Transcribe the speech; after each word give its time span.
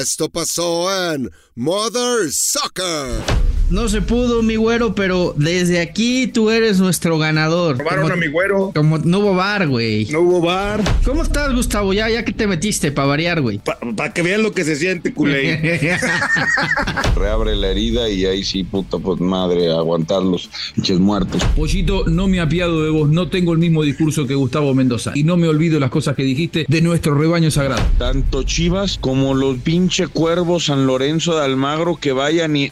Esto 0.00 0.30
pasó 0.30 1.12
en 1.12 1.30
Mother 1.54 2.32
Soccer. 2.32 3.41
No 3.72 3.88
se 3.88 4.02
pudo, 4.02 4.42
mi 4.42 4.56
güero, 4.56 4.94
pero 4.94 5.32
desde 5.34 5.80
aquí 5.80 6.26
tú 6.26 6.50
eres 6.50 6.78
nuestro 6.78 7.16
ganador. 7.16 7.78
Robaron 7.78 8.02
Como- 8.02 8.12
a 8.12 8.16
mi 8.18 8.26
güero. 8.28 8.70
Como 8.74 8.98
no 8.98 9.20
hubo 9.20 9.34
bar, 9.34 9.66
güey. 9.66 10.04
No 10.10 10.20
hubo 10.20 10.42
bar. 10.42 10.82
¿Cómo 11.06 11.22
estás, 11.22 11.54
Gustavo? 11.54 11.94
Ya, 11.94 12.10
ya 12.10 12.22
que 12.22 12.32
te 12.32 12.46
metiste 12.46 12.92
para 12.92 13.08
variar, 13.08 13.40
güey. 13.40 13.60
Para 13.96 14.12
que 14.12 14.20
vean 14.20 14.42
lo 14.42 14.52
que 14.52 14.64
se 14.64 14.76
siente, 14.76 15.14
culé. 15.14 15.80
reabre 17.16 17.56
la 17.56 17.68
herida 17.68 18.10
y 18.10 18.26
ahí 18.26 18.44
sí, 18.44 18.62
puta 18.62 18.98
pues 18.98 19.20
madre, 19.20 19.70
aguantar 19.72 20.22
los 20.22 20.50
pinches 20.74 20.98
muertos. 21.00 21.42
Pollito, 21.56 22.04
no 22.06 22.28
me 22.28 22.40
apiado 22.40 22.84
de 22.84 22.90
vos, 22.90 23.08
no 23.08 23.28
tengo 23.28 23.54
el 23.54 23.58
mismo 23.58 23.82
discurso 23.84 24.26
que 24.26 24.34
Gustavo 24.34 24.74
Mendoza. 24.74 25.12
Y 25.14 25.24
no 25.24 25.38
me 25.38 25.48
olvido 25.48 25.80
las 25.80 25.88
cosas 25.90 26.14
que 26.14 26.24
dijiste 26.24 26.66
de 26.68 26.82
nuestro 26.82 27.14
rebaño 27.14 27.50
sagrado. 27.50 27.82
Tanto 27.96 28.42
Chivas 28.42 28.98
como 29.00 29.32
los 29.32 29.56
pinche 29.60 30.08
cuervos 30.08 30.66
San 30.66 30.86
Lorenzo 30.86 31.38
de 31.38 31.44
Almagro 31.46 31.96
que 31.96 32.12
vayan 32.12 32.54
y 32.54 32.70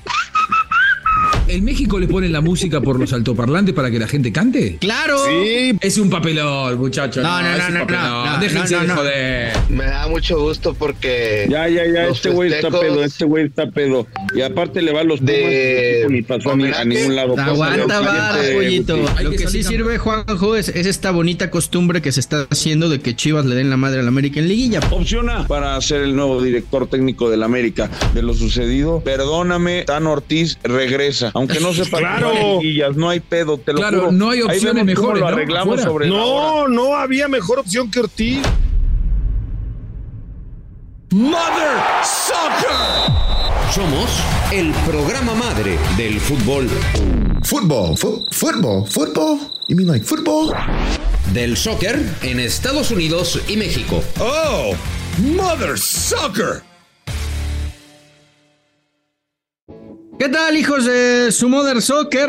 ¿En 1.51 1.65
México 1.65 1.99
le 1.99 2.07
ponen 2.07 2.33
la 2.33 2.41
música 2.41 2.81
por 2.81 2.99
los 2.99 3.13
altoparlantes 3.13 3.75
para 3.75 3.91
que 3.91 3.99
la 3.99 4.07
gente 4.07 4.33
cante? 4.33 4.77
¡Claro! 4.81 5.19
Sí. 5.27 5.77
Es 5.81 5.99
un 5.99 6.09
papelón, 6.09 6.79
muchachos. 6.79 7.23
No, 7.25 7.43
no, 7.43 7.49
es 7.49 7.59
no, 7.59 7.67
un 7.67 7.75
no, 7.75 7.85
no, 7.99 8.27
no, 8.37 8.39
Déjense 8.41 8.75
no, 8.77 8.83
de 8.83 8.89
joder. 8.89 9.53
Me 9.69 9.85
da 9.85 10.07
mucho 10.09 10.39
gusto 10.41 10.75
porque. 10.75 11.47
ya, 11.51 11.69
ya, 11.69 11.83
ya, 11.93 12.07
este 12.07 12.31
güey 12.31 12.53
está 12.53 12.71
pedo, 12.71 13.03
este 13.03 13.25
güey 13.25 13.47
está 13.47 13.69
pedo. 13.71 14.07
Y 14.35 14.43
aparte 14.43 14.81
le 14.81 14.93
va 14.93 15.01
a 15.01 15.05
los 15.05 15.19
Pumas, 15.19 15.33
de 15.35 16.07
ni 16.09 16.23
pasó 16.23 16.53
a, 16.53 16.57
ni- 16.57 16.65
a 16.71 16.85
ningún 16.85 17.17
lado. 17.17 17.35
Aguanta, 17.39 17.99
al 17.99 18.05
vara, 18.05 18.45
siguiente, 18.45 18.93
pollito. 18.95 19.23
Lo 19.23 19.31
que 19.31 19.37
que 19.37 19.49
sí 19.49 19.63
sirve, 19.65 19.99
Juanjo, 19.99 20.55
es, 20.57 20.69
es 20.69 20.87
esta 20.87 21.11
bonita 21.11 21.51
costumbre 21.51 22.01
que 22.01 22.13
se 22.13 22.21
está 22.21 22.47
haciendo 22.51 22.89
de 22.89 23.01
que 23.01 23.17
Chivas 23.17 23.45
le 23.45 23.57
den 23.57 23.71
la 23.71 23.77
madre 23.77 24.01
al 24.01 24.09
América 24.09 24.39
en 24.39 24.47
liguilla. 24.49 24.81
Opciona 24.91 25.47
para 25.49 25.81
ser 25.81 26.03
el 26.03 26.15
nuevo 26.15 26.41
director 26.43 26.87
técnico 26.87 27.29
del 27.29 27.43
América. 27.43 27.91
De 28.15 28.23
lo 28.23 28.35
sucedido, 28.35 29.01
perdóname, 29.01 29.83
Tan 29.85 30.07
Ortiz 30.07 30.59
regresa. 30.63 31.33
Aunque 31.41 31.59
no 31.59 31.73
sepa 31.73 31.99
Claro. 31.99 32.33
no 32.97 33.09
hay 33.09 33.21
pedo, 33.21 33.57
te 33.57 33.73
lo 33.73 33.79
Claro, 33.79 33.99
juro. 34.01 34.13
no 34.13 34.29
hay 34.31 34.43
opciones 34.43 34.85
mejores, 34.85 35.21
lo 35.21 35.29
¿no? 35.31 35.35
arreglamos 35.35 35.81
sobre. 35.81 36.07
No, 36.07 36.69
no 36.69 36.95
había 36.97 37.29
mejor 37.29 37.59
opción 37.61 37.91
que 37.91 38.01
Ortiz. 38.01 38.41
Mother 41.13 41.79
Soccer. 42.05 43.11
Somos 43.75 44.11
el 44.53 44.71
programa 44.87 45.35
madre 45.35 45.79
del 45.97 46.21
fútbol. 46.21 46.69
Football, 47.45 47.97
fu- 47.97 48.27
football, 48.33 48.87
football. 48.87 49.39
You 49.69 49.77
mean 49.77 49.89
like 49.89 50.05
football? 50.05 50.53
Del 51.33 51.57
soccer 51.57 51.99
en 52.23 52.39
Estados 52.39 52.91
Unidos 52.91 53.41
y 53.49 53.57
México. 53.57 54.03
Oh, 54.21 54.73
Mother 55.35 55.79
Soccer. 55.79 56.63
¿Qué 60.21 60.29
tal, 60.29 60.55
hijos 60.59 60.85
de 60.85 61.33
su 61.33 61.49
Mother 61.49 61.81
Soccer? 61.81 62.29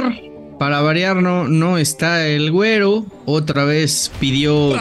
Para 0.57 0.79
variar, 0.79 1.17
no, 1.17 1.49
no 1.49 1.77
está 1.77 2.25
el 2.25 2.49
güero. 2.49 3.05
Otra 3.25 3.65
vez 3.65 4.09
pidió. 4.17 4.77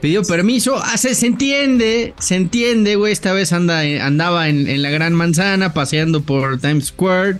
Pidió 0.00 0.22
permiso. 0.22 0.76
Ah, 0.80 0.96
se, 0.96 1.16
se 1.16 1.26
entiende, 1.26 2.14
se 2.20 2.36
entiende, 2.36 2.94
güey. 2.94 3.12
Esta 3.12 3.32
vez 3.32 3.52
anda, 3.52 3.80
andaba 3.80 4.48
en, 4.48 4.68
en 4.68 4.82
la 4.82 4.90
Gran 4.90 5.12
Manzana, 5.12 5.74
paseando 5.74 6.22
por 6.22 6.60
Times 6.60 6.84
Square. 6.84 7.38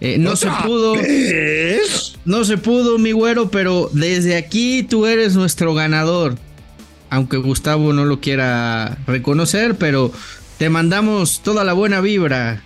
Eh, 0.00 0.16
no 0.16 0.36
se 0.36 0.48
pudo. 0.64 0.94
No 2.24 2.46
se 2.46 2.56
pudo, 2.56 2.96
mi 2.96 3.12
güero, 3.12 3.50
pero 3.50 3.90
desde 3.92 4.38
aquí 4.38 4.84
tú 4.84 5.04
eres 5.04 5.34
nuestro 5.34 5.74
ganador. 5.74 6.38
Aunque 7.10 7.36
Gustavo 7.36 7.92
no 7.92 8.06
lo 8.06 8.20
quiera 8.20 8.96
reconocer, 9.06 9.74
pero 9.74 10.10
te 10.56 10.70
mandamos 10.70 11.42
toda 11.42 11.62
la 11.62 11.74
buena 11.74 12.00
vibra. 12.00 12.64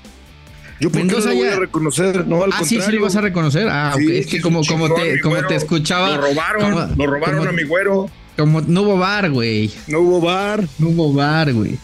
Yo 0.83 0.91
por 0.91 1.01
qué 1.01 1.07
no 1.07 1.13
Mendoza 1.13 1.29
lo 1.31 1.37
voy 1.37 1.47
ya- 1.47 1.55
a 1.57 1.61
reconocer, 1.61 2.27
no 2.27 2.43
al 2.43 2.51
Ah, 2.53 2.63
sí, 2.65 2.81
sí 2.81 2.91
lo 2.93 3.03
vas 3.03 3.15
a 3.15 3.21
reconocer. 3.21 3.69
Ah, 3.71 3.95
Sí. 3.97 4.17
Es 4.17 4.27
que 4.27 4.41
como, 4.41 4.65
como 4.65 4.89
chingón, 4.89 5.01
te, 5.01 5.21
como 5.21 5.37
te 5.47 5.55
escuchaba. 5.55 6.17
Lo 6.17 6.23
robaron, 6.23 6.63
como- 6.73 6.95
lo 6.97 7.07
robaron 7.07 7.39
como- 7.39 7.51
a 7.51 7.53
mi 7.53 7.63
güero. 7.63 8.11
Como 8.37 8.61
no 8.63 8.83
hubo 8.83 8.99
bar, 8.99 9.31
güey. 9.31 9.71
No 9.87 10.01
hubo 10.01 10.21
bar. 10.21 10.67
No 10.79 10.89
hubo 10.89 11.13
bar, 11.13 11.53
güey. 11.53 11.79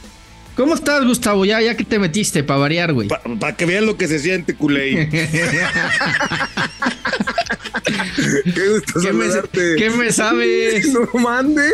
¿Cómo 0.56 0.74
estás, 0.74 1.04
Gustavo? 1.04 1.44
Ya, 1.44 1.60
ya 1.60 1.76
que 1.76 1.84
te 1.84 2.00
metiste 2.00 2.42
para 2.42 2.58
variar, 2.58 2.92
güey. 2.92 3.06
Para 3.38 3.54
que 3.56 3.64
vean 3.66 3.86
lo 3.86 3.96
que 3.96 4.08
se 4.08 4.18
siente, 4.18 4.54
culé. 4.56 5.08
Qué 8.54 8.68
gusto 8.68 9.00
¿Qué 9.00 9.12
me, 9.12 9.26
qué 9.76 9.90
me 9.90 10.12
sabes? 10.12 10.88
No 10.92 11.08
mande, 11.20 11.68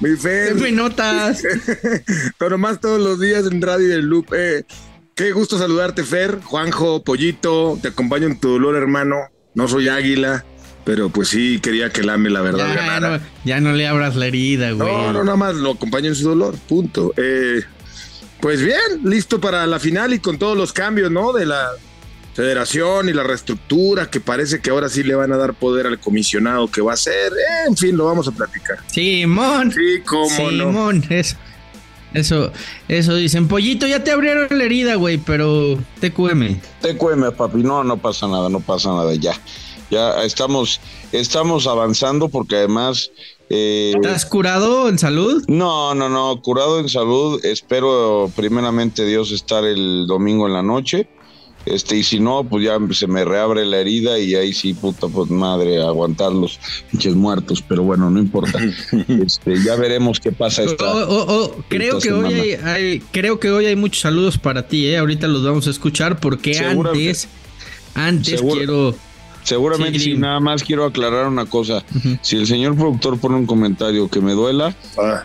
mi 0.00 0.10
¿Qué 0.10 0.16
Fer. 0.16 0.54
me 0.56 0.72
notas? 0.72 1.42
Pero 2.38 2.58
más 2.58 2.80
todos 2.80 3.00
los 3.00 3.20
días 3.20 3.44
en 3.50 3.62
Radio 3.62 3.88
del 3.88 4.06
Loop. 4.06 4.26
Eh, 4.36 4.64
qué 5.14 5.32
gusto 5.32 5.58
saludarte, 5.58 6.04
Fer. 6.04 6.40
Juanjo, 6.42 7.02
Pollito, 7.04 7.78
te 7.80 7.88
acompaño 7.88 8.26
en 8.26 8.38
tu 8.38 8.50
dolor, 8.50 8.76
hermano. 8.76 9.16
No 9.54 9.68
soy 9.68 9.88
águila, 9.88 10.44
pero 10.84 11.08
pues 11.10 11.28
sí 11.28 11.60
quería 11.60 11.90
que 11.90 12.02
Lame 12.02 12.28
la 12.30 12.40
verdad 12.40 12.66
Ya 12.68 12.74
ganara. 12.74 13.18
no, 13.18 13.24
ya 13.44 13.60
no 13.60 13.72
le 13.72 13.86
abras 13.86 14.16
la 14.16 14.26
herida, 14.26 14.72
güey. 14.72 14.88
No, 14.92 15.12
no, 15.12 15.24
nada 15.24 15.36
más 15.36 15.54
lo 15.54 15.72
acompaño 15.72 16.08
en 16.08 16.14
su 16.16 16.28
dolor, 16.28 16.56
punto. 16.68 17.12
Eh, 17.16 17.62
pues 18.40 18.60
bien, 18.62 18.78
listo 19.04 19.40
para 19.40 19.66
la 19.66 19.78
final 19.78 20.12
y 20.12 20.18
con 20.18 20.38
todos 20.38 20.56
los 20.56 20.72
cambios, 20.72 21.10
¿no? 21.10 21.32
De 21.32 21.46
la 21.46 21.68
federación 22.34 23.08
y 23.08 23.12
la 23.12 23.22
reestructura, 23.22 24.10
que 24.10 24.18
parece 24.18 24.58
que 24.60 24.70
ahora 24.70 24.88
sí 24.88 25.04
le 25.04 25.14
van 25.14 25.32
a 25.32 25.36
dar 25.36 25.54
poder 25.54 25.86
al 25.86 26.00
comisionado 26.00 26.68
que 26.68 26.80
va 26.82 26.92
a 26.94 26.96
ser. 26.96 27.32
Eh, 27.32 27.68
en 27.68 27.76
fin, 27.76 27.96
lo 27.96 28.06
vamos 28.06 28.26
a 28.26 28.32
platicar. 28.32 28.78
Simón. 28.88 29.70
Sí, 29.72 30.00
cómo 30.04 30.50
no. 30.50 30.66
Simón, 30.66 31.04
eso. 31.10 31.36
Eso, 32.14 32.52
eso 32.88 33.14
dicen. 33.16 33.48
Pollito, 33.48 33.86
ya 33.86 34.02
te 34.02 34.12
abrieron 34.12 34.46
la 34.50 34.64
herida, 34.64 34.94
güey, 34.94 35.18
pero 35.18 35.76
TQM. 36.00 36.60
TQM, 36.80 37.32
papi, 37.36 37.62
no, 37.62 37.84
no 37.84 37.96
pasa 37.96 38.26
nada, 38.28 38.48
no 38.48 38.60
pasa 38.60 38.90
nada, 38.90 39.14
ya. 39.14 39.38
Ya 39.90 40.22
estamos, 40.24 40.80
estamos 41.12 41.66
avanzando 41.66 42.28
porque 42.28 42.56
además... 42.56 43.10
eh, 43.50 43.92
¿Estás 43.96 44.24
curado 44.24 44.88
en 44.88 44.98
salud? 44.98 45.44
no, 45.48 45.94
no, 45.94 46.08
no, 46.08 46.40
curado 46.40 46.80
en 46.80 46.88
salud. 46.88 47.44
Espero 47.44 48.30
primeramente 48.34 49.04
Dios 49.04 49.30
estar 49.30 49.64
el 49.64 50.06
domingo 50.06 50.46
en 50.46 50.54
la 50.54 50.62
noche. 50.62 51.08
Este, 51.66 51.96
y 51.96 52.04
si 52.04 52.20
no, 52.20 52.44
pues 52.44 52.64
ya 52.64 52.78
se 52.92 53.06
me 53.06 53.24
reabre 53.24 53.64
la 53.64 53.78
herida 53.78 54.18
y 54.18 54.34
ahí 54.34 54.52
sí, 54.52 54.74
puta, 54.74 55.08
pues 55.08 55.30
madre, 55.30 55.80
aguantar 55.82 56.30
los 56.32 56.58
pinches 56.90 57.14
muertos, 57.14 57.62
pero 57.66 57.82
bueno, 57.82 58.10
no 58.10 58.18
importa. 58.20 58.58
Este, 59.08 59.62
ya 59.64 59.74
veremos 59.76 60.20
qué 60.20 60.30
pasa 60.32 60.62
esta. 60.64 60.84
Oh, 60.84 61.06
oh, 61.08 61.26
oh, 61.28 61.64
creo 61.68 61.98
esta 61.98 62.08
que 62.08 62.14
hoy 62.14 62.34
hay, 62.34 62.50
hay- 62.52 63.02
creo 63.12 63.40
que 63.40 63.50
hoy 63.50 63.66
hay 63.66 63.76
muchos 63.76 64.02
saludos 64.02 64.36
para 64.38 64.66
ti, 64.68 64.86
eh. 64.86 64.98
Ahorita 64.98 65.26
los 65.26 65.42
vamos 65.44 65.66
a 65.66 65.70
escuchar 65.70 66.20
porque 66.20 66.58
antes, 66.58 67.28
antes 67.94 68.40
Seguro. 68.40 68.56
quiero. 68.56 68.94
Seguramente 69.44 69.98
Sí, 69.98 70.14
nada 70.16 70.40
más 70.40 70.62
quiero 70.64 70.84
aclarar 70.84 71.28
una 71.28 71.46
cosa. 71.46 71.84
Si 72.22 72.36
el 72.36 72.46
señor 72.46 72.74
productor 72.76 73.18
pone 73.18 73.36
un 73.36 73.46
comentario 73.46 74.08
que 74.08 74.20
me 74.20 74.32
duela, 74.32 74.74
Ah, 74.98 75.22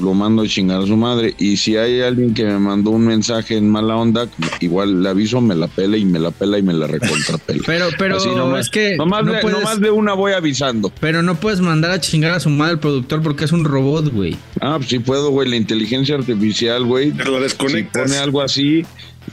lo 0.00 0.12
mando 0.14 0.42
a 0.42 0.46
chingar 0.46 0.82
a 0.82 0.86
su 0.86 0.96
madre. 0.96 1.34
Y 1.38 1.56
si 1.56 1.76
hay 1.76 2.02
alguien 2.02 2.34
que 2.34 2.44
me 2.44 2.58
mandó 2.58 2.90
un 2.90 3.06
mensaje 3.06 3.56
en 3.56 3.68
mala 3.70 3.96
onda, 3.96 4.28
igual 4.60 5.02
le 5.02 5.08
aviso, 5.08 5.40
me 5.40 5.54
la 5.54 5.66
pela 5.66 5.96
y 5.96 6.04
me 6.04 6.18
la 6.18 6.30
pela 6.30 6.58
y 6.58 6.62
me 6.62 6.74
la 6.74 6.86
recontrapela. 6.86 7.62
Pero, 7.66 7.86
pero 7.98 8.16
Así 8.18 8.28
nomás, 8.28 8.66
es 8.66 8.70
que 8.70 8.96
nomás, 8.96 9.24
no 9.24 9.32
de, 9.32 9.40
puedes, 9.40 9.58
nomás 9.58 9.80
de 9.80 9.90
una 9.90 10.12
voy 10.14 10.32
avisando. 10.32 10.92
pero 11.00 11.22
no 11.22 11.36
puedes 11.36 11.60
mandar 11.60 11.90
a 11.92 12.00
chingar 12.00 12.32
a 12.32 12.40
su 12.40 12.50
madre 12.50 12.72
al 12.72 12.80
productor 12.80 13.22
porque 13.22 13.44
es 13.46 13.52
un 13.52 13.64
robot, 13.64 14.12
güey. 14.12 14.36
Ah, 14.60 14.74
pues 14.76 14.90
sí 14.90 14.98
puedo, 14.98 15.30
güey. 15.30 15.48
La 15.48 15.56
inteligencia 15.56 16.14
artificial, 16.16 16.84
güey. 16.84 17.10
Pero 17.12 17.36
Si 17.36 17.42
desconectas. 17.42 18.02
pone 18.02 18.18
algo 18.18 18.42
así, 18.42 18.84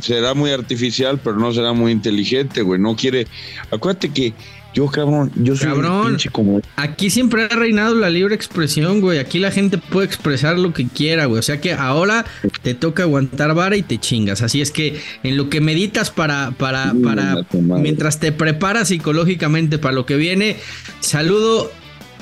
será 0.01 0.33
muy 0.33 0.51
artificial, 0.51 1.19
pero 1.23 1.37
no 1.37 1.53
será 1.53 1.73
muy 1.73 1.91
inteligente, 1.91 2.61
güey. 2.61 2.79
No 2.79 2.95
quiere. 2.95 3.27
Acuérdate 3.71 4.09
que 4.09 4.33
yo, 4.73 4.85
cabrón, 4.85 5.31
yo 5.35 5.55
soy 5.55 5.71
un 5.71 6.07
pinche 6.07 6.29
como. 6.29 6.61
Aquí 6.75 7.09
siempre 7.09 7.45
ha 7.45 7.55
reinado 7.55 7.95
la 7.95 8.09
libre 8.09 8.35
expresión, 8.35 9.01
güey. 9.01 9.17
Aquí 9.17 9.39
la 9.39 9.51
gente 9.51 9.79
puede 9.79 10.05
expresar 10.05 10.59
lo 10.59 10.73
que 10.73 10.87
quiera, 10.87 11.25
güey. 11.25 11.39
O 11.39 11.43
sea 11.43 11.59
que 11.59 11.73
ahora 11.73 12.25
te 12.61 12.75
toca 12.75 13.03
aguantar 13.03 13.55
vara 13.55 13.75
y 13.77 13.81
te 13.81 13.97
chingas. 13.97 14.41
Así 14.43 14.61
es 14.61 14.71
que 14.71 14.99
en 15.23 15.37
lo 15.37 15.49
que 15.49 15.59
meditas 15.59 16.11
para, 16.11 16.51
para, 16.51 16.93
para, 17.03 17.45
mientras 17.51 18.19
te 18.19 18.31
preparas 18.31 18.89
psicológicamente 18.89 19.79
para 19.79 19.95
lo 19.95 20.05
que 20.05 20.17
viene, 20.17 20.57
saludo 20.99 21.71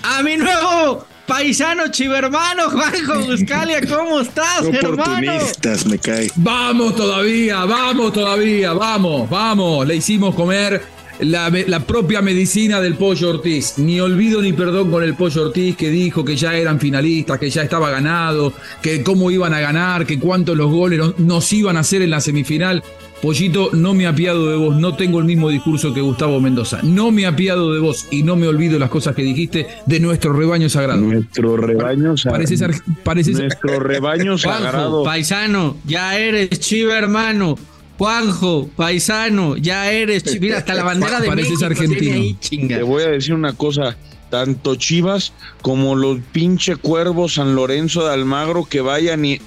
a 0.03 0.23
mi 0.23 0.37
nuevo 0.37 1.05
paisano 1.27 1.89
chivermano, 1.89 2.69
Juanjo 2.71 3.25
Buscalia, 3.25 3.81
¿cómo 3.85 4.21
estás, 4.21 4.65
hermano? 4.65 5.03
Oportunistas, 5.03 5.85
me 5.85 5.99
cae. 5.99 6.31
Vamos 6.37 6.95
todavía, 6.95 7.65
vamos 7.65 8.13
todavía, 8.13 8.73
vamos, 8.73 9.29
vamos. 9.29 9.85
Le 9.85 9.97
hicimos 9.97 10.33
comer 10.33 10.81
la, 11.19 11.51
la, 11.67 11.79
propia 11.81 12.21
medicina 12.21 12.79
del 12.79 12.95
Pollo 12.95 13.29
Ortiz. 13.29 13.77
Ni 13.77 13.99
olvido 13.99 14.41
ni 14.41 14.53
perdón 14.53 14.89
con 14.89 15.03
el 15.03 15.15
Pollo 15.15 15.47
Ortiz 15.47 15.75
que 15.75 15.89
dijo 15.89 16.23
que 16.23 16.37
ya 16.37 16.55
eran 16.55 16.79
finalistas, 16.79 17.37
que 17.37 17.49
ya 17.49 17.63
estaba 17.63 17.91
ganado, 17.91 18.53
que 18.81 19.03
cómo 19.03 19.29
iban 19.29 19.53
a 19.53 19.59
ganar, 19.59 20.05
que 20.05 20.19
cuántos 20.19 20.55
los 20.55 20.71
goles 20.71 21.01
nos 21.17 21.51
iban 21.51 21.75
a 21.77 21.81
hacer 21.81 22.01
en 22.01 22.11
la 22.11 22.21
semifinal. 22.21 22.81
Pollito, 23.21 23.71
no 23.73 23.95
me 23.95 24.05
apiado 24.05 24.51
de 24.51 24.57
vos, 24.57 24.75
no 24.75 24.95
tengo 24.95 25.19
el 25.19 25.25
mismo 25.25 25.49
discurso 25.49 25.93
que 25.93 26.01
Gustavo 26.01 26.39
Mendoza. 26.39 26.79
No 26.83 27.11
me 27.11 27.25
apiado 27.25 27.73
de 27.73 27.79
vos 27.79 28.07
y 28.11 28.21
no 28.21 28.35
me 28.35 28.47
olvido 28.47 28.77
las 28.77 28.89
cosas 28.89 29.15
que 29.15 29.23
dijiste 29.23 29.67
de 29.87 29.99
nuestro 29.99 30.33
rebaño 30.33 30.69
sagrado. 30.69 31.01
Nuestro 31.01 31.57
rebaño 31.57 32.15
sagrado. 32.15 32.45
Parece, 32.45 32.81
parece 33.03 33.31
nuestro 33.31 33.79
rebaño 33.79 34.37
sagrado. 34.37 35.03
paisano, 35.03 35.77
ya 35.85 36.17
eres 36.17 36.59
chiva, 36.59 36.97
hermano. 36.97 37.57
Juanjo, 37.97 38.69
paisano, 38.75 39.57
ya 39.57 39.91
eres 39.91 40.23
chiva. 40.23 40.41
Mira, 40.41 40.57
hasta 40.59 40.75
la 40.75 40.83
bandera 40.83 41.19
de 41.19 41.27
Pareces 41.27 41.53
México 41.53 41.65
argentino. 41.65 42.13
Ahí. 42.13 42.37
Te 42.67 42.83
voy 42.83 43.03
a 43.03 43.07
decir 43.07 43.33
una 43.33 43.53
cosa. 43.53 43.97
Tanto 44.29 44.75
Chivas 44.75 45.31
como 45.61 45.95
los 45.95 46.19
pinche 46.33 46.75
cuervos 46.75 47.35
San 47.35 47.55
Lorenzo 47.55 48.05
de 48.05 48.13
Almagro 48.13 48.65
que 48.65 48.81
vayan 48.81 49.23
y 49.23 49.39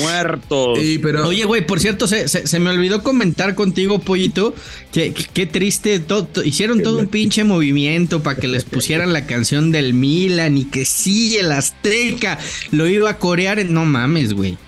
muertos. 0.00 0.78
Sí, 0.78 0.98
pero... 0.98 1.26
Oye, 1.26 1.44
güey, 1.44 1.66
por 1.66 1.80
cierto, 1.80 2.06
se, 2.06 2.28
se, 2.28 2.46
se, 2.46 2.60
me 2.60 2.70
olvidó 2.70 3.02
comentar 3.02 3.54
contigo, 3.54 3.98
Pollito, 3.98 4.54
que 4.92 5.12
qué 5.12 5.46
triste, 5.46 6.00
todo, 6.00 6.28
hicieron 6.44 6.82
todo 6.82 6.98
un 6.98 7.08
pinche 7.08 7.44
movimiento 7.44 8.22
para 8.22 8.38
que 8.38 8.48
les 8.48 8.64
pusieran 8.64 9.12
la 9.12 9.26
canción 9.26 9.72
del 9.72 9.94
Milan 9.94 10.58
y 10.58 10.64
que 10.64 10.84
sí, 10.84 11.36
el 11.36 11.52
Azteca 11.52 12.38
lo 12.70 12.88
iba 12.88 13.10
a 13.10 13.18
corear. 13.18 13.58
En... 13.58 13.72
No 13.72 13.84
mames, 13.84 14.34
güey. 14.34 14.58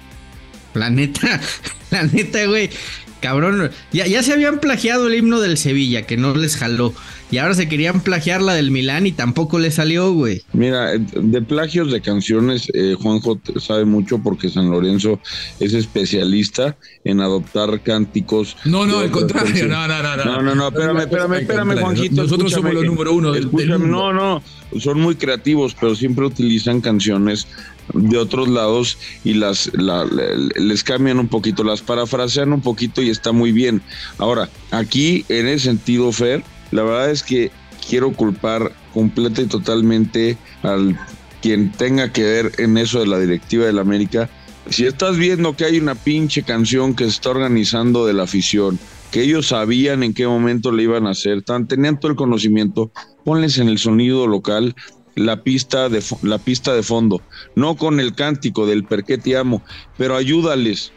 La 0.75 0.91
neta, 0.91 1.41
la 1.91 2.03
neta, 2.05 2.45
güey. 2.47 2.71
Cabrón, 3.21 3.71
ya, 3.93 4.07
ya 4.07 4.23
se 4.23 4.33
habían 4.33 4.61
plagiado 4.61 5.09
el 5.09 5.15
himno 5.15 5.41
del 5.41 5.57
Sevilla, 5.57 6.03
que 6.03 6.17
no 6.17 6.35
les 6.35 6.57
jaló. 6.57 6.95
Y 7.31 7.39
ahora 7.39 7.55
se 7.55 7.69
querían 7.69 8.01
plagiar 8.01 8.41
la 8.41 8.55
del 8.55 8.71
Milán 8.71 9.07
y 9.07 9.13
tampoco 9.13 9.59
le 9.59 9.71
salió, 9.71 10.13
güey. 10.13 10.43
Mira, 10.53 10.93
de 10.97 11.43
plagios 11.43 11.91
de 11.91 12.01
canciones, 12.01 12.69
eh, 12.73 12.95
Juanjo 13.01 13.41
sabe 13.59 13.85
mucho 13.85 14.19
porque 14.19 14.49
San 14.49 14.71
Lorenzo 14.71 15.19
es 15.59 15.75
especialista 15.75 16.77
en 17.05 17.21
adoptar 17.21 17.81
cánticos. 17.83 18.57
No, 18.65 18.87
no, 18.87 19.01
al 19.01 19.11
contrario, 19.11 19.67
no, 19.67 19.89
no, 19.89 20.03
no, 20.03 20.17
no. 20.17 20.25
No, 20.25 20.43
no, 20.43 20.55
no, 20.55 20.69
espérame, 20.69 21.01
espérame, 21.01 21.35
espérame, 21.41 21.81
Juanjito. 21.81 22.23
Nosotros 22.23 22.53
somos 22.53 22.75
los 22.75 22.85
número 22.85 23.13
uno 23.13 23.33
del, 23.33 23.51
del 23.51 23.71
mundo. 23.71 23.87
No, 23.87 24.13
no, 24.13 24.43
son 24.79 25.01
muy 25.01 25.17
creativos, 25.17 25.75
pero 25.79 25.95
siempre 25.95 26.25
utilizan 26.25 26.81
canciones 26.81 27.49
de 27.95 28.19
otros 28.19 28.49
lados 28.49 28.99
y 29.25 29.35
las 29.35 29.71
la, 29.75 30.05
la, 30.05 30.25
les 30.57 30.83
cambian 30.83 31.19
un 31.19 31.29
poquito, 31.29 31.63
las 31.65 31.83
parafrasean 31.83 32.53
un 32.53 32.61
poquito 32.61 33.03
y 33.03 33.11
está 33.11 33.33
muy 33.33 33.53
bien. 33.53 33.83
Ahora, 34.19 34.49
aquí 34.71 35.25
en 35.29 35.47
ese 35.49 35.67
sentido, 35.67 36.11
Fer, 36.13 36.43
la 36.71 36.83
verdad 36.83 37.11
es 37.11 37.23
que 37.23 37.51
quiero 37.89 38.13
culpar 38.13 38.73
completa 38.93 39.43
y 39.43 39.47
totalmente 39.47 40.37
al 40.63 40.99
quien 41.43 41.71
tenga 41.71 42.13
que 42.13 42.23
ver 42.23 42.53
en 42.59 42.77
eso 42.79 43.01
de 43.01 43.07
la 43.07 43.19
directiva 43.19 43.67
del 43.67 43.79
América. 43.79 44.29
Si 44.69 44.85
estás 44.85 45.17
viendo 45.17 45.55
que 45.57 45.65
hay 45.65 45.79
una 45.79 45.95
pinche 45.95 46.43
canción 46.43 46.95
que 46.95 47.05
se 47.05 47.11
está 47.11 47.31
organizando 47.31 48.07
de 48.07 48.15
la 48.15 48.25
afición, 48.25 48.79
que 49.13 49.23
ellos 49.23 49.49
sabían 49.49 50.03
en 50.03 50.13
qué 50.13 50.27
momento 50.27 50.73
le 50.73 50.83
iban 50.83 51.07
a 51.07 51.11
hacer, 51.11 51.43
tan, 51.43 51.69
tenían 51.69 52.01
todo 52.01 52.11
el 52.11 52.17
conocimiento, 52.17 52.91
ponles 53.25 53.59
en 53.59 53.69
el 53.69 53.79
sonido 53.79 54.27
local 54.27 54.75
la 55.15 55.43
pista 55.43 55.89
de 55.89 56.03
la 56.23 56.39
pista 56.39 56.75
de 56.75 56.83
fondo, 56.83 57.23
no 57.55 57.77
con 57.77 58.01
el 58.01 58.15
cántico 58.15 58.67
del 58.67 58.85
per 58.85 59.05
qué 59.05 59.19
te 59.19 59.37
amo, 59.37 59.63
pero 59.97 60.17
ayúdales. 60.17 60.93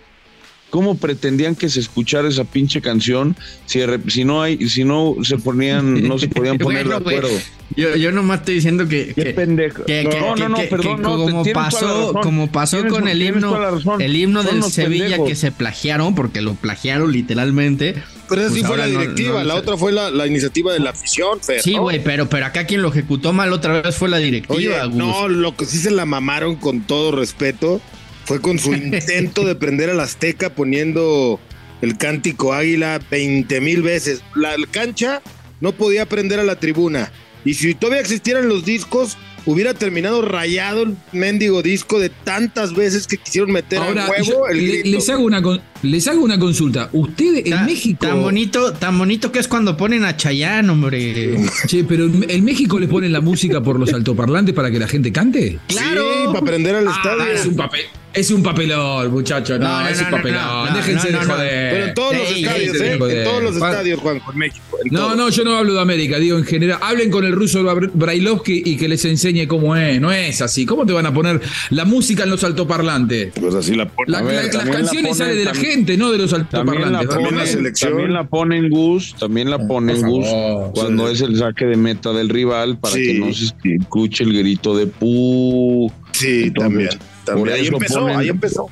¿Cómo 0.69 0.95
pretendían 0.98 1.56
que 1.56 1.68
se 1.68 1.80
escuchara 1.80 2.27
esa 2.30 2.44
pinche 2.44 2.80
canción 2.81 3.36
si, 3.66 3.80
si 4.07 4.24
no 4.24 4.44
hay, 4.44 4.69
si 4.69 4.83
no 4.83 5.16
se 5.24 5.38
ponían, 5.38 6.07
no 6.07 6.19
se 6.19 6.27
podían 6.27 6.57
poner 6.60 6.86
bueno, 6.86 7.00
de 7.00 7.16
acuerdo? 7.16 7.38
Yo, 7.75 7.95
yo 7.95 8.12
nomás 8.12 8.39
estoy 8.39 8.56
diciendo 8.56 8.88
que, 8.88 9.13
¿Qué 9.16 9.24
que, 9.24 9.30
pendejo? 9.33 9.86
que, 9.86 10.04
no, 10.04 10.10
que, 10.10 10.19
no, 10.42 10.50
no, 10.50 10.57
que, 10.57 10.63
perdón, 10.66 10.95
que 10.98 11.01
no, 11.04 11.18
como 11.18 11.44
pasó, 11.54 12.13
como 12.21 12.51
pasó 12.51 12.86
con 12.88 13.07
el 13.07 13.21
himno, 13.21 13.57
el 14.00 14.16
himno 14.16 14.44
Son 14.44 14.60
del 14.62 14.71
Sevilla 14.71 15.04
pendejos. 15.06 15.27
que 15.30 15.36
se 15.36 15.51
plagiaron, 15.51 16.13
porque 16.16 16.42
lo 16.42 16.54
plagiaron 16.56 17.12
literalmente. 17.12 17.95
Pero 18.27 18.42
esa 18.42 18.54
sí 18.54 18.60
Pues 18.62 18.68
fue 18.68 18.77
la 18.77 18.88
no- 18.88 19.00
directiva, 19.00 19.39
no- 19.42 19.48
la 19.48 19.56
otra 19.56 19.75
fue 19.77 19.92
la, 19.92 20.12
la 20.12 20.27
iniciativa 20.27 20.71
de 20.74 20.80
la 20.80 20.92
afición, 20.92 21.39
Fer. 21.42 21.62
Sí, 21.62 21.75
¿no? 21.75 21.81
güey, 21.83 22.04
pero, 22.04 22.30
pero 22.30 22.45
acá 22.45 22.66
quien 22.66 22.81
lo 22.83 22.89
ejecutó 22.89 23.33
mal 23.33 23.54
otra 23.54 23.81
vez 23.81 23.95
fue 23.95 24.10
la 24.10 24.18
directiva, 24.18 24.86
Oye, 24.86 24.95
no, 24.95 25.27
lo 25.27 25.56
que 25.56 25.66
sí 25.66 25.77
se 25.80 25.89
la 25.92 26.06
mamaron 26.06 26.56
con 26.56 26.81
todo 26.81 27.12
respeto 27.12 27.81
fue 28.29 28.39
con 28.41 28.59
su 28.59 28.73
intento 28.75 29.43
de 29.43 29.55
prender 29.55 29.89
al 29.89 29.99
Azteca 29.99 30.53
poniendo 30.53 31.39
el 31.81 31.97
cántico 31.97 32.53
águila 32.53 32.99
20 33.09 33.59
mil 33.59 33.81
veces. 33.81 34.21
La 34.35 34.53
cancha 34.69 35.21
no 35.61 35.71
podía 35.71 36.05
prender 36.05 36.39
a 36.39 36.43
la 36.43 36.59
tribuna. 36.59 37.11
Y 37.43 37.55
si 37.55 37.73
todavía 37.73 38.01
existieran 38.01 38.47
los 38.49 38.65
discos, 38.65 39.17
hubiera 39.45 39.73
terminado 39.73 40.21
rayado 40.21 40.83
el 40.83 40.95
mendigo 41.11 41.63
disco 41.63 41.97
de 41.99 42.09
tantas 42.09 42.75
veces 42.75 43.07
que 43.07 43.17
quisieron 43.17 43.51
meter 43.51 43.79
Ahora, 43.79 44.05
al 44.05 44.23
yo 44.23 44.33
huevo 44.35 44.47
el 44.49 44.57
grito. 44.67 44.89
les, 44.89 45.09
hago 45.09 45.23
una, 45.23 45.41
con- 45.41 45.61
les 45.81 46.05
hago 46.07 46.21
una 46.21 46.37
consulta. 46.37 46.89
Ustedes 46.91 47.45
en 47.45 47.51
Ta- 47.51 47.63
México. 47.63 48.05
Tan 48.05 48.21
bonito, 48.21 48.73
tan 48.73 48.97
bonito 48.99 49.31
que 49.31 49.39
es 49.39 49.47
cuando 49.47 49.75
ponen 49.77 50.03
a 50.03 50.15
Chayanne, 50.17 50.69
hombre. 50.69 51.37
Che, 51.65 51.83
pero 51.85 52.05
en, 52.05 52.29
en 52.29 52.43
México 52.43 52.77
le 52.77 52.87
ponen 52.89 53.11
la 53.13 53.21
música 53.21 53.61
por 53.63 53.79
los 53.79 53.91
altoparlantes 53.93 54.53
para 54.53 54.69
que 54.69 54.77
la 54.77 54.87
gente 54.89 55.11
cante. 55.13 55.57
Claro. 55.69 56.03
Sí, 56.03 56.27
para 56.33 56.41
prender 56.45 56.75
al 56.75 56.87
Ah, 56.89 56.93
estadio. 56.97 57.31
es 57.33 57.45
un 57.45 57.55
papel. 57.55 57.81
Es 58.11 58.31
un 58.31 58.41
papelón, 58.41 59.11
muchachos. 59.11 59.59
No, 59.59 59.67
No, 59.67 59.81
no, 59.83 59.88
es 59.88 60.01
un 60.01 60.09
papelón. 60.09 60.41
no, 60.41 60.65
no, 60.65 60.75
Déjense 60.75 61.11
no, 61.11 61.19
de 61.19 61.25
joder. 61.25 61.71
Pero 61.73 61.85
en 61.85 61.94
todos 61.94 62.13
los 62.17 62.31
estadios, 62.31 62.81
¿eh? 62.81 62.94
En 62.94 63.23
todos 63.23 63.44
los 63.44 63.56
estadios, 63.56 64.00
Juan, 64.00 64.19
con 64.19 64.35
México. 64.38 64.65
en 64.83 64.91
No, 64.94 65.00
todos. 65.01 65.17
no, 65.17 65.29
yo 65.29 65.44
no 65.44 65.56
hablo 65.56 65.73
de 65.75 65.81
América, 65.81 66.17
digo 66.17 66.38
en 66.39 66.44
general. 66.44 66.79
Hablen 66.81 67.11
con 67.11 67.23
el 67.23 67.33
ruso 67.33 67.61
Bra- 67.63 67.91
Brailovsky 67.94 68.63
y 68.65 68.77
que 68.77 68.88
les 68.88 69.06
enseñe 69.06 69.45
cómo 69.47 69.75
es. 69.75 70.01
No 70.01 70.11
es 70.11 70.41
así. 70.41 70.65
¿Cómo 70.65 70.88
te 70.88 70.94
van 70.94 71.06
a 71.06 71.13
poner 71.13 71.39
la 71.69 71.85
música 71.85 72.23
en 72.23 72.31
los 72.31 72.44
altoparlantes? 72.44 73.31
Pues 73.39 73.53
así 73.53 73.75
la 73.75 73.88
ponen. 73.88 74.11
La- 74.11 74.19
A 74.19 74.21
ver, 74.23 74.35
la- 74.35 74.41
las 74.44 74.51
también 74.53 74.73
la 74.73 74.79
canciones 74.81 75.09
ponen 75.11 75.15
salen 75.17 75.38
de 75.38 75.45
la 75.45 75.51
también- 75.51 75.71
gente, 75.71 75.97
no 75.97 76.11
de 76.11 76.17
los 76.17 76.31
También 76.31 76.47
la, 76.51 76.59
altoparlantes. 76.61 77.07
ponen 77.09 77.25
ponen, 77.25 77.39
la 77.39 77.45
selección. 77.45 77.91
también 77.91 78.13
la 78.13 78.23
ponen 78.27 78.69
Gus, 78.71 79.15
también 79.19 79.50
la 79.51 79.59
ponen 79.67 80.01
por 80.01 80.09
Gus 80.09 80.25
cuando 80.73 81.07
Sí. 81.07 81.13
es 81.13 81.21
el 81.21 81.38
saque 81.38 81.65
de 81.65 81.77
meta 81.77 82.11
del 82.11 82.29
rival 82.29 82.79
para 82.79 82.95
Sí. 82.95 83.03
que 83.06 83.13
no 83.19 83.31
se 83.33 83.53
escuche 83.75 84.23
el 84.23 84.35
grito 84.35 84.75
de 84.75 84.88
pu. 84.88 85.91
Sí, 86.11 86.45
Entonces, 86.45 86.53
también. 86.89 86.89
También. 87.35 87.55
Ahí 87.55 87.63
eso 87.63 87.73
empezó, 87.73 87.99
ponen- 88.01 88.17
ahí 88.17 88.29
empezó. 88.29 88.67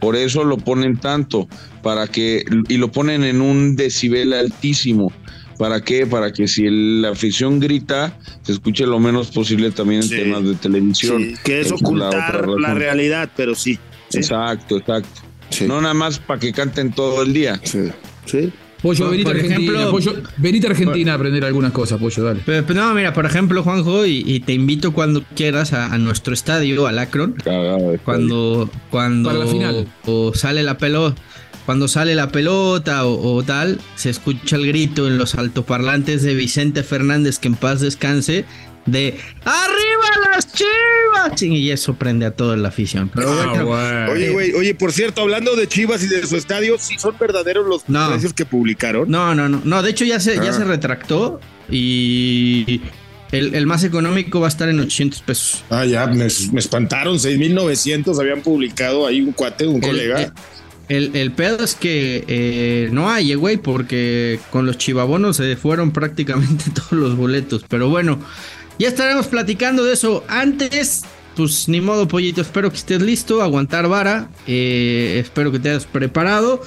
Por 0.00 0.14
eso 0.16 0.44
lo 0.44 0.58
ponen 0.58 0.98
tanto, 0.98 1.48
para 1.82 2.06
que, 2.06 2.44
y 2.68 2.76
lo 2.76 2.92
ponen 2.92 3.24
en 3.24 3.40
un 3.40 3.76
decibel 3.76 4.32
altísimo. 4.34 5.12
¿Para 5.58 5.80
qué? 5.80 6.06
Para 6.06 6.32
que 6.34 6.46
si 6.48 6.64
la 6.68 7.10
afición 7.12 7.60
grita, 7.60 8.18
se 8.42 8.52
escuche 8.52 8.84
lo 8.86 8.98
menos 9.00 9.30
posible 9.30 9.70
también 9.70 10.02
en 10.02 10.08
Sí. 10.08 10.16
temas 10.16 10.44
de 10.44 10.54
televisión. 10.56 11.22
Sí, 11.22 11.34
que 11.42 11.60
es 11.62 11.72
ocultar 11.72 12.46
la, 12.46 12.74
realidad, 12.74 13.30
pero 13.34 13.54
sí. 13.54 13.78
Sí. 14.08 14.18
Exacto, 14.18 14.76
exacto. 14.76 15.22
No 15.66 15.80
nada 15.80 15.94
más 15.94 16.18
para 16.18 16.40
que 16.40 16.52
canten 16.52 16.92
todo 16.92 17.22
el 17.22 17.32
día. 17.32 17.58
Sí. 17.64 17.88
Sí. 18.26 18.52
Pollo, 18.86 19.04
Por- 19.06 19.10
venite 19.10 19.28
a 19.28 19.32
por 19.32 19.40
Argentina. 19.40 19.72
ejemplo- 19.72 19.90
Pollo, 19.90 20.14
venite 20.36 20.66
a 20.66 20.70
Argentina 20.70 21.12
a 21.12 21.14
aprender 21.16 21.44
algunas 21.44 21.72
cosas, 21.72 21.98
Pollo, 21.98 22.22
dale. 22.24 22.40
Pero, 22.46 22.66
pero 22.66 22.80
no, 22.80 22.94
mira, 22.94 23.12
por 23.12 23.26
ejemplo, 23.26 23.62
Juanjo, 23.62 24.06
y, 24.06 24.22
y 24.26 24.40
te 24.40 24.52
invito 24.52 24.92
cuando 24.92 25.22
quieras 25.34 25.72
a, 25.72 25.92
a 25.92 25.98
nuestro 25.98 26.32
estadio, 26.34 26.86
al 26.86 26.98
Akron, 26.98 27.32
Cagado 27.32 27.90
de 27.90 27.98
cuando, 27.98 28.70
cuando 28.90 29.28
Para 29.30 29.40
la 29.40 29.46
final. 29.46 29.88
o 30.06 30.32
sale 30.34 30.62
la 30.62 30.78
pelota, 30.78 31.20
cuando 31.66 31.88
sale 31.88 32.14
la 32.14 32.28
pelota 32.30 33.06
o, 33.06 33.34
o 33.34 33.42
tal, 33.42 33.80
se 33.96 34.10
escucha 34.10 34.54
el 34.56 34.66
grito 34.68 35.08
en 35.08 35.18
los 35.18 35.34
altoparlantes 35.34 36.22
de 36.22 36.34
Vicente 36.34 36.82
Fernández, 36.84 37.38
que 37.40 37.48
en 37.48 37.56
paz 37.56 37.80
descanse, 37.80 38.44
de 38.86 39.18
¡Arriba 39.44 40.30
las 40.34 40.52
chivas! 40.52 41.42
Y 41.42 41.70
eso 41.70 41.94
prende 41.94 42.24
a 42.26 42.30
toda 42.30 42.56
la 42.56 42.68
afición. 42.68 43.10
Pero 43.14 43.30
Ah, 43.30 43.62
bueno. 43.62 44.12
Oye, 44.12 44.30
güey, 44.30 44.52
oye, 44.54 44.74
por 44.74 44.92
cierto, 44.92 45.22
hablando 45.22 45.54
de 45.56 45.66
Chivas 45.68 46.02
y 46.04 46.08
de 46.08 46.26
su 46.26 46.36
estadio, 46.36 46.76
sí 46.78 46.94
son 46.98 47.16
verdaderos 47.18 47.66
los 47.66 47.88
No. 47.88 48.08
precios 48.10 48.32
que 48.32 48.44
publicaron. 48.44 49.10
No, 49.10 49.34
no, 49.34 49.48
no. 49.48 49.60
No, 49.64 49.82
de 49.82 49.90
hecho 49.90 50.04
ya 50.04 50.20
se, 50.20 50.36
ya 50.36 50.50
Ah. 50.50 50.52
se 50.52 50.64
retractó 50.64 51.40
y 51.68 52.80
el, 53.32 53.54
el 53.54 53.66
más 53.66 53.82
económico 53.84 54.40
va 54.40 54.46
a 54.46 54.48
estar 54.48 54.68
en 54.68 54.78
800 54.80 55.20
pesos. 55.22 55.64
Ah, 55.70 55.84
ya, 55.84 56.06
me, 56.06 56.26
me 56.52 56.60
espantaron. 56.60 57.18
6,900 57.18 58.18
habían 58.20 58.40
publicado 58.42 59.06
ahí 59.06 59.20
un 59.20 59.32
cuate, 59.32 59.66
un 59.66 59.76
El- 59.76 59.80
colega. 59.90 60.32
El, 60.88 61.16
el 61.16 61.32
pedo 61.32 61.64
es 61.64 61.74
que 61.74 62.24
eh, 62.28 62.88
no 62.92 63.10
hay, 63.10 63.32
eh, 63.32 63.34
güey, 63.34 63.56
porque 63.56 64.38
con 64.52 64.66
los 64.66 64.78
chivabonos 64.78 65.36
se 65.36 65.56
fueron 65.56 65.90
prácticamente 65.90 66.66
todos 66.74 66.92
los 66.92 67.16
boletos. 67.16 67.64
Pero 67.68 67.88
bueno, 67.88 68.20
ya 68.78 68.88
estaremos 68.88 69.26
platicando 69.26 69.84
de 69.84 69.92
eso. 69.94 70.24
Antes, 70.28 71.02
pues 71.36 71.68
ni 71.68 71.80
modo, 71.80 72.06
pollito. 72.08 72.40
Espero 72.40 72.70
que 72.70 72.76
estés 72.76 73.00
listo, 73.02 73.42
aguantar 73.42 73.88
vara. 73.88 74.28
eh, 74.46 75.18
espero 75.22 75.52
que 75.52 75.58
te 75.58 75.70
hayas 75.70 75.86
preparado. 75.86 76.62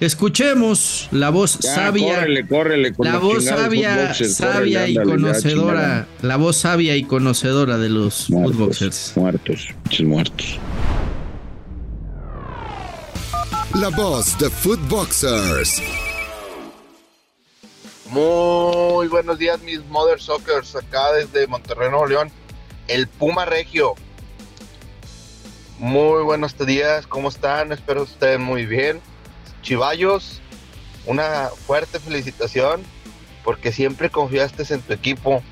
Escuchemos 0.00 1.08
la 1.10 1.30
voz 1.30 1.58
Ya, 1.58 1.74
sabia. 1.74 2.14
córrele, 2.20 2.46
córrele 2.46 2.92
con 2.94 3.04
la 3.06 3.18
voz 3.18 3.44
sabia, 3.44 4.14
sabia 4.14 4.82
córrele, 4.82 4.90
y 4.92 4.96
ándale, 4.98 5.10
conocedora. 5.10 6.06
La 6.22 6.36
voz 6.36 6.56
sabia 6.58 6.94
y 6.96 7.02
conocedora 7.02 7.78
de 7.78 7.88
los 7.88 8.26
footboxers. 8.28 9.12
Muertos, 9.16 9.66
muchos 9.84 10.06
muertos. 10.06 10.58
La 13.74 13.88
voz 13.90 14.38
de 14.38 14.48
Footboxers. 14.50 15.82
Muy 18.10 19.06
buenos 19.08 19.38
días, 19.38 19.60
mis 19.60 19.84
Mother 19.84 20.18
Sockers, 20.18 20.74
acá 20.74 21.12
desde 21.12 21.46
Monterrey, 21.46 21.90
Nuevo 21.90 22.06
León. 22.06 22.32
El 22.86 23.06
Puma 23.06 23.44
Regio. 23.44 23.96
Muy 25.78 26.22
buenos 26.22 26.56
días, 26.56 27.06
¿cómo 27.06 27.28
están? 27.28 27.70
Espero 27.70 28.06
que 28.06 28.12
estén 28.12 28.40
muy 28.40 28.64
bien. 28.64 29.02
Chivallos, 29.60 30.40
una 31.04 31.50
fuerte 31.66 32.00
felicitación 32.00 32.82
porque 33.44 33.72
siempre 33.72 34.08
confiaste 34.08 34.72
en 34.72 34.80
tu 34.80 34.94
equipo, 34.94 35.42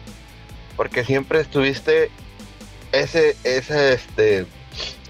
porque 0.77 1.05
siempre 1.05 1.41
estuviste 1.41 2.11
ese, 2.93 3.37
ese, 3.45 3.93
este, 3.93 4.47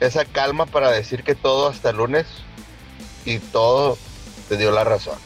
esa 0.00 0.24
calma 0.24 0.66
para 0.66 0.90
decir 0.90 1.22
que 1.22 1.36
todo 1.36 1.68
hasta 1.68 1.90
el 1.90 1.98
lunes 1.98 2.26
y 3.24 3.38
todo 3.38 3.96
te 4.48 4.56
dio 4.56 4.72
la 4.72 4.82
razón. 4.82 5.25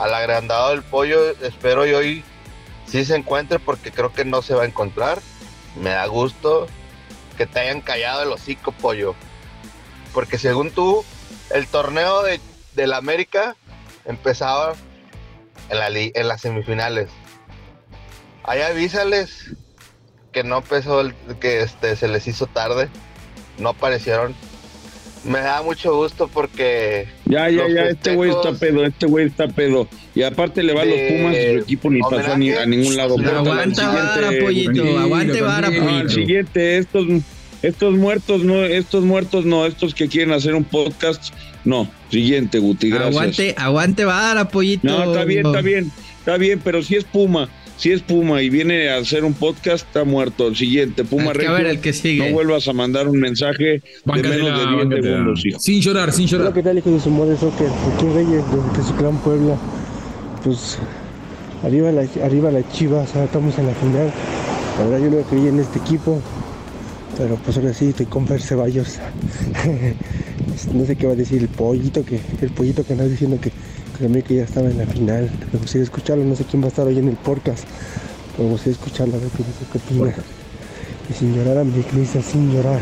Al 0.00 0.14
agrandado 0.14 0.70
del 0.70 0.82
pollo, 0.82 1.28
espero 1.42 1.86
y 1.86 1.92
hoy 1.92 2.24
sí 2.86 3.04
se 3.04 3.14
encuentre 3.14 3.58
porque 3.58 3.92
creo 3.92 4.10
que 4.14 4.24
no 4.24 4.40
se 4.40 4.54
va 4.54 4.62
a 4.62 4.66
encontrar. 4.66 5.20
Me 5.76 5.90
da 5.90 6.06
gusto 6.06 6.66
que 7.36 7.46
te 7.46 7.60
hayan 7.60 7.82
callado 7.82 8.22
el 8.22 8.32
hocico, 8.32 8.72
pollo. 8.72 9.14
Porque 10.14 10.38
según 10.38 10.70
tú, 10.70 11.04
el 11.50 11.66
torneo 11.66 12.22
de, 12.22 12.40
la 12.86 12.96
América 12.96 13.56
empezaba 14.06 14.72
en, 15.68 15.78
la, 15.78 15.88
en 15.90 16.28
las 16.28 16.40
semifinales. 16.40 17.10
Ahí 18.42 18.62
avísales 18.62 19.54
que 20.32 20.44
no 20.44 20.58
empezó, 20.58 21.02
el- 21.02 21.14
que 21.40 21.60
este, 21.60 21.94
se 21.94 22.08
les 22.08 22.26
hizo 22.26 22.46
tarde. 22.46 22.88
No 23.58 23.68
aparecieron. 23.68 24.34
Me 25.24 25.40
da 25.40 25.60
mucho 25.60 25.94
gusto 25.94 26.26
porque... 26.26 27.06
Ya, 27.30 27.48
ya, 27.50 27.62
los 27.62 27.72
ya, 27.74 27.82
este 27.88 28.14
güey 28.14 28.30
está 28.30 28.52
pedo, 28.52 28.84
este 28.84 29.06
güey 29.06 29.26
está 29.26 29.48
pedo. 29.48 29.88
Y 30.14 30.22
aparte 30.22 30.62
le 30.62 30.72
va 30.74 30.82
a 30.82 30.84
los 30.84 30.96
Pumas 31.08 31.36
y 31.36 31.52
su 31.52 31.58
equipo 31.62 31.90
ni 31.90 32.00
pasó 32.00 32.32
a, 32.32 32.36
ni- 32.38 32.50
a 32.50 32.66
ningún 32.66 32.96
lado. 32.96 33.16
Aguanta 33.18 33.88
vara, 33.88 34.30
pollito, 34.40 34.98
aguante 34.98 35.40
vara, 35.40 35.68
pollito. 35.68 35.88
Al 35.88 36.10
siguiente, 36.10 36.78
estos, 36.78 37.06
estos 37.62 37.94
muertos, 37.94 38.42
no, 38.42 38.64
estos 38.64 39.04
muertos 39.04 39.44
no, 39.44 39.66
estos 39.66 39.94
que 39.94 40.08
quieren 40.08 40.32
hacer 40.32 40.54
un 40.54 40.64
podcast, 40.64 41.32
no. 41.64 41.90
Siguiente, 42.10 42.58
Guti, 42.58 42.90
gracias. 42.90 43.14
Aguante, 43.14 43.54
aguante 43.56 44.04
vara, 44.04 44.48
pollito. 44.48 44.86
No, 44.86 45.04
está 45.12 45.24
bien, 45.24 45.46
está 45.46 45.60
bien, 45.60 45.92
está 46.18 46.36
bien, 46.38 46.60
pero 46.64 46.82
si 46.82 46.96
es 46.96 47.04
Puma, 47.04 47.48
si 47.80 47.92
es 47.92 48.02
Puma 48.02 48.42
y 48.42 48.50
viene 48.50 48.90
a 48.90 48.98
hacer 48.98 49.24
un 49.24 49.32
podcast, 49.32 49.86
está 49.86 50.04
muerto. 50.04 50.48
El 50.48 50.56
siguiente, 50.56 51.02
Puma 51.02 51.32
Regio, 51.32 51.54
ver 51.54 51.64
el 51.64 51.80
que 51.80 51.94
sigue. 51.94 52.28
No 52.28 52.34
vuelvas 52.34 52.68
a 52.68 52.74
mandar 52.74 53.08
un 53.08 53.18
mensaje 53.18 53.64
de 53.64 53.82
Báncatela, 54.04 54.44
menos 54.44 54.58
de 54.58 54.66
10 54.66 54.76
báncatela. 54.76 55.16
segundos, 55.16 55.46
hijo. 55.46 55.60
Sin 55.60 55.80
llorar, 55.80 56.12
sin 56.12 56.26
llorar. 56.26 56.48
Hola, 56.48 56.54
¿qué 56.54 56.62
tal, 56.62 56.76
hijo 56.76 56.90
de 56.90 57.00
su 57.00 57.10
madre 57.10 57.38
soccer? 57.38 57.68
Aquí 57.94 58.06
Reyes, 58.12 58.44
desde 58.52 58.76
Tezuclán, 58.76 59.16
Puebla. 59.22 59.56
Pues, 60.44 60.78
arriba 61.64 61.90
la, 61.90 62.02
arriba 62.22 62.50
la 62.50 62.70
Chivas, 62.70 63.14
ahora 63.14 63.24
estamos 63.24 63.58
en 63.58 63.66
la 63.66 63.74
final. 63.74 64.12
La 64.76 64.84
verdad, 64.84 65.06
yo 65.06 65.16
no 65.16 65.22
creí 65.22 65.48
en 65.48 65.58
este 65.60 65.78
equipo, 65.78 66.20
pero 67.16 67.36
pues 67.36 67.56
ahora 67.56 67.72
sí, 67.72 67.86
estoy 67.86 68.04
con 68.04 68.26
Fer 68.26 68.42
Ceballos. 68.42 68.98
no 70.74 70.84
sé 70.84 70.96
qué 70.96 71.06
va 71.06 71.14
a 71.14 71.16
decir 71.16 71.40
el 71.40 71.48
pollito, 71.48 72.04
que 72.04 72.20
el 72.42 72.50
pollito 72.50 72.84
que 72.84 72.92
anda 72.92 73.06
diciendo 73.06 73.38
que, 73.40 73.50
que 74.00 74.06
América 74.06 74.34
ya 74.34 74.42
estaba 74.44 74.68
en 74.70 74.78
la 74.78 74.86
final. 74.86 75.30
Me 75.52 75.58
gustaría 75.58 75.84
escucharlo, 75.84 76.24
no 76.24 76.34
sé 76.34 76.44
quién 76.44 76.62
va 76.62 76.66
a 76.66 76.68
estar 76.70 76.86
hoy 76.86 76.98
en 76.98 77.08
el 77.08 77.16
podcast, 77.16 77.64
pero 78.32 78.44
me 78.44 78.50
gustaría 78.52 78.72
escucharlo, 78.72 79.14
a 79.14 79.18
ver 79.18 79.28
qué 79.28 79.38
dice, 79.44 79.64
qué 79.72 79.78
opina. 79.78 80.14
Y 81.08 81.12
sin 81.12 81.34
llorar, 81.36 81.58
americanista, 81.58 82.22
sin 82.22 82.52
llorar. 82.52 82.80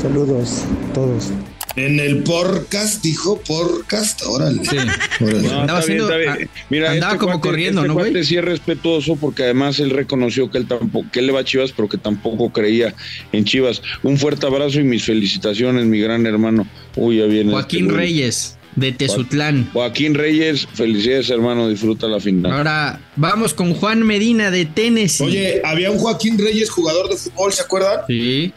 Saludos 0.00 0.64
a 0.90 0.92
todos. 0.94 1.28
En 1.76 2.00
el 2.00 2.24
podcast, 2.24 3.02
dijo 3.02 3.40
podcast, 3.46 4.22
órale. 4.26 4.60
Órale. 5.20 5.42
No, 5.48 5.78
está 5.78 5.86
bien, 5.86 6.00
está 6.00 6.16
bien. 6.16 6.50
Mira, 6.68 6.90
andaba 6.90 7.12
este 7.12 7.24
como 7.24 7.34
cuate- 7.38 7.40
corriendo, 7.42 7.80
este 7.82 7.88
¿no, 7.88 7.94
güey? 7.94 8.24
sí 8.24 8.36
es 8.36 8.44
respetuoso 8.44 9.14
porque 9.16 9.44
además 9.44 9.78
él 9.78 9.90
reconoció 9.90 10.50
que 10.50 10.58
él 10.58 10.66
tampoco, 10.66 11.06
que 11.12 11.20
él 11.20 11.26
le 11.26 11.32
va 11.32 11.40
a 11.40 11.44
Chivas, 11.44 11.72
pero 11.72 11.88
que 11.88 11.96
tampoco 11.96 12.50
creía 12.50 12.92
en 13.32 13.44
Chivas. 13.44 13.82
Un 14.02 14.18
fuerte 14.18 14.46
abrazo 14.46 14.80
y 14.80 14.84
mis 14.84 15.04
felicitaciones, 15.04 15.86
mi 15.86 16.00
gran 16.00 16.26
hermano. 16.26 16.66
Uy, 16.96 17.18
ya 17.18 17.26
viene. 17.26 17.52
Joaquín 17.52 17.82
este 17.82 17.92
güey. 17.94 18.06
Reyes, 18.06 18.56
de 18.76 18.92
Tezutlán. 18.92 19.68
Joaquín 19.72 20.14
Reyes, 20.14 20.66
felicidades, 20.74 21.30
hermano, 21.30 21.68
disfruta 21.68 22.06
la 22.06 22.20
final. 22.20 22.52
Ahora 22.52 23.00
vamos 23.16 23.54
con 23.54 23.74
Juan 23.74 24.06
Medina 24.06 24.50
de 24.50 24.66
Tennessee. 24.66 25.24
Oye, 25.24 25.62
había 25.64 25.90
un 25.90 25.98
Joaquín 25.98 26.38
Reyes, 26.38 26.70
jugador 26.70 27.08
de 27.08 27.16
fútbol, 27.16 27.52
¿se 27.52 27.62
acuerdan? 27.62 28.00
Sí. 28.06 28.52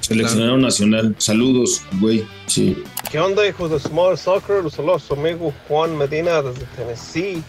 Seleccionado 0.00 0.56
nacional. 0.58 1.14
Saludos, 1.18 1.82
güey. 2.00 2.24
Sí. 2.46 2.82
¿Qué 3.10 3.18
onda, 3.18 3.46
hijos 3.46 3.70
de 3.70 3.78
Small 3.78 4.16
Soccer? 4.16 4.62
Los 4.62 4.74
saludos 4.74 5.02
a 5.02 5.06
su 5.06 5.14
amigo 5.14 5.52
Juan 5.68 5.96
Medina 5.96 6.40
desde 6.40 6.64
Tennessee. 6.76 7.42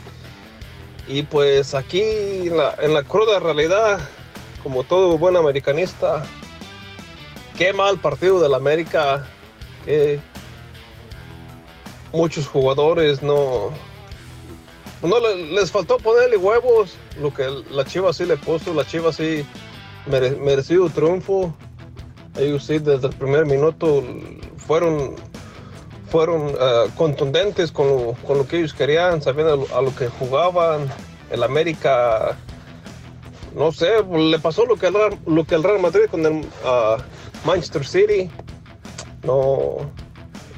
Y 1.08 1.24
pues 1.24 1.76
aquí 1.76 2.02
en 2.02 2.58
la, 2.58 2.76
en 2.82 2.94
la 2.94 3.04
cruda 3.04 3.40
realidad, 3.40 4.00
como 4.64 4.84
todo 4.84 5.18
buen 5.18 5.36
americanista, 5.36 6.26
qué 7.58 7.72
mal 7.74 8.00
partido 8.00 8.42
del 8.42 8.56
América. 8.56 9.28
Muchos 12.16 12.48
jugadores 12.48 13.22
no. 13.22 13.70
No 15.02 15.20
le- 15.20 15.52
les 15.52 15.72
faltó 15.72 15.98
ponerle 15.98 16.38
huevos. 16.38 16.96
Lo 17.22 17.34
que 17.34 17.48
la 17.70 17.86
Chiva 17.86 18.12
sí 18.14 18.26
le 18.26 18.38
puso, 18.38 18.74
la 18.74 18.86
Chiva 18.86 19.12
sí 19.14 19.46
mere- 20.08 20.36
merecido 20.38 20.90
triunfo. 20.90 21.54
Ellos 22.38 22.66
sí 22.66 22.80
desde 22.80 23.08
el 23.08 23.14
primer 23.16 23.46
minuto 23.46 24.04
fueron 24.58 25.16
fueron 26.10 26.50
eh, 26.50 26.86
contundentes 26.96 27.72
con 27.72 27.88
lo, 27.88 28.14
con 28.26 28.38
lo 28.38 28.48
que 28.48 28.58
ellos 28.60 28.74
querían, 28.74 29.22
sabían 29.22 29.48
a 29.50 29.82
lo, 29.82 29.96
que 29.96 30.08
jugaban. 30.08 30.88
El 31.32 31.44
América, 31.44 32.38
no 33.54 33.72
sé, 33.72 34.04
le 34.04 34.40
pasó 34.40 34.66
lo 34.66 34.76
que 34.78 34.88
el, 34.88 34.94
lo 35.26 35.44
que 35.44 35.56
el 35.56 35.64
Real 35.64 35.80
Madrid 35.82 36.04
con 36.10 36.26
el 36.26 36.46
ah, 36.64 36.98
Manchester 37.44 37.86
City. 37.86 38.30
No, 39.24 39.78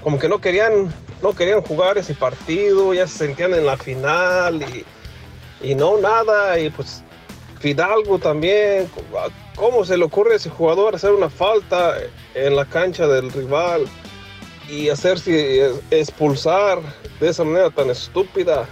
como 0.04 0.20
que 0.20 0.28
no 0.28 0.40
querían, 0.42 0.94
no 1.22 1.34
querían 1.34 1.62
jugar 1.62 1.98
ese 1.98 2.14
partido, 2.14 2.94
ya 2.94 3.08
se 3.08 3.18
sentían 3.20 3.54
en 3.54 3.66
la 3.66 3.78
final 3.78 4.62
y, 4.64 4.86
y 5.70 5.76
no 5.76 5.98
nada. 5.98 6.60
Y 6.60 6.70
pues 6.70 7.04
Fidalgo 7.60 8.20
también, 8.20 8.90
¿cómo 9.56 9.84
se 9.84 9.98
le 9.98 10.06
ocurre 10.06 10.34
a 10.34 10.36
ese 10.38 10.50
jugador 10.50 10.96
hacer 10.96 11.12
una 11.12 11.30
falta 11.30 11.96
en 12.36 12.56
la 12.56 12.66
cancha 12.66 13.08
del 13.08 13.32
rival? 13.32 13.88
y 14.70 14.90
hacerse 14.90 15.72
expulsar 15.92 16.80
de 17.20 17.30
esa 17.30 17.44
manera 17.44 17.70
tan 17.70 17.90
estúpida. 17.90 18.66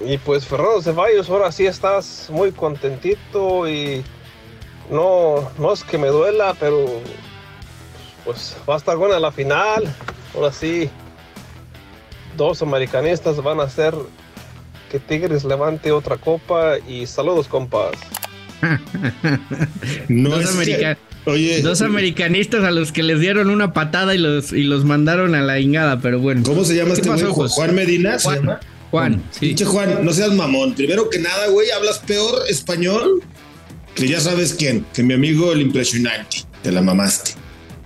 Y 0.00 0.18
pues 0.18 0.46
Fernando 0.46 0.82
Ceballos, 0.82 1.30
ahora 1.30 1.52
sí 1.52 1.66
estás 1.66 2.28
muy 2.30 2.52
contentito 2.52 3.68
y 3.68 4.04
no, 4.90 5.48
no 5.58 5.72
es 5.72 5.84
que 5.84 5.96
me 5.96 6.08
duela, 6.08 6.54
pero 6.58 6.86
pues 8.24 8.56
va 8.68 8.74
a 8.74 8.78
estar 8.78 8.96
buena 8.96 9.18
la 9.20 9.30
final. 9.30 9.84
Ahora 10.34 10.52
sí, 10.52 10.90
dos 12.36 12.62
americanistas 12.62 13.42
van 13.42 13.60
a 13.60 13.64
hacer 13.64 13.94
que 14.90 14.98
Tigres 15.00 15.44
levante 15.44 15.90
otra 15.92 16.16
copa 16.16 16.74
y 16.88 17.06
saludos 17.06 17.48
compas. 17.48 17.92
No 20.08 20.30
dos, 20.30 20.40
que- 20.44 20.48
america- 20.50 20.98
Oye, 21.26 21.62
dos 21.62 21.80
americanistas 21.80 22.64
a 22.64 22.70
los 22.70 22.92
que 22.92 23.02
les 23.02 23.18
dieron 23.18 23.48
una 23.48 23.72
patada 23.72 24.14
y 24.14 24.18
los, 24.18 24.52
y 24.52 24.62
los 24.64 24.84
mandaron 24.84 25.34
a 25.34 25.40
la 25.40 25.58
ingada, 25.58 25.98
pero 26.00 26.18
bueno. 26.20 26.42
¿Cómo 26.44 26.64
se 26.64 26.74
llama 26.76 26.90
¿Qué 26.94 27.00
este 27.00 27.08
pasó? 27.10 27.32
Juan 27.32 27.74
Medina, 27.74 28.18
¿se 28.18 28.24
Juan, 28.28 28.38
llama? 28.40 28.60
Juan, 28.90 29.22
sí. 29.30 29.40
Pinche 29.46 29.64
Juan, 29.64 30.04
no 30.04 30.12
seas 30.12 30.32
mamón. 30.32 30.74
Primero 30.74 31.08
que 31.08 31.18
nada, 31.18 31.46
güey, 31.48 31.70
hablas 31.70 32.00
peor 32.00 32.42
español 32.48 33.22
que 33.94 34.06
ya 34.06 34.20
sabes 34.20 34.52
quién, 34.52 34.84
que 34.92 35.02
mi 35.02 35.14
amigo 35.14 35.52
el 35.52 35.62
impresionante. 35.62 36.42
Te 36.62 36.70
la 36.70 36.82
mamaste. 36.82 37.32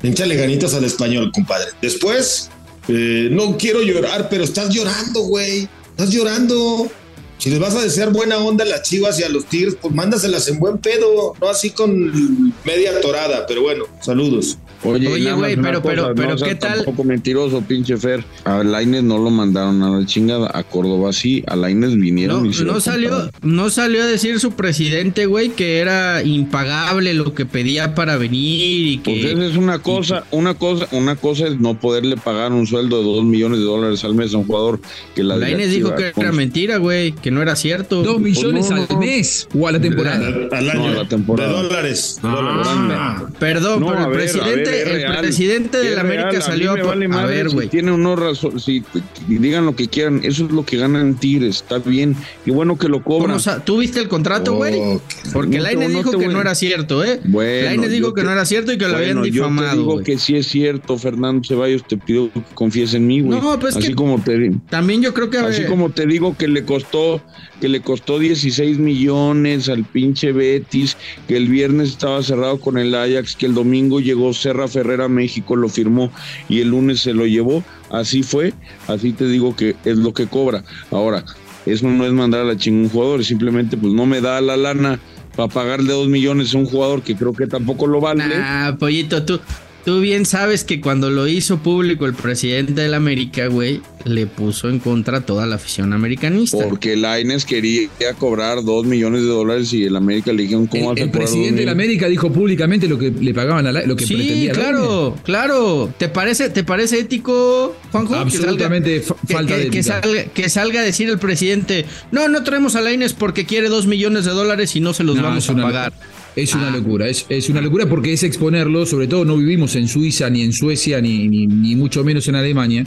Échale 0.03 0.35
ganitas 0.35 0.75
al 0.75 0.83
español, 0.85 1.31
compadre. 1.33 1.69
Después, 1.81 2.51
eh, 2.89 3.29
no 3.31 3.57
quiero 3.57 3.83
llorar, 3.83 4.29
pero 4.29 4.45
estás 4.45 4.75
llorando, 4.75 5.21
güey. 5.21 5.69
Estás 5.91 6.11
llorando. 6.11 6.91
Si 7.39 7.51
les 7.51 7.61
vas 7.61 7.75
a 7.77 7.83
desear 7.83 8.13
buena 8.13 8.39
onda 8.39 8.65
a 8.65 8.67
las 8.67 8.83
chivas 8.83 9.21
y 9.21 9.23
a 9.23 9.29
los 9.29 9.45
tigres, 9.45 9.77
pues 9.81 9.95
mándaselas 9.95 10.49
en 10.49 10.59
buen 10.59 10.79
pedo, 10.79 11.35
no 11.41 11.49
así 11.49 11.71
con 11.71 12.53
media 12.65 13.01
torada. 13.01 13.47
Pero 13.47 13.63
bueno, 13.63 13.85
saludos. 14.01 14.59
Oye, 14.85 15.33
güey, 15.33 15.57
pero- 15.57 15.83
cosa, 15.83 16.13
pero- 16.15 16.35
no 16.35 16.37
¿qué 16.37 16.55
tal? 16.55 16.77
Tampoco 16.85 17.05
mentiroso, 17.05 17.61
pinche 17.63 17.97
Fer. 17.97 18.25
A 18.45 18.63
Laines 18.63 19.03
no 19.03 19.19
lo 19.19 19.31
mandaron 19.31 19.83
a 19.83 19.91
la 19.99 20.07
chingada. 20.07 20.51
A 20.55 20.63
Córdoba 20.63 21.13
sí. 21.13 21.43
A 21.47 21.57
Laines 21.57 21.97
vinieron 21.97 22.45
No, 22.45 22.51
y 22.51 22.55
se 22.55 22.65
no 22.65 22.81
salió, 22.81 23.11
compraron. 23.11 23.33
no 23.43 23.71
salió 23.71 24.03
a 24.03 24.07
decir 24.07 24.39
su 24.41 24.53
presidente, 24.53 25.27
güey, 25.27 25.51
que 25.51 25.79
era 25.79 26.23
impagable 26.23 27.15
lo 27.15 27.35
que 27.35 27.47
pedía 27.47 27.95
para 27.95 28.17
venir 28.17 28.87
y 28.89 28.99
que. 28.99 29.11
Pues 29.21 29.25
esa 29.33 29.47
es 29.47 29.57
una 29.57 29.79
cosa, 29.81 30.25
una 30.31 30.55
cosa, 30.55 30.87
una 30.93 31.17
cosa 31.17 31.47
es 31.49 31.59
no 31.61 31.79
poderle 31.79 32.17
pagar 32.17 32.53
un 32.53 32.67
sueldo 32.67 32.99
de 32.99 33.05
dos 33.05 33.25
millones 33.25 33.59
de 33.59 33.65
dólares 33.65 34.05
al 34.05 34.15
mes 34.15 34.35
a 34.35 34.39
un 34.39 34.47
jugador 34.47 34.81
que 35.15 35.23
la 35.25 35.37
Lainez 35.37 35.71
dijo 35.71 35.95
que 35.95 36.13
era 36.17 36.33
mentira, 36.33 36.77
güey, 36.79 37.13
que 37.13 37.31
no 37.31 37.43
era 37.43 37.57
cierto. 37.57 38.03
¿Dos 38.03 38.21
millones 38.21 38.71
no, 38.71 38.77
al 38.77 38.87
no. 38.91 38.99
mes 39.01 39.49
o 39.59 39.67
a 39.69 39.73
la 39.73 39.81
temporada? 39.81 40.29
Al 40.53 40.71
año. 40.71 40.89
No, 40.89 40.95
la 40.95 41.09
temporada. 41.09 41.53
De 41.63 41.63
dólares. 41.69 42.21
Ah, 42.23 43.25
Perdón, 43.39 43.81
No, 43.81 43.87
pero 43.89 43.99
a 44.01 44.05
el 44.05 44.11
ver, 44.11 44.19
presidente, 44.21 44.68
es 44.75 44.87
el 44.87 44.93
real. 44.95 45.19
presidente 45.21 45.79
de 45.79 45.95
la 45.95 46.01
América 46.03 46.31
real, 46.31 46.37
a 46.37 46.39
mí 46.39 46.53
salió 46.53 46.75
me 46.75 46.81
a, 46.81 46.85
vale 46.85 47.05
a 47.05 47.09
madre 47.09 47.37
ver, 47.37 47.49
si 47.51 47.55
güey. 47.55 47.69
tiene 47.69 47.93
uno 47.93 48.17
razón, 48.17 48.61
si 48.61 48.83
digan 49.29 49.67
lo 49.67 49.75
que 49.77 49.89
quieran, 49.89 50.21
eso 50.23 50.45
es 50.47 50.51
lo 50.53 50.65
que 50.65 50.77
ganan 50.77 51.15
Tigres, 51.19 51.57
está 51.57 51.79
bien. 51.79 52.17
Y 52.47 52.51
bueno 52.51 52.79
que 52.79 52.89
lo 52.89 53.03
cobran. 53.03 53.29
¿Cómo 53.31 53.39
sa- 53.41 53.65
¿Tú 53.65 53.79
viste 53.79 54.01
el 54.01 54.09
contrato, 54.09 54.55
güey? 54.55 54.75
Oh, 54.79 55.01
Porque 55.33 55.61
Lainez 55.61 55.89
dijo 55.91 56.11
que 56.11 56.17
voy- 56.27 56.35
no 56.35 56.41
era 56.41 56.55
cierto, 56.55 57.05
¿eh? 57.05 57.21
Bueno, 57.25 57.65
Lainez 57.67 57.91
dijo 57.91 58.15
que 58.15 58.21
te- 58.23 58.27
no 58.27 58.33
era 58.33 58.45
cierto 58.45 58.73
y 58.73 58.79
que 58.79 58.87
lo 58.89 58.97
habían 58.97 59.19
Bueno, 59.19 59.27
Yo 59.27 59.45
te 59.45 59.51
difamado, 59.51 59.77
digo 59.77 60.03
que 60.03 60.19
sí 60.19 60.37
es 60.37 60.47
cierto, 60.49 60.97
Fernando 60.99 61.43
Ceballos, 61.47 61.87
te 61.87 61.97
pido 61.97 62.31
que 62.33 62.43
confíes 62.55 62.95
en 62.95 63.07
mí, 63.07 63.21
güey. 63.21 63.41
No, 63.41 63.59
pues 63.59 63.75
es 63.75 63.79
Así 63.79 63.89
que- 63.89 63.95
como 63.95 64.21
te 64.23 64.39
digo. 64.39 64.57
También 64.69 65.03
yo 65.03 65.15
creo 65.15 65.31
que 65.31 65.39
Así 65.39 65.65
como 65.65 65.91
te 65.91 66.07
digo 66.07 66.37
que 66.37 66.49
le 66.49 66.65
costó, 66.65 67.23
que 67.61 67.69
le 67.69 67.81
costó 67.81 68.19
16 68.19 68.79
millones 68.79 69.69
al 69.69 69.85
pinche 69.85 70.33
Betis, 70.33 70.97
que 71.27 71.37
el 71.37 71.49
viernes 71.49 71.91
estaba 71.91 72.23
cerrado 72.23 72.61
con 72.61 72.79
el 72.79 72.95
Ajax, 72.95 73.37
que 73.37 73.47
el 73.47 73.55
domingo 73.55 74.01
llegó 74.01 74.33
Serra 74.33 74.69
Ferrera 74.69 75.05
a 75.05 75.09
México, 75.09 75.57
lo 75.57 75.69
firmó 75.69 76.11
y 76.49 76.61
el 76.61 76.69
lunes 76.69 77.01
se 77.01 77.15
lo 77.15 77.27
llevó. 77.27 77.65
Así 77.91 78.23
fue, 78.23 78.53
así 78.87 79.13
te 79.13 79.27
digo 79.27 79.57
que 79.57 79.75
es 79.85 79.97
lo 79.97 80.13
que 80.13 80.27
cobra. 80.27 80.65
Ahora, 80.91 81.25
eso 81.67 81.89
no 81.89 82.05
es 82.05 82.13
mandar 82.13 82.43
a 82.43 82.45
la 82.45 82.57
chingada 82.57 82.85
un 82.85 82.91
jugador, 82.91 83.25
simplemente 83.25 83.77
pues 83.77 83.93
no 83.93 84.07
me 84.07 84.21
da 84.21 84.41
la 84.41 84.57
lana 84.57 85.01
para 85.37 85.49
pagarle 85.49 85.93
dos 85.93 86.09
millones 86.09 86.55
a 86.55 86.59
un 86.59 86.67
jugador 86.67 87.03
que 87.03 87.17
creo 87.17 87.33
que 87.33 87.47
tampoco 87.47 87.87
lo 87.87 88.01
vale. 88.01 88.25
Ah, 88.35 88.77
pollito, 88.79 89.25
tú, 89.25 89.41
tú 89.89 90.01
bien 90.03 90.27
sabes 90.27 90.65
que 90.65 90.83
cuando 90.83 91.09
lo 91.09 91.27
hizo 91.29 91.61
público 91.61 92.05
el 92.05 92.13
presidente 92.13 92.75
de 92.83 92.89
la 92.89 92.99
América, 92.99 93.47
güey, 93.47 93.81
le 94.05 94.27
puso 94.27 94.69
en 94.69 94.81
contra 94.81 95.17
a 95.19 95.21
toda 95.23 95.47
la 95.47 95.55
afición 95.57 95.95
americanista. 95.95 96.59
Porque 96.69 96.95
Laines 96.95 97.47
quería 97.47 97.89
cobrar 98.19 98.63
dos 98.65 98.85
millones 98.85 99.23
de 99.23 99.29
dólares 99.29 99.73
y 99.73 99.85
el 99.85 99.97
América 99.97 100.31
le 100.35 100.43
dijeron 100.43 100.67
cómo 100.67 100.93
El, 100.93 100.99
el 100.99 101.11
presidente 101.11 101.61
de 101.61 101.65
la 101.65 101.73
millones? 101.73 101.73
América 101.73 102.09
dijo 102.09 102.31
públicamente 102.31 102.87
lo 102.87 102.99
que 102.99 103.11
le 103.11 103.33
pagaban 103.33 103.67
a 103.67 103.73
la, 103.73 103.87
lo 103.87 103.97
que 103.97 104.05
sí, 104.05 104.15
pretendía. 104.15 104.53
Lainez. 104.53 104.59
claro, 104.59 105.17
claro. 105.25 105.95
¿Te 105.97 106.11
parece, 106.11 106.51
¿Te 106.51 106.65
parece 106.65 106.99
ético, 107.01 107.75
Juanjo? 107.91 108.15
Absolutamente 108.15 109.03
que, 109.27 109.33
falta 109.35 109.57
que- 109.57 109.65
de 109.65 109.71
que 109.71 109.83
salga, 109.83 110.25
que 110.25 110.49
salga 110.51 110.81
a 110.81 110.85
decir 110.85 111.09
el 111.09 111.19
presidente, 111.19 111.87
no, 112.13 112.29
no 112.29 112.45
traemos 112.45 112.77
a 112.77 112.83
Laines 112.83 113.15
porque 113.15 113.47
quiere 113.47 113.71
dos 113.71 113.87
millones 113.87 114.27
de 114.27 114.33
dólares 114.33 114.77
y 114.77 114.81
no 114.81 114.93
se 114.93 115.03
los 115.03 115.17
No, 115.17 115.23
vamos 115.23 115.49
a 115.49 115.53
una- 115.53 115.63
pagar. 115.63 115.93
Es 116.41 116.55
una 116.55 116.69
Ah. 116.69 116.77
locura, 116.77 117.09
es, 117.09 117.27
es 117.29 117.49
una 117.51 117.61
locura 117.61 117.87
porque 117.89 118.13
es 118.13 118.23
exponerlo, 118.23 118.87
sobre 118.87 119.07
todo 119.09 119.25
no 119.25 119.37
vivimos 119.37 119.75
en 119.77 119.89
Suiza, 119.89 120.31
ni 120.31 120.43
en 120.43 120.53
Suecia, 120.53 121.01
ni, 121.01 121.27
ni, 121.29 121.47
ni 121.47 121.75
mucho 121.75 122.05
menos 122.05 122.29
en 122.29 122.37
Alemania. 122.37 122.85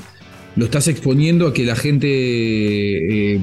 Lo 0.56 0.66
estás 0.66 0.88
exponiendo 0.90 1.48
a 1.48 1.54
que 1.54 1.64
la 1.66 1.76
gente, 1.78 2.08
eh, 3.36 3.40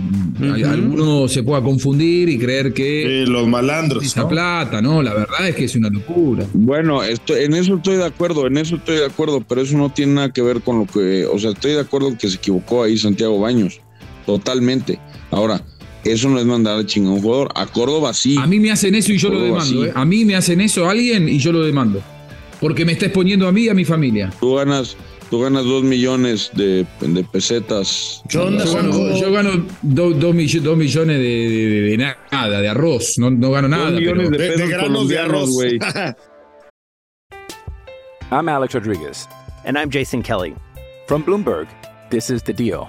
a- 0.65 0.71
alguno 0.73 1.27
se 1.29 1.43
pueda 1.43 1.62
confundir 1.62 2.29
y 2.29 2.38
creer 2.38 2.73
que 2.75 3.23
Eh, 3.23 3.27
los 3.27 3.47
malandros. 3.49 4.05
esa 4.05 4.23
¿no? 4.23 4.29
plata, 4.29 4.81
¿no? 4.83 5.03
La 5.03 5.15
verdad 5.15 5.49
es 5.49 5.55
que 5.55 5.65
es 5.65 5.75
una 5.77 5.88
locura. 5.91 6.47
Bueno, 6.53 7.03
esto, 7.03 7.35
en 7.37 7.55
eso 7.55 7.77
estoy 7.77 7.97
de 7.97 8.05
acuerdo, 8.05 8.47
en 8.47 8.59
eso 8.59 8.77
estoy 8.77 8.97
de 8.99 9.07
acuerdo, 9.07 9.43
pero 9.47 9.61
eso 9.62 9.77
no 9.79 9.91
tiene 9.91 10.15
nada 10.15 10.33
que 10.33 10.43
ver 10.43 10.61
con 10.61 10.79
lo 10.81 10.87
que, 10.87 11.25
o 11.27 11.38
sea, 11.38 11.50
estoy 11.53 11.73
de 11.73 11.81
acuerdo 11.81 12.17
que 12.19 12.29
se 12.29 12.37
equivocó 12.37 12.83
ahí 12.83 12.97
Santiago 12.99 13.38
Baños, 13.41 13.81
totalmente. 14.27 14.99
Ahora, 15.31 15.62
eso 16.05 16.28
no 16.28 16.38
es 16.38 16.45
mandar 16.47 16.78
a 16.78 16.87
chingar 16.87 17.12
a 17.12 17.14
un 17.17 17.23
jugador. 17.23 17.49
A 17.55 17.67
Córdoba 17.67 18.12
sí. 18.14 18.37
A 18.38 18.47
mí 18.47 18.59
me 18.61 18.71
hacen 18.71 18.95
eso 18.95 19.12
y 19.12 19.19
yo 19.19 19.28
lo 19.28 19.38
Córdoba, 19.38 19.64
demando. 19.64 19.83
sí. 19.85 19.88
¿eh? 19.88 19.93
A 19.95 20.05
mí 20.05 20.25
me 20.25 20.37
hacen 20.37 20.61
eso 20.61 20.88
alguien 20.88 21.28
y 21.28 21.38
yo 21.38 21.52
lo 21.52 21.64
demando. 21.64 22.02
Porque 22.61 22.85
me 22.85 22.93
está 22.93 23.07
exponiendo 23.07 23.47
a 23.47 23.52
mí 23.52 23.62
y 23.62 23.69
a 23.69 23.75
mi 23.75 23.85
familia. 23.85 24.33
Tú 24.40 24.55
ganas, 24.57 24.97
tú 25.31 25.40
ganas 25.40 25.64
dos 25.64 25.85
millones 25.85 26.50
de, 26.55 26.85
de 27.00 27.25
pesetas. 27.25 28.23
¿Qué 28.28 28.37
onda, 28.38 28.64
Yo 28.64 28.73
gano, 28.75 29.17
yo 29.21 29.33
gano 29.33 29.64
do- 29.83 30.11
dos, 30.11 30.35
mill- 30.35 30.62
dos 30.62 30.76
millones 30.76 31.19
de, 31.19 31.23
de- 31.23 31.69
de- 31.71 31.81
de 31.83 31.97
nada, 32.33 32.61
de 32.61 32.69
arroz. 32.69 33.17
No, 33.19 33.31
no 33.31 33.50
gano 33.52 33.69
nada. 33.69 33.90
Dos 33.93 34.00
millones 34.00 34.28
pero- 34.31 34.38
de 34.38 34.45
De, 34.45 34.50
de 34.50 34.57
pesos 34.57 34.71
granos 34.71 35.09
de 35.09 35.19
arroz. 35.19 35.50
güey. 35.50 35.78
I'm 38.31 38.49
Alex 38.49 38.75
Rodriguez. 38.75 39.26
And 39.64 39.78
I'm 39.78 39.90
Jason 39.90 40.23
Kelly. 40.23 40.55
From 41.07 41.23
Bloomberg, 41.25 41.67
this 42.11 42.28
is 42.31 42.43
The 42.43 42.52
Deal. 42.52 42.88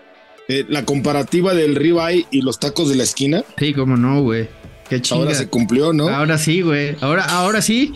eh, 0.51 0.65
la 0.67 0.85
comparativa 0.85 1.53
del 1.53 1.75
ribeye 1.75 2.25
y 2.31 2.41
los 2.41 2.59
tacos 2.59 2.89
de 2.89 2.95
la 2.95 3.03
esquina? 3.03 3.43
Sí, 3.57 3.73
cómo 3.73 3.95
no, 3.95 4.21
güey. 4.21 4.49
Qué 4.89 5.01
chinga. 5.01 5.21
Ahora 5.21 5.35
se 5.35 5.47
cumplió, 5.47 5.93
¿no? 5.93 6.09
Ahora 6.09 6.37
sí, 6.37 6.61
güey. 6.61 6.97
Ahora, 6.99 7.23
ahora 7.23 7.61
sí. 7.61 7.93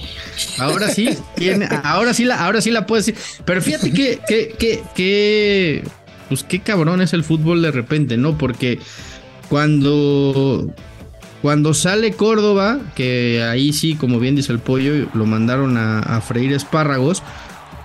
Ahora 0.57 0.87
sí. 0.87 1.09
Tiene, 1.35 1.67
ahora 1.83 2.13
sí 2.13 2.23
la, 2.23 2.43
ahora 2.45 2.61
sí 2.61 2.71
la 2.71 2.85
puedes 2.85 3.05
decir. 3.05 3.21
Pero 3.43 3.61
fíjate 3.61 3.91
que, 3.91 4.19
que, 4.25 4.55
que, 4.57 4.81
que, 4.95 5.83
pues 6.29 6.43
qué 6.43 6.61
cabrón 6.61 7.01
es 7.01 7.11
el 7.11 7.25
fútbol 7.25 7.61
de 7.61 7.71
repente, 7.71 8.15
¿no? 8.15 8.37
Porque 8.37 8.79
cuando, 9.49 10.73
cuando 11.41 11.73
sale 11.73 12.13
Córdoba, 12.13 12.79
que 12.95 13.43
ahí 13.43 13.73
sí, 13.73 13.95
como 13.95 14.19
bien 14.21 14.37
dice 14.37 14.53
el 14.53 14.59
pollo, 14.59 15.09
lo 15.13 15.25
mandaron 15.25 15.75
a, 15.75 15.99
a 15.99 16.21
freír 16.21 16.53
espárragos. 16.53 17.21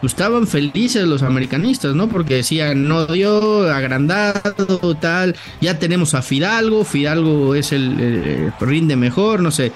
Pues 0.00 0.12
estaban 0.14 0.46
felices 0.46 1.06
los 1.06 1.22
americanistas, 1.22 1.94
¿no? 1.94 2.08
Porque 2.08 2.36
decían, 2.36 2.88
no 2.88 3.06
dio, 3.06 3.70
agrandado, 3.70 4.94
tal. 5.00 5.36
Ya 5.60 5.78
tenemos 5.78 6.14
a 6.14 6.22
Fidalgo, 6.22 6.84
Fidalgo 6.84 7.54
es 7.54 7.72
el, 7.72 8.52
rinde 8.60 8.96
mejor, 8.96 9.40
no 9.40 9.50
sé. 9.50 9.72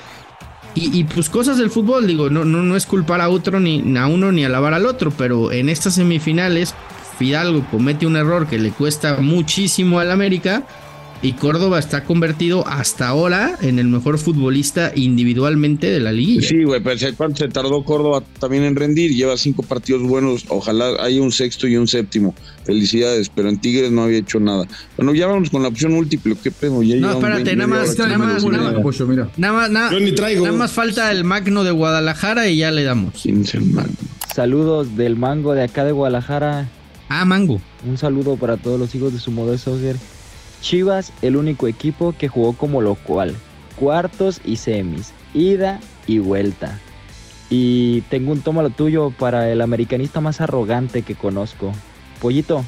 Y, 0.75 0.99
y, 0.99 1.05
pues 1.05 1.29
cosas 1.29 1.59
del 1.59 1.71
fútbol, 1.71 2.07
digo, 2.07 2.31
no, 2.31 2.45
no, 2.45 2.63
no 2.63 2.75
es 2.75 2.87
culpar 2.87 3.21
a 3.21 3.29
otro, 3.29 3.61
ni 3.61 3.97
a 3.97 4.07
uno, 4.07 4.33
ni 4.33 4.45
alabar 4.45 4.75
al 4.75 4.87
otro, 4.87 5.13
pero 5.13 5.53
en 5.53 5.69
estas 5.69 5.95
semifinales, 5.95 6.75
Fidalgo 7.19 7.65
comete 7.71 8.07
un 8.07 8.17
error 8.17 8.47
que 8.47 8.59
le 8.59 8.71
cuesta 8.71 9.19
muchísimo 9.19 10.01
al 10.01 10.11
América. 10.11 10.65
Y 11.25 11.33
Córdoba 11.33 11.79
está 11.79 12.05
convertido 12.05 12.69
hasta 12.69 13.09
ahora 13.09 13.57
en 13.63 13.79
el 13.79 13.87
mejor 13.89 14.19
futbolista 14.19 14.93
individualmente 14.95 15.87
de 15.89 15.99
la 15.99 16.13
liga. 16.13 16.47
Sí, 16.47 16.65
güey, 16.65 16.83
pero 16.83 16.99
¿sabes 16.99 17.15
¿cuánto 17.17 17.39
se 17.39 17.49
tardó 17.49 17.83
Córdoba 17.83 18.23
también 18.39 18.63
en 18.65 18.77
rendir? 18.77 19.11
Lleva 19.15 19.39
cinco 19.39 19.63
partidos 19.63 20.03
buenos, 20.03 20.45
ojalá 20.49 21.03
haya 21.03 21.23
un 21.23 21.33
sexto 21.33 21.67
y 21.67 21.79
un 21.79 21.89
séptimo. 21.89 22.35
Felicidades, 22.65 23.31
pero 23.35 23.49
en 23.49 23.59
Tigres 23.59 23.91
no 23.91 24.03
había 24.03 24.19
hecho 24.19 24.39
nada. 24.39 24.67
Bueno, 24.99 25.15
ya 25.15 25.27
vamos 25.27 25.49
con 25.49 25.63
la 25.63 25.69
opción 25.69 25.93
múltiple, 25.95 26.37
¿qué 26.43 26.51
pedo? 26.51 26.83
Ya 26.83 26.97
No, 26.97 27.01
llevamos 27.01 27.17
espérate, 27.17 27.43
20 27.45 27.57
nada 27.57 27.67
más, 27.69 27.99
nada 27.99 28.19
más, 28.19 28.45
nada 28.45 28.81
más. 28.83 29.39
Nada 29.39 29.53
más, 29.55 29.71
nada, 29.71 29.93
Yo 29.93 30.01
ni 30.01 30.13
traigo. 30.13 30.45
nada 30.45 30.59
más 30.59 30.73
falta 30.73 31.11
el 31.11 31.25
Magno 31.25 31.65
de 31.65 31.71
Guadalajara 31.71 32.49
y 32.51 32.59
ya 32.59 32.71
le 32.71 32.85
damos. 32.85 33.15
¿Quién 33.23 33.45
es 33.45 33.55
el 33.55 33.63
man? 33.63 33.89
Saludos 34.35 34.95
del 34.95 35.17
mango 35.17 35.55
de 35.55 35.63
acá 35.63 35.85
de 35.85 35.93
Guadalajara. 35.93 36.69
Ah, 37.09 37.25
Mango. 37.25 37.63
Un 37.87 37.97
saludo 37.97 38.37
para 38.37 38.59
todos 38.59 38.79
los 38.79 38.95
hijos 38.95 39.15
de 39.15 39.19
su 39.19 39.31
modelo 39.31 39.57
soccer. 39.57 39.97
Chivas, 40.65 41.13
el 41.21 41.37
único 41.37 41.69
equipo 41.69 42.15
que 42.17 42.27
jugó 42.27 42.55
como 42.55 42.81
local. 42.81 43.37
Cuartos 43.77 44.41
y 44.47 44.57
semis. 44.57 45.13
Ida 45.35 45.79
y 46.07 46.21
vuelta. 46.21 46.81
Y 47.51 48.01
tengo 48.09 48.33
un 48.33 48.41
tómalo 48.41 48.71
tuyo 48.71 49.11
para 49.11 49.51
el 49.53 49.61
americanista 49.61 50.23
más 50.23 50.41
arrogante 50.41 51.03
que 51.03 51.17
conozco. 51.17 51.71
Pollito, 52.19 52.65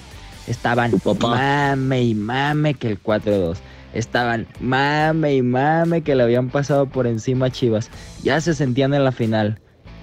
estaban 0.46 0.92
mame 1.30 2.02
y 2.02 2.14
mame 2.14 2.74
que 2.74 2.88
el 2.88 3.02
4-2. 3.02 3.56
Estaban 3.94 4.46
mame 4.60 5.34
y 5.36 5.40
mame 5.40 6.02
que 6.02 6.14
le 6.16 6.22
habían 6.22 6.50
pasado 6.50 6.84
por 6.90 7.06
encima 7.06 7.46
a 7.46 7.50
Chivas. 7.50 7.88
Ya 8.22 8.42
se 8.42 8.52
sentían 8.54 8.92
en 8.92 9.04
la 9.04 9.12
final. 9.12 9.58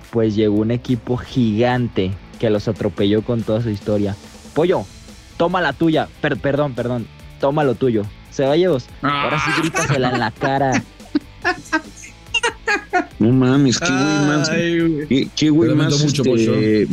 Pues 0.10 0.36
llegó 0.36 0.56
un 0.56 0.72
equipo 0.72 1.16
gigante 1.18 2.12
que 2.40 2.50
los 2.50 2.68
atropelló 2.68 3.22
con 3.22 3.44
toda 3.44 3.62
su 3.62 3.70
historia. 3.70 4.16
Pollo, 4.56 4.84
toma 5.38 5.62
la 5.62 5.74
tuya. 5.74 6.08
Per- 6.22 6.38
perdón, 6.38 6.74
perdón. 6.74 7.08
Toma 7.44 7.66
lo 7.66 7.76
tuyo. 7.76 8.04
Ceballos, 8.32 8.86
ahora 9.02 9.38
sí 9.38 9.52
grítasela 9.60 10.12
en 10.12 10.20
la 10.22 10.32
cara. 10.32 10.82
No 13.20 13.32
mames, 13.32 13.80
qué 13.80 13.90
güey 13.90 14.28
más. 14.28 14.50
Qué, 14.50 15.28
qué 15.36 15.50
güey 15.50 15.76
más. 15.76 16.02
mucho, 16.02 16.24
este. 16.36 16.88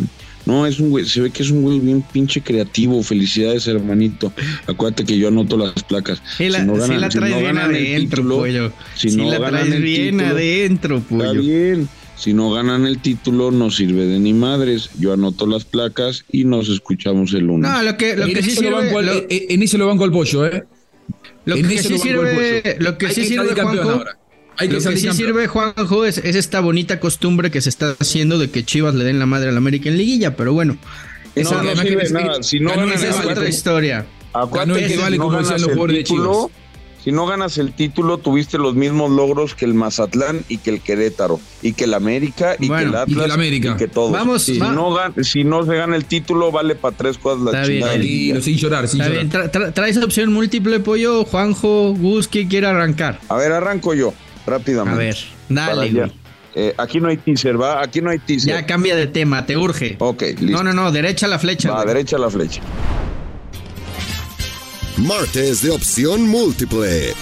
No, 0.46 0.66
es 0.66 0.80
un 0.80 0.90
güey, 0.90 1.04
se 1.04 1.20
ve 1.20 1.30
que 1.30 1.42
es 1.44 1.50
un 1.50 1.62
güey 1.62 1.78
bien 1.78 2.02
pinche 2.02 2.40
creativo. 2.40 3.00
Felicidades, 3.04 3.66
hermanito. 3.68 4.32
Acuérdate 4.66 5.04
que 5.04 5.16
yo 5.18 5.28
anoto 5.28 5.56
las 5.56 5.82
placas. 5.84 6.20
Sí 6.36 6.48
la, 6.48 6.60
Si 6.60 6.66
no 6.66 6.74
ganan- 6.74 7.00
la 7.00 7.10
si 7.10 7.18
traes 7.18 7.34
no 7.34 7.40
bien 7.40 7.58
adentro, 7.58 8.16
título, 8.22 8.36
pollo. 8.38 8.72
si 8.96 9.16
no 9.16 9.24
la 9.30 9.38
ganan 9.38 9.50
traes 9.60 9.72
el 9.74 9.82
bien 9.82 10.10
título, 10.18 10.26
adentro, 10.34 10.96
Está 10.98 11.08
pollo. 11.16 11.40
bien. 11.40 11.88
Si 12.20 12.34
no 12.34 12.50
ganan 12.52 12.84
el 12.86 12.98
título, 12.98 13.50
no 13.50 13.70
sirve 13.70 14.04
de 14.04 14.18
ni 14.20 14.34
madres. 14.34 14.90
Yo 14.98 15.14
anoto 15.14 15.46
las 15.46 15.64
placas 15.64 16.24
y 16.30 16.44
nos 16.44 16.68
escuchamos 16.68 17.32
el 17.32 17.44
lunes. 17.46 17.70
No, 17.70 17.82
lo 17.82 17.96
que, 17.96 18.14
lo 18.14 18.26
en, 18.26 18.34
que 18.34 18.42
sí 18.42 18.50
sirve, 18.50 18.70
banco 18.72 19.00
lo, 19.00 19.12
eh, 19.14 19.46
en 19.48 19.62
ese 19.62 19.78
lo 19.78 19.86
banco 19.86 20.04
al 20.04 20.12
pollo, 20.12 20.44
¿eh? 20.46 20.64
lo 21.46 21.54
que 21.56 21.60
ese 21.62 21.88
sí 21.88 21.98
sirve, 21.98 22.76
lo 22.78 22.98
que 22.98 23.06
Hay 23.06 23.14
sí 23.14 23.22
que 23.22 23.26
sirve, 23.28 23.54
Juanjo, 23.54 23.90
ahora. 23.90 24.18
Hay 24.58 24.68
que 24.68 24.74
lo 24.74 24.80
que 24.80 24.84
sí 24.98 25.06
campeón. 25.06 25.16
sirve, 25.16 25.46
Juanjo, 25.46 26.04
es, 26.04 26.18
es 26.18 26.36
esta 26.36 26.60
bonita 26.60 27.00
costumbre 27.00 27.50
que 27.50 27.62
se 27.62 27.70
está 27.70 27.96
haciendo 27.98 28.38
de 28.38 28.50
que 28.50 28.64
Chivas 28.64 28.94
le 28.94 29.04
den 29.04 29.18
la 29.18 29.24
madre 29.24 29.48
al 29.48 29.56
América 29.56 29.88
en 29.88 29.96
liguilla, 29.96 30.36
pero 30.36 30.52
bueno. 30.52 30.76
Esa 31.34 31.62
no, 31.62 31.74
no 31.74 31.80
sirve 31.80 32.02
es- 32.02 32.12
nada. 32.12 32.42
Si 32.42 32.60
no 32.60 32.70
ganan 32.70 32.92
es 32.92 33.02
el 33.02 33.10
otra 33.12 33.28
título- 33.28 33.48
historia. 33.48 34.04
Acuérdate 34.34 34.86
que 34.86 34.96
vale, 34.98 35.16
como 35.16 35.38
decían 35.38 35.44
ganas 35.48 35.60
los 35.62 35.70
el 35.70 35.74
jugadores 35.74 35.96
de 35.96 36.04
Chivas. 36.04 36.26
Si 37.02 37.12
no 37.12 37.26
ganas 37.26 37.56
el 37.58 37.72
título, 37.72 38.18
tuviste 38.18 38.58
los 38.58 38.74
mismos 38.74 39.10
logros 39.10 39.54
que 39.54 39.64
el 39.64 39.72
Mazatlán 39.74 40.44
y 40.48 40.58
que 40.58 40.70
el 40.70 40.80
Querétaro, 40.80 41.40
y 41.62 41.72
que 41.72 41.84
el 41.84 41.94
América, 41.94 42.56
y 42.58 42.68
Bueno, 42.68 42.82
que 42.82 42.88
el 42.88 42.92
y 42.92 42.96
Atlas, 42.96 43.18
que 43.18 43.24
el 43.24 43.30
América. 43.32 43.72
y 43.72 43.76
que 43.76 43.88
todos. 43.88 44.12
Vamos, 44.12 44.42
si, 44.42 44.58
va- 44.58 44.72
no 44.72 44.90
gan- 44.94 45.22
si 45.24 45.44
no 45.44 45.64
se 45.64 45.74
gana 45.76 45.96
el 45.96 46.04
título, 46.04 46.52
vale 46.52 46.74
para 46.74 46.96
tres 46.96 47.16
cosas 47.18 47.42
la 47.42 47.50
Está 47.52 47.62
bien. 47.68 47.78
chingada. 47.80 47.94
Tranquilo, 47.94 48.40
sin 48.42 48.56
llorar, 48.58 48.88
sin 48.88 49.00
Está 49.00 49.12
llorar. 49.12 49.26
bien, 49.26 49.50
tra- 49.50 49.50
tra- 49.50 49.72
traes 49.72 49.96
opción 49.96 50.32
múltiple, 50.32 50.80
pollo, 50.80 51.24
Juanjo, 51.24 51.94
Gus, 51.94 52.28
¿quién 52.28 52.48
quiere 52.48 52.66
arrancar? 52.66 53.18
A 53.28 53.36
ver, 53.36 53.52
arranco 53.52 53.94
yo, 53.94 54.12
rápidamente. 54.46 54.94
A 54.94 54.98
ver, 54.98 55.16
dale. 55.48 56.12
Eh, 56.54 56.74
aquí 56.78 56.98
no 57.00 57.08
hay 57.08 57.16
teaser, 57.16 57.60
¿va? 57.60 57.80
Aquí 57.80 58.00
no 58.02 58.10
hay 58.10 58.18
teaser. 58.18 58.48
Ya 58.54 58.66
cambia 58.66 58.96
de 58.96 59.06
tema, 59.06 59.46
te 59.46 59.56
urge. 59.56 59.94
Ok, 60.00 60.22
listo. 60.40 60.46
No, 60.50 60.64
no, 60.64 60.74
no, 60.74 60.90
derecha 60.90 61.26
a 61.26 61.28
la 61.28 61.38
flecha. 61.38 61.70
Va, 61.70 61.76
güey. 61.76 61.88
derecha 61.94 62.18
la 62.18 62.28
flecha. 62.28 62.60
Martes 65.06 65.62
de 65.62 65.70
opción 65.70 66.28
múltiple. 66.28 67.14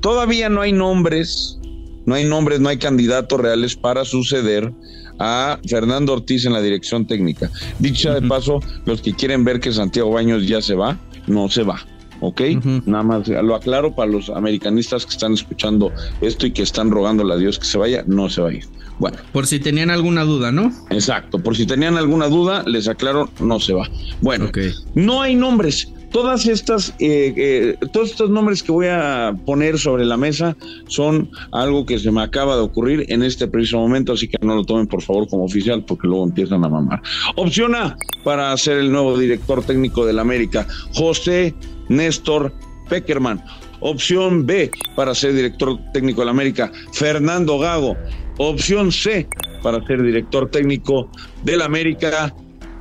Todavía 0.00 0.48
no 0.48 0.60
hay 0.60 0.70
nombres, 0.70 1.58
no 2.04 2.14
hay 2.14 2.24
nombres, 2.24 2.60
no 2.60 2.68
hay 2.68 2.78
candidatos 2.78 3.40
reales 3.40 3.74
para 3.74 4.04
suceder 4.04 4.72
a 5.18 5.58
Fernando 5.68 6.12
Ortiz 6.12 6.44
en 6.44 6.52
la 6.52 6.62
dirección 6.62 7.08
técnica. 7.08 7.50
Dicho 7.80 8.02
sea 8.02 8.20
de 8.20 8.28
paso, 8.28 8.60
los 8.84 9.02
que 9.02 9.12
quieren 9.12 9.42
ver 9.42 9.58
que 9.58 9.72
Santiago 9.72 10.12
Baños 10.12 10.46
ya 10.46 10.62
se 10.62 10.76
va, 10.76 10.96
no 11.26 11.48
se 11.48 11.64
va. 11.64 11.84
¿Ok? 12.20 12.40
Nada 12.86 13.02
más 13.02 13.26
lo 13.26 13.56
aclaro 13.56 13.96
para 13.96 14.12
los 14.12 14.30
americanistas 14.30 15.04
que 15.04 15.12
están 15.12 15.32
escuchando 15.32 15.92
esto 16.20 16.46
y 16.46 16.52
que 16.52 16.62
están 16.62 16.92
rogándole 16.92 17.34
a 17.34 17.36
Dios 17.36 17.58
que 17.58 17.66
se 17.66 17.78
vaya, 17.78 18.04
no 18.06 18.28
se 18.30 18.40
va 18.42 18.50
a 18.50 18.52
ir. 18.52 18.64
Bueno, 18.98 19.18
Por 19.32 19.46
si 19.46 19.60
tenían 19.60 19.90
alguna 19.90 20.24
duda, 20.24 20.52
¿no? 20.52 20.72
exacto. 20.90 21.38
Por 21.38 21.56
si 21.56 21.66
tenían 21.66 21.96
alguna 21.96 22.28
duda, 22.28 22.62
les 22.66 22.88
aclaro, 22.88 23.28
no 23.40 23.60
se 23.60 23.74
va. 23.74 23.88
Bueno, 24.20 24.50
no 24.94 25.22
hay 25.22 25.34
nombres. 25.34 25.92
Todas 26.12 26.46
estas, 26.46 26.94
eh, 26.98 27.34
eh, 27.36 27.76
todos 27.92 28.10
estos 28.10 28.30
nombres 28.30 28.62
que 28.62 28.72
voy 28.72 28.86
a 28.86 29.36
poner 29.44 29.78
sobre 29.78 30.04
la 30.04 30.16
mesa 30.16 30.56
son 30.86 31.28
algo 31.52 31.84
que 31.84 31.98
se 31.98 32.10
me 32.10 32.22
acaba 32.22 32.54
de 32.56 32.62
ocurrir 32.62 33.04
en 33.08 33.22
este 33.22 33.48
preciso 33.48 33.78
momento, 33.78 34.12
así 34.12 34.28
que 34.28 34.38
no 34.40 34.54
lo 34.54 34.64
tomen 34.64 34.86
por 34.86 35.02
favor 35.02 35.28
como 35.28 35.44
oficial 35.44 35.84
porque 35.84 36.06
luego 36.06 36.24
empiezan 36.24 36.64
a 36.64 36.68
mamar. 36.68 37.02
Opción 37.34 37.74
A 37.74 37.96
para 38.24 38.56
ser 38.56 38.78
el 38.78 38.90
nuevo 38.90 39.18
director 39.18 39.62
técnico 39.64 40.06
del 40.06 40.18
América, 40.18 40.66
José 40.94 41.54
Néstor 41.88 42.52
Peckerman. 42.88 43.44
Opción 43.80 44.46
B 44.46 44.70
para 44.94 45.14
ser 45.14 45.34
director 45.34 45.78
técnico 45.92 46.22
del 46.22 46.30
América, 46.30 46.72
Fernando 46.92 47.58
Gago. 47.58 47.96
Opción 48.38 48.92
C 48.92 49.26
para 49.62 49.84
ser 49.86 50.02
director 50.02 50.50
técnico 50.50 51.10
del 51.42 51.62
América, 51.62 52.34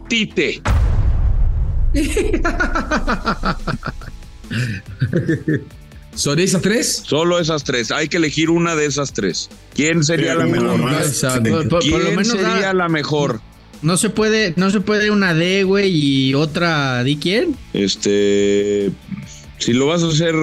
Tite. 0.07 0.61
¿Son 6.13 6.39
esas 6.39 6.61
tres? 6.61 7.03
Solo 7.05 7.39
esas 7.39 7.63
tres. 7.63 7.91
Hay 7.91 8.07
que 8.07 8.17
elegir 8.17 8.49
una 8.49 8.75
de 8.75 8.85
esas 8.85 9.13
tres. 9.13 9.49
¿Quién 9.73 10.03
sería 10.03 10.35
la 10.35 10.45
mejor? 10.45 10.79
¿Quién 11.81 12.25
sería 12.25 12.73
la 12.73 12.87
mejor? 12.89 13.41
no 13.81 13.97
se 13.97 14.09
puede, 14.09 14.53
no 14.57 14.71
se 14.71 14.81
puede 14.81 15.11
una 15.11 15.33
D, 15.33 15.63
güey, 15.63 15.91
y 15.91 16.33
otra 16.33 17.03
¿di 17.03 17.17
quién? 17.17 17.55
Este, 17.73 18.91
si 19.59 19.73
lo 19.73 19.87
vas 19.87 20.01
a 20.01 20.07
hacer, 20.07 20.33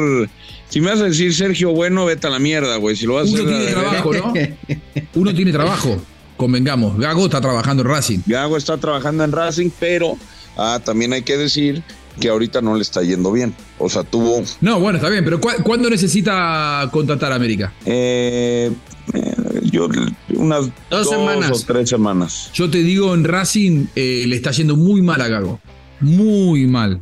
si 0.69 0.81
me 0.81 0.91
vas 0.91 1.01
a 1.01 1.05
decir 1.05 1.35
Sergio 1.35 1.73
Bueno, 1.73 2.05
vete 2.05 2.29
a 2.29 2.31
la 2.31 2.39
mierda, 2.39 2.77
güey. 2.77 2.95
Si 2.95 3.05
lo 3.05 3.15
vas 3.15 3.29
a 3.29 3.35
hacer, 3.35 3.73
trabajo, 3.73 4.13
¿no? 4.13 4.33
Uno 5.15 5.35
tiene 5.35 5.53
trabajo. 5.53 6.01
Convengamos. 6.37 6.99
Gago 6.99 7.27
está 7.27 7.41
trabajando 7.41 7.83
en 7.83 7.89
Racing. 7.89 8.19
Gago 8.27 8.57
está 8.57 8.77
trabajando 8.79 9.23
en 9.25 9.33
Racing, 9.33 9.71
pero 9.79 10.17
ah, 10.57 10.81
también 10.85 11.13
hay 11.13 11.23
que 11.23 11.37
decir 11.37 11.83
que 12.21 12.29
ahorita 12.29 12.61
no 12.61 12.75
le 12.75 12.83
está 12.83 13.03
yendo 13.03 13.33
bien. 13.33 13.55
O 13.79 13.89
sea, 13.89 14.03
tuvo 14.03 14.43
No, 14.61 14.81
bueno, 14.81 14.97
está 14.99 15.09
bien, 15.09 15.25
pero 15.25 15.41
¿cu- 15.41 15.63
¿cuándo 15.63 15.89
necesita 15.89 16.89
contratar 16.93 17.33
a 17.33 17.37
América? 17.37 17.73
eh, 17.87 18.71
eh, 19.15 19.35
yo 19.71 19.89
unas 20.37 20.61
Dos 20.91 21.07
dos, 21.07 21.09
semanas. 21.11 21.51
o 21.51 21.67
tres 21.67 21.89
semanas. 21.89 22.51
Yo 22.55 22.69
te 22.71 22.79
digo, 22.83 23.15
en 23.15 23.25
Racing 23.25 23.87
eh, 23.97 24.25
le 24.27 24.37
está 24.37 24.51
yendo 24.51 24.77
muy 24.77 25.01
mal 25.03 25.21
a 25.21 25.29
Gago. 25.29 25.61
Muy 26.01 26.67
mal. 26.67 27.01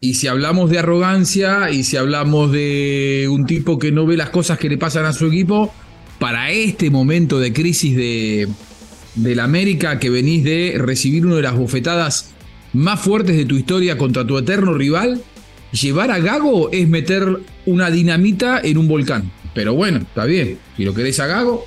Y 0.00 0.14
si 0.14 0.26
hablamos 0.28 0.70
de 0.70 0.78
arrogancia 0.78 1.70
y 1.70 1.84
si 1.84 1.96
hablamos 1.96 2.50
de 2.52 3.28
un 3.30 3.46
tipo 3.46 3.78
que 3.78 3.92
no 3.92 4.06
ve 4.06 4.16
las 4.16 4.30
cosas 4.30 4.58
que 4.58 4.68
le 4.68 4.78
pasan 4.78 5.04
a 5.04 5.12
su 5.12 5.26
equipo, 5.26 5.72
para 6.22 6.52
este 6.52 6.88
momento 6.88 7.40
de 7.40 7.52
crisis 7.52 7.96
de, 7.96 8.46
del 9.16 9.40
América 9.40 9.98
que 9.98 10.08
venís 10.08 10.44
de 10.44 10.76
recibir 10.78 11.26
una 11.26 11.34
de 11.34 11.42
las 11.42 11.56
bofetadas 11.56 12.30
más 12.72 13.00
fuertes 13.00 13.36
de 13.36 13.44
tu 13.44 13.56
historia 13.56 13.98
contra 13.98 14.24
tu 14.24 14.38
eterno 14.38 14.72
rival, 14.72 15.20
llevar 15.72 16.12
a 16.12 16.20
Gago 16.20 16.70
es 16.70 16.86
meter 16.86 17.40
una 17.66 17.90
dinamita 17.90 18.60
en 18.62 18.78
un 18.78 18.86
volcán. 18.86 19.32
Pero 19.52 19.74
bueno, 19.74 19.98
está 19.98 20.24
bien. 20.24 20.60
Si 20.76 20.84
lo 20.84 20.94
querés 20.94 21.18
a 21.18 21.26
Gago, 21.26 21.64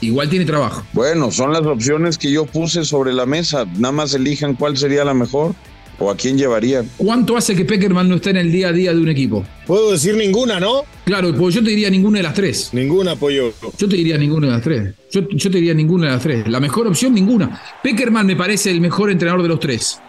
igual 0.00 0.28
tiene 0.28 0.44
trabajo. 0.44 0.84
Bueno, 0.92 1.30
son 1.30 1.52
las 1.52 1.62
opciones 1.62 2.18
que 2.18 2.32
yo 2.32 2.46
puse 2.46 2.84
sobre 2.84 3.12
la 3.12 3.26
mesa. 3.26 3.64
Nada 3.78 3.92
más 3.92 4.12
elijan 4.12 4.56
cuál 4.56 4.76
sería 4.76 5.04
la 5.04 5.14
mejor 5.14 5.54
o 5.98 6.10
a 6.10 6.16
quién 6.16 6.36
llevarían. 6.36 6.88
¿Cuánto 6.96 7.36
hace 7.36 7.54
que 7.54 7.64
Peckerman 7.64 8.08
no 8.08 8.16
esté 8.16 8.30
en 8.30 8.38
el 8.38 8.50
día 8.50 8.68
a 8.68 8.72
día 8.72 8.92
de 8.92 9.00
un 9.00 9.08
equipo? 9.08 9.44
Puedo 9.66 9.92
decir 9.92 10.16
ninguna, 10.16 10.58
¿no? 10.58 10.82
Claro, 11.04 11.34
pues 11.34 11.54
yo 11.54 11.62
te 11.62 11.70
diría 11.70 11.90
ninguna 11.90 12.18
de 12.18 12.22
las 12.24 12.34
tres. 12.34 12.70
Ninguna, 12.72 13.14
pollo. 13.16 13.52
Yo 13.78 13.88
te 13.88 13.96
diría 13.96 14.18
ninguna 14.18 14.46
de 14.48 14.52
las 14.54 14.62
tres. 14.62 14.94
Yo, 15.12 15.28
yo 15.28 15.50
te 15.50 15.58
diría 15.58 15.74
ninguna 15.74 16.06
de 16.06 16.12
las 16.12 16.22
tres. 16.22 16.48
La 16.48 16.58
mejor 16.60 16.86
opción, 16.86 17.14
ninguna. 17.14 17.60
Peckerman 17.82 18.26
me 18.26 18.36
parece 18.36 18.70
el 18.70 18.80
mejor 18.80 19.10
entrenador 19.10 19.42
de 19.42 19.48
los 19.48 19.60
tres. 19.60 20.00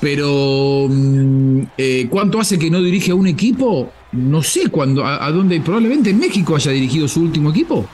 Pero 0.00 0.88
mm, 0.90 1.62
eh, 1.78 2.06
¿cuánto 2.10 2.40
hace 2.40 2.58
que 2.58 2.70
no 2.70 2.82
dirige 2.82 3.12
a 3.12 3.14
un 3.14 3.26
equipo? 3.26 3.90
No 4.12 4.42
sé 4.42 4.68
cuándo, 4.68 5.04
a, 5.04 5.24
a 5.24 5.30
dónde, 5.30 5.60
probablemente 5.60 6.10
en 6.10 6.18
México 6.18 6.56
haya 6.56 6.70
dirigido 6.72 7.06
su 7.08 7.20
último 7.22 7.50
equipo. 7.50 7.86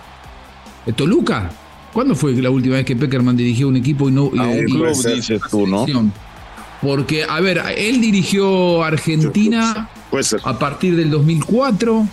Eh, 0.86 0.92
Toluca. 0.92 1.50
¿Cuándo 1.92 2.14
fue 2.14 2.32
la 2.34 2.50
última 2.50 2.76
vez 2.76 2.84
que 2.84 2.96
Peckerman 2.96 3.36
dirigió 3.36 3.68
un 3.68 3.76
equipo 3.76 4.08
y 4.08 4.12
no... 4.12 4.30
A 4.38 4.54
y- 4.54 4.58
un 4.60 4.68
y- 4.68 4.72
club, 4.72 4.86
y- 5.10 5.14
dices 5.16 5.40
tú, 5.50 5.66
¿no? 5.66 5.84
Porque, 6.82 7.24
a 7.24 7.40
ver, 7.40 7.60
él 7.76 8.00
dirigió 8.00 8.82
Argentina 8.84 9.88
Puede 10.10 10.24
ser. 10.24 10.40
a 10.44 10.58
partir 10.58 10.94
del 10.96 11.10
2004. 11.10 12.06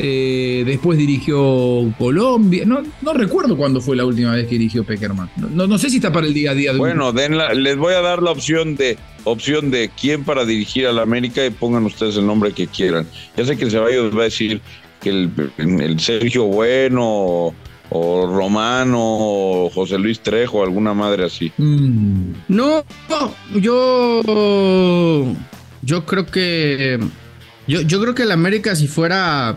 eh, 0.00 0.62
después 0.64 0.96
dirigió 0.96 1.92
Colombia. 1.98 2.64
No, 2.64 2.82
no 3.02 3.12
recuerdo 3.14 3.56
cuándo 3.56 3.80
fue 3.80 3.96
la 3.96 4.04
última 4.04 4.32
vez 4.32 4.44
que 4.46 4.52
dirigió 4.52 4.84
Peckerman. 4.84 5.28
No, 5.36 5.48
no, 5.48 5.66
no 5.66 5.76
sé 5.78 5.90
si 5.90 5.96
está 5.96 6.12
para 6.12 6.26
el 6.26 6.34
día 6.34 6.52
a 6.52 6.54
día 6.54 6.70
de 6.72 6.76
un- 6.78 6.86
Bueno, 6.86 7.10
den 7.12 7.36
la- 7.36 7.52
les 7.52 7.76
voy 7.76 7.94
a 7.94 8.00
dar 8.00 8.22
la 8.22 8.30
opción 8.30 8.76
de 8.76 8.96
opción 9.24 9.70
de 9.72 9.90
quién 10.00 10.22
para 10.24 10.44
dirigir 10.44 10.86
a 10.86 10.92
la 10.92 11.02
América 11.02 11.44
y 11.44 11.50
pongan 11.50 11.84
ustedes 11.84 12.16
el 12.16 12.26
nombre 12.26 12.52
que 12.52 12.66
quieran. 12.68 13.06
Ya 13.36 13.44
sé 13.44 13.56
que 13.56 13.64
el 13.64 13.70
Ceballos 13.72 14.16
va 14.16 14.20
a 14.20 14.24
decir 14.24 14.60
que 15.00 15.10
el, 15.10 15.30
el 15.58 15.98
Sergio 15.98 16.44
Bueno 16.44 17.52
o, 17.90 18.26
Romano 18.26 18.98
o 19.00 19.70
José 19.70 19.98
Luis 19.98 20.20
Trejo, 20.20 20.62
alguna 20.62 20.94
madre 20.94 21.24
así. 21.24 21.52
Mm, 21.56 22.32
No, 22.48 22.84
no, 23.08 23.34
yo. 23.58 25.32
Yo 25.82 26.04
creo 26.06 26.26
que. 26.26 26.98
Yo, 27.66 27.80
yo 27.82 28.00
creo 28.00 28.14
que 28.14 28.22
el 28.22 28.32
América, 28.32 28.74
si 28.76 28.86
fuera. 28.88 29.56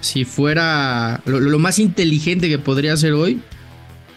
Si 0.00 0.24
fuera. 0.24 1.20
Lo, 1.26 1.40
lo 1.40 1.58
más 1.58 1.78
inteligente 1.78 2.48
que 2.48 2.58
podría 2.58 2.94
hacer 2.94 3.12
hoy. 3.12 3.40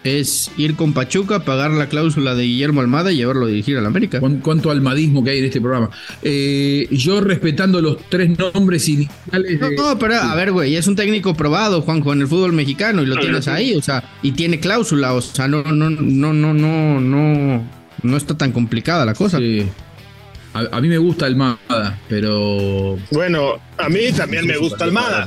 Es 0.05 0.51
ir 0.55 0.75
con 0.75 0.93
Pachuca, 0.93 1.43
pagar 1.43 1.71
la 1.71 1.89
cláusula 1.89 2.35
de 2.35 2.43
Guillermo 2.43 2.79
Almada 2.81 3.11
y 3.11 3.15
llevarlo 3.17 3.45
a 3.45 3.49
dirigir 3.49 3.75
al 3.77 3.87
América. 3.87 4.19
cuán- 4.19 4.39
cuánto 4.39 4.69
almadismo 4.69 5.23
que 5.23 5.31
hay 5.31 5.39
en 5.39 5.45
este 5.45 5.59
programa. 5.59 5.89
Eh, 6.21 6.87
yo 6.91 7.21
respetando 7.21 7.81
los 7.81 7.97
tres 8.07 8.37
nombres 8.37 8.87
iniciales 8.87 9.59
No, 9.59 9.69
de- 9.69 9.75
no, 9.75 9.97
pero 9.97 10.15
a 10.15 10.35
ver, 10.35 10.51
güey, 10.51 10.75
es 10.75 10.85
un 10.85 10.95
técnico 10.95 11.33
probado, 11.33 11.81
Juanjo, 11.81 12.13
en 12.13 12.21
el 12.21 12.27
fútbol 12.27 12.53
mexicano 12.53 13.01
y 13.01 13.07
lo 13.07 13.17
tienes 13.17 13.47
ahí, 13.47 13.73
o 13.73 13.81
sea, 13.81 14.03
y 14.21 14.31
tiene 14.33 14.59
cláusula, 14.59 15.13
o 15.13 15.21
sea, 15.21 15.47
no, 15.47 15.63
no, 15.63 15.89
no, 15.89 16.33
no, 16.33 16.53
no, 16.53 16.99
no, 17.01 17.63
no 18.03 18.17
está 18.17 18.37
tan 18.37 18.51
complicada 18.51 19.05
la 19.05 19.15
cosa. 19.15 19.39
Sí. 19.39 19.63
A, 20.55 20.77
a 20.77 20.81
mí 20.81 20.87
me 20.87 20.97
gusta 20.97 21.25
Almada, 21.25 21.99
pero. 22.07 22.97
Bueno, 23.11 23.59
a 23.77 23.89
mí 23.89 24.11
también 24.15 24.47
me 24.47 24.55
gusta 24.57 24.85
Almada. 24.85 25.25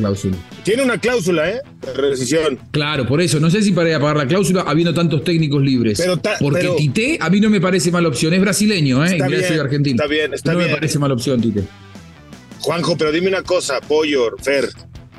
Tiene 0.64 0.82
una 0.82 0.98
cláusula, 0.98 1.50
¿eh? 1.50 1.60
De 1.84 1.92
rescisión. 1.92 2.58
Claro, 2.70 3.06
por 3.06 3.20
eso. 3.20 3.38
No 3.38 3.50
sé 3.50 3.62
si 3.62 3.72
para 3.72 3.90
ir 3.90 3.94
a 3.96 4.00
pagar 4.00 4.16
la 4.16 4.26
cláusula 4.26 4.62
habiendo 4.62 4.94
tantos 4.94 5.22
técnicos 5.24 5.62
libres. 5.62 5.98
Pero 5.98 6.16
ta- 6.16 6.36
Porque 6.40 6.60
pero- 6.60 6.76
Tite 6.76 7.18
a 7.20 7.28
mí 7.30 7.40
no 7.40 7.50
me 7.50 7.60
parece 7.60 7.90
mala 7.90 8.08
opción. 8.08 8.32
Es 8.32 8.40
brasileño, 8.40 9.04
¿eh? 9.04 9.12
Está 9.12 9.26
mirá, 9.26 9.38
bien, 9.38 9.48
soy 9.48 9.58
argentino. 9.58 9.94
está 9.96 10.06
bien, 10.06 10.32
está 10.34 10.52
no 10.52 10.58
bien. 10.58 10.70
me 10.70 10.76
parece 10.76 10.98
mala 10.98 11.14
opción, 11.14 11.40
Tite. 11.42 11.62
Juanjo, 12.60 12.96
pero 12.96 13.12
dime 13.12 13.28
una 13.28 13.42
cosa, 13.42 13.80
Pollo, 13.82 14.30
Fer. 14.42 14.68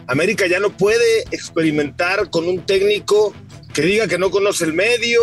América 0.08 0.48
ya 0.48 0.60
no 0.60 0.76
puede 0.76 1.22
experimentar 1.32 2.30
con 2.32 2.48
un 2.48 2.62
técnico 2.66 3.34
que 3.74 3.84
diga 3.84 4.08
que 4.08 4.18
no 4.18 4.32
conoce 4.32 4.66
el 4.66 4.74
medio, 4.74 5.22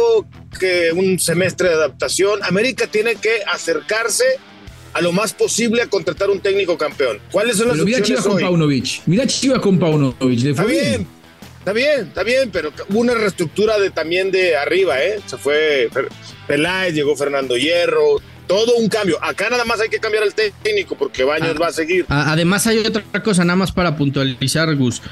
que 0.61 0.91
un 0.95 1.19
semestre 1.19 1.69
de 1.69 1.75
adaptación. 1.75 2.39
América 2.45 2.87
tiene 2.87 3.17
que 3.17 3.43
acercarse 3.53 4.25
a 4.97 5.03
lo 5.03 5.13
más 5.13 5.35
posible 5.35 5.83
a 5.83 5.89
contratar 5.89 6.31
un 6.31 6.41
técnico 6.41 6.79
campeón. 6.79 7.19
¿Cuáles 7.31 7.59
son 7.59 7.69
las 7.69 7.77
Pero 7.77 7.85
opciones 7.85 8.09
Chivas 8.09 8.25
con 8.25 8.37
hoy? 8.37 8.43
Paunovic. 8.43 9.03
Mirá 9.05 9.27
Chivas 9.27 9.61
con 9.61 9.79
Paunovic. 9.79 10.41
Le 10.41 10.51
Está 10.51 10.63
fue 10.63 10.73
bien, 10.73 11.07
está 11.59 11.73
bien, 11.75 12.01
está 12.01 12.23
bien, 12.23 12.51
pero 12.51 12.73
hubo 12.89 13.01
una 13.01 13.13
reestructura 13.13 13.79
de 13.79 13.91
también 13.91 14.31
de 14.31 14.57
arriba, 14.57 15.03
¿eh? 15.05 15.21
Se 15.27 15.37
fue 15.37 15.91
Peláez, 16.47 16.95
llegó 16.95 17.15
Fernando 17.15 17.59
Hierro, 17.59 18.23
todo 18.47 18.77
un 18.77 18.89
cambio. 18.89 19.23
Acá 19.23 19.51
nada 19.51 19.67
más 19.67 19.81
hay 19.81 19.91
que 19.91 19.99
cambiar 19.99 20.25
el 20.25 20.33
técnico 20.33 20.97
porque 20.97 21.25
Baños 21.25 21.61
va 21.61 21.67
a 21.67 21.73
seguir. 21.73 22.07
Además 22.09 22.67
hay 22.67 22.79
otra 22.79 23.05
cosa, 23.23 23.45
nada 23.45 23.57
más 23.57 23.73
para 23.73 23.99
puntualizar, 23.99 24.75
Gus. 24.77 25.03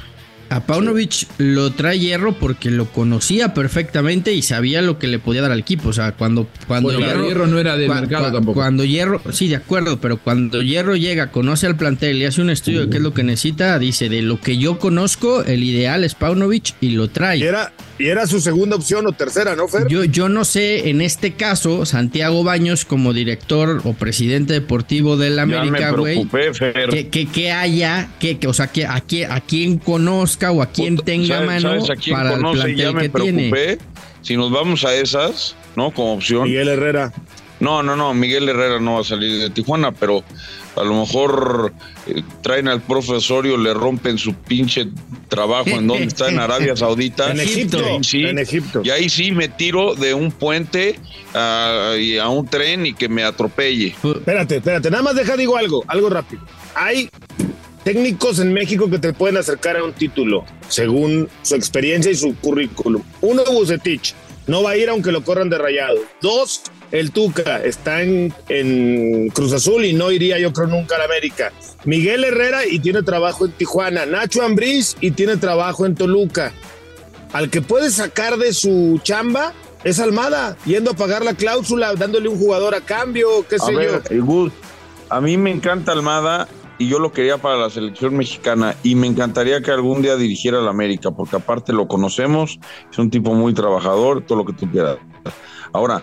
A 0.48 0.60
Paunovic 0.60 1.26
lo 1.38 1.72
trae 1.72 1.98
hierro 1.98 2.34
porque 2.38 2.70
lo 2.70 2.86
conocía 2.86 3.54
perfectamente 3.54 4.32
y 4.32 4.42
sabía 4.42 4.82
lo 4.82 4.98
que 4.98 5.06
le 5.06 5.18
podía 5.18 5.42
dar 5.42 5.52
al 5.52 5.60
equipo. 5.60 5.88
O 5.88 5.92
sea, 5.92 6.12
cuando, 6.12 6.48
cuando 6.66 6.92
Bueno, 6.92 7.26
Hierro 7.26 7.46
no 7.46 7.58
era 7.58 7.76
del 7.76 7.88
mercado 7.88 8.32
tampoco. 8.32 8.60
Cuando 8.60 8.84
Hierro, 8.84 9.20
sí, 9.32 9.48
de 9.48 9.56
acuerdo, 9.56 10.00
pero 10.00 10.18
cuando 10.18 10.62
Hierro 10.62 10.96
llega, 10.96 11.30
conoce 11.30 11.66
al 11.66 11.76
plantel 11.76 12.18
y 12.18 12.24
hace 12.24 12.40
un 12.40 12.50
estudio 12.50 12.82
de 12.82 12.90
qué 12.90 12.98
es 12.98 13.02
lo 13.02 13.14
que 13.14 13.24
necesita, 13.24 13.78
dice, 13.78 14.08
de 14.08 14.22
lo 14.22 14.40
que 14.40 14.58
yo 14.58 14.78
conozco, 14.78 15.42
el 15.42 15.62
ideal 15.62 16.04
es 16.04 16.14
Paunovic 16.14 16.74
y 16.80 16.90
lo 16.90 17.08
trae. 17.08 17.42
Era, 17.42 17.72
y 17.98 18.06
era 18.08 18.26
su 18.26 18.40
segunda 18.40 18.76
opción 18.76 19.06
o 19.06 19.12
tercera, 19.12 19.54
¿no, 19.56 19.68
Fer? 19.68 19.86
Yo, 19.88 20.04
yo 20.04 20.28
no 20.28 20.44
sé, 20.44 20.88
en 20.90 21.00
este 21.00 21.32
caso, 21.34 21.86
Santiago 21.86 22.42
Baños, 22.44 22.84
como 22.84 23.12
director 23.12 23.80
o 23.84 23.92
presidente 23.94 24.52
deportivo 24.54 25.16
del 25.16 25.36
Ya 25.36 25.42
América, 25.42 25.90
güey, 25.92 26.26
preocupé, 26.26 26.54
Fer. 26.54 26.88
que, 26.90 27.08
que, 27.08 27.26
que 27.26 27.52
haya, 27.52 28.08
que, 28.18 28.38
que, 28.38 28.46
o 28.48 28.52
sea, 28.52 28.66
que 28.68 28.86
a, 28.86 29.00
quien- 29.00 29.30
a 29.30 29.40
quien 29.40 29.78
conozca 29.78 30.50
o 30.52 30.62
a 30.62 30.66
quien 30.66 30.96
tenga 30.96 31.36
¿Sabes- 31.36 31.46
mano 31.46 31.68
sabes 31.84 31.90
a 31.90 31.96
quién 31.96 32.16
para 32.16 32.30
el 32.34 32.36
conoce? 32.42 32.74
Ya 32.74 32.90
plantel 32.90 32.94
me 32.94 33.00
que 33.02 33.08
tiene. 33.20 33.50
preocupé. 33.50 33.84
Si 34.22 34.36
nos 34.36 34.50
vamos 34.50 34.84
a 34.84 34.94
esas, 34.94 35.54
¿no? 35.76 35.90
Como 35.90 36.14
opción. 36.14 36.44
Miguel 36.44 36.68
Herrera. 36.68 37.12
No, 37.64 37.82
no, 37.82 37.96
no, 37.96 38.12
Miguel 38.12 38.46
Herrera 38.46 38.78
no 38.78 38.94
va 38.94 39.00
a 39.00 39.04
salir 39.04 39.40
de 39.40 39.48
Tijuana, 39.48 39.90
pero 39.90 40.22
a 40.76 40.84
lo 40.84 41.00
mejor 41.00 41.72
eh, 42.06 42.22
traen 42.42 42.68
al 42.68 42.82
profesorio, 42.82 43.56
le 43.56 43.72
rompen 43.72 44.18
su 44.18 44.34
pinche 44.34 44.88
trabajo 45.28 45.70
en 45.70 45.86
donde 45.86 46.04
está 46.04 46.28
en 46.28 46.40
Arabia 46.40 46.76
Saudita. 46.76 47.30
En 47.30 47.40
Egipto, 47.40 47.78
sí, 48.02 48.24
en 48.24 48.38
Egipto. 48.38 48.82
Y 48.84 48.90
ahí 48.90 49.08
sí 49.08 49.32
me 49.32 49.48
tiro 49.48 49.94
de 49.94 50.12
un 50.12 50.30
puente 50.30 51.00
a, 51.32 51.94
y 51.98 52.18
a 52.18 52.28
un 52.28 52.46
tren 52.46 52.84
y 52.84 52.92
que 52.92 53.08
me 53.08 53.24
atropelle. 53.24 53.94
Espérate, 54.04 54.56
espérate, 54.56 54.90
nada 54.90 55.02
más 55.02 55.14
deja 55.14 55.34
digo 55.34 55.56
algo, 55.56 55.84
algo 55.86 56.10
rápido. 56.10 56.42
Hay 56.74 57.08
técnicos 57.82 58.40
en 58.40 58.52
México 58.52 58.90
que 58.90 58.98
te 58.98 59.14
pueden 59.14 59.38
acercar 59.38 59.78
a 59.78 59.84
un 59.84 59.94
título 59.94 60.44
según 60.68 61.30
su 61.40 61.54
experiencia 61.54 62.12
y 62.12 62.14
su 62.14 62.34
currículum. 62.36 63.02
Uno, 63.22 63.42
Bucetich, 63.50 64.14
no 64.46 64.62
va 64.62 64.70
a 64.70 64.76
ir 64.76 64.88
aunque 64.88 65.12
lo 65.12 65.24
corran 65.24 65.48
de 65.50 65.58
rayado. 65.58 65.98
Dos, 66.20 66.62
el 66.90 67.10
Tuca, 67.12 67.62
está 67.64 68.02
en, 68.02 68.32
en 68.48 69.28
Cruz 69.30 69.52
Azul 69.52 69.84
y 69.84 69.92
no 69.92 70.10
iría 70.10 70.38
yo 70.38 70.52
creo 70.52 70.66
nunca 70.66 70.96
a 70.96 70.98
la 70.98 71.04
América. 71.04 71.52
Miguel 71.84 72.24
Herrera 72.24 72.66
y 72.66 72.78
tiene 72.78 73.02
trabajo 73.02 73.46
en 73.46 73.52
Tijuana. 73.52 74.06
Nacho 74.06 74.42
Ambriz 74.42 74.96
y 75.00 75.10
tiene 75.12 75.36
trabajo 75.36 75.86
en 75.86 75.94
Toluca. 75.94 76.52
Al 77.32 77.50
que 77.50 77.62
puede 77.62 77.90
sacar 77.90 78.36
de 78.36 78.52
su 78.52 79.00
chamba 79.02 79.52
es 79.82 79.98
Almada, 79.98 80.56
yendo 80.64 80.92
a 80.92 80.94
pagar 80.94 81.24
la 81.24 81.34
cláusula, 81.34 81.94
dándole 81.94 82.28
un 82.28 82.38
jugador 82.38 82.74
a 82.74 82.80
cambio, 82.80 83.46
qué 83.48 83.56
A 83.56 83.58
sé 83.58 83.72
yo. 83.72 83.78
ver, 83.78 84.02
el 84.08 84.22
Gus, 84.22 84.52
a 85.10 85.20
mí 85.20 85.36
me 85.36 85.50
encanta 85.50 85.92
Almada 85.92 86.48
y 86.78 86.88
yo 86.88 86.98
lo 86.98 87.12
quería 87.12 87.38
para 87.38 87.56
la 87.56 87.70
selección 87.70 88.16
mexicana 88.16 88.74
y 88.82 88.94
me 88.94 89.06
encantaría 89.06 89.60
que 89.62 89.70
algún 89.70 90.02
día 90.02 90.16
dirigiera 90.16 90.60
la 90.60 90.70
América, 90.70 91.10
porque 91.12 91.36
aparte 91.36 91.72
lo 91.72 91.86
conocemos, 91.88 92.58
es 92.90 92.98
un 92.98 93.10
tipo 93.10 93.34
muy 93.34 93.54
trabajador, 93.54 94.22
todo 94.26 94.38
lo 94.38 94.44
que 94.44 94.52
tú 94.54 94.68
quieras. 94.70 94.96
Ahora, 95.72 96.02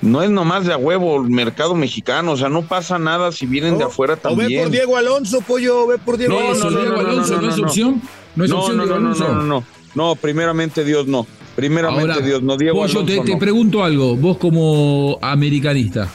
no 0.00 0.22
es 0.22 0.30
nomás 0.30 0.64
de 0.66 0.72
a 0.72 0.76
huevo 0.76 1.16
el 1.22 1.28
mercado 1.30 1.74
mexicano, 1.74 2.32
o 2.32 2.36
sea, 2.36 2.48
no 2.48 2.62
pasa 2.62 2.98
nada 2.98 3.32
si 3.32 3.46
vienen 3.46 3.78
de 3.78 3.84
afuera 3.84 4.14
O 4.14 4.16
ve 4.16 4.22
también. 4.22 4.62
por 4.62 4.70
Diego 4.72 4.96
Alonso, 4.96 5.40
pollo, 5.40 5.86
ve 5.88 5.98
por 5.98 6.16
Diego 6.18 6.34
No, 6.34 6.38
Alonso. 6.40 6.70
no, 6.70 6.70
no, 6.70 6.80
Diego 6.80 6.96
no, 6.96 7.02
no, 7.02 7.08
Alonso 7.10 7.34
no, 7.36 7.42
no 7.42 7.48
es 7.48 7.58
no. 7.58 7.64
opción. 7.66 8.02
No 8.36 8.44
es 8.44 8.50
no, 8.50 8.58
opción 8.60 8.76
no, 8.76 8.84
Diego 8.84 8.98
no, 9.00 9.08
no, 9.08 9.14
Alonso. 9.14 9.28
no, 9.28 9.34
no, 9.34 9.44
no, 9.44 9.64
no, 9.94 10.14
primeramente 10.16 10.84
Dios 10.84 11.06
no, 11.08 11.26
primeramente 11.56 12.12
Ahora, 12.12 12.24
Dios 12.24 12.42
no, 12.42 12.56
Diego 12.56 12.76
Pollo, 12.78 13.04
te, 13.04 13.12
Alonso 13.14 13.24
te 13.24 13.32
no. 13.32 13.38
pregunto 13.40 13.82
algo, 13.82 14.16
vos 14.16 14.38
como 14.38 15.18
americanista. 15.20 16.08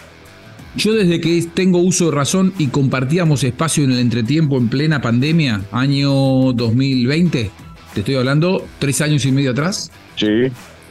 Yo 0.76 0.94
desde 0.94 1.22
que 1.22 1.44
tengo 1.54 1.78
uso 1.80 2.06
de 2.10 2.16
razón 2.16 2.54
y 2.58 2.68
compartíamos 2.68 3.44
espacio 3.44 3.84
en 3.84 3.92
el 3.92 4.00
entretiempo 4.00 4.58
en 4.58 4.70
plena 4.70 5.02
pandemia, 5.02 5.62
año 5.72 6.12
2020, 6.54 7.52
te 7.94 8.00
estoy 8.00 8.16
hablando 8.16 8.66
tres 8.80 9.00
años 9.02 9.24
y 9.26 9.32
medio 9.32 9.52
atrás, 9.52 9.92
Sí. 10.16 10.28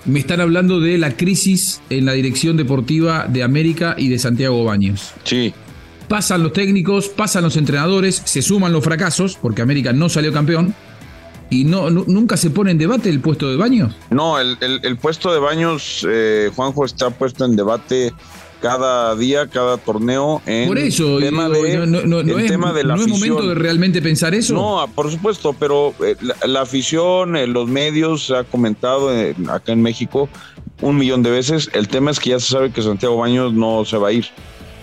me 0.04 0.20
están 0.20 0.40
hablando 0.40 0.78
de 0.78 0.98
la 0.98 1.16
crisis 1.16 1.80
en 1.90 2.04
la 2.04 2.12
dirección 2.12 2.56
deportiva 2.56 3.26
de 3.28 3.42
América 3.42 3.96
y 3.98 4.08
de 4.08 4.18
Santiago 4.20 4.64
Baños. 4.64 5.12
Sí. 5.24 5.52
Pasan 6.08 6.44
los 6.44 6.52
técnicos, 6.52 7.08
pasan 7.08 7.42
los 7.42 7.56
entrenadores, 7.56 8.22
se 8.24 8.40
suman 8.42 8.72
los 8.72 8.84
fracasos, 8.84 9.36
porque 9.40 9.62
América 9.62 9.92
no 9.92 10.08
salió 10.08 10.32
campeón, 10.32 10.74
y 11.50 11.64
no, 11.64 11.90
nu- 11.90 12.04
nunca 12.06 12.36
se 12.36 12.50
pone 12.50 12.70
en 12.70 12.78
debate 12.78 13.10
el 13.10 13.20
puesto 13.20 13.50
de 13.50 13.56
Baños. 13.56 13.94
No, 14.10 14.38
el, 14.38 14.56
el- 14.60 14.80
el 14.84 14.96
puesto 14.96 15.32
de 15.32 15.38
baños, 15.40 16.06
eh, 16.08 16.50
Juanjo, 16.54 16.84
está 16.84 17.10
puesto 17.10 17.44
en 17.44 17.56
debate 17.56 18.12
cada 18.62 19.14
día, 19.16 19.48
cada 19.48 19.76
torneo. 19.76 20.40
En 20.46 20.68
Por 20.68 20.78
eso, 20.78 21.18
el 21.18 21.24
tema 21.24 21.48
digo, 21.50 21.62
de, 21.64 21.76
no, 21.78 21.86
no- 21.86 22.02
no- 22.06 22.20
el 22.20 22.40
es, 22.40 22.50
tema 22.50 22.72
de 22.72 22.84
la 22.84 22.96
no 22.96 23.02
es 23.02 23.08
momento 23.08 23.42
de 23.46 23.54
realmente 23.56 24.00
pensar 24.00 24.34
eso. 24.34 24.54
No, 24.54 24.80
ah, 24.80 24.86
por 24.86 25.10
supuesto, 25.10 25.52
pero 25.58 25.92
eh, 26.02 26.16
la, 26.22 26.36
la 26.46 26.60
afición, 26.62 27.36
eh, 27.36 27.46
los 27.46 27.68
medios, 27.68 28.26
se 28.26 28.36
ha 28.36 28.44
comentado 28.44 29.12
eh, 29.14 29.34
acá 29.50 29.72
en 29.72 29.82
México 29.82 30.28
un 30.80 30.96
millón 30.96 31.22
de 31.22 31.30
veces. 31.30 31.68
El 31.74 31.88
tema 31.88 32.10
es 32.12 32.18
que 32.20 32.30
ya 32.30 32.40
se 32.40 32.46
sabe 32.52 32.70
que 32.70 32.80
Santiago 32.82 33.16
Baños 33.18 33.52
no 33.52 33.84
se 33.84 33.96
va 33.98 34.08
a 34.08 34.12
ir. 34.12 34.26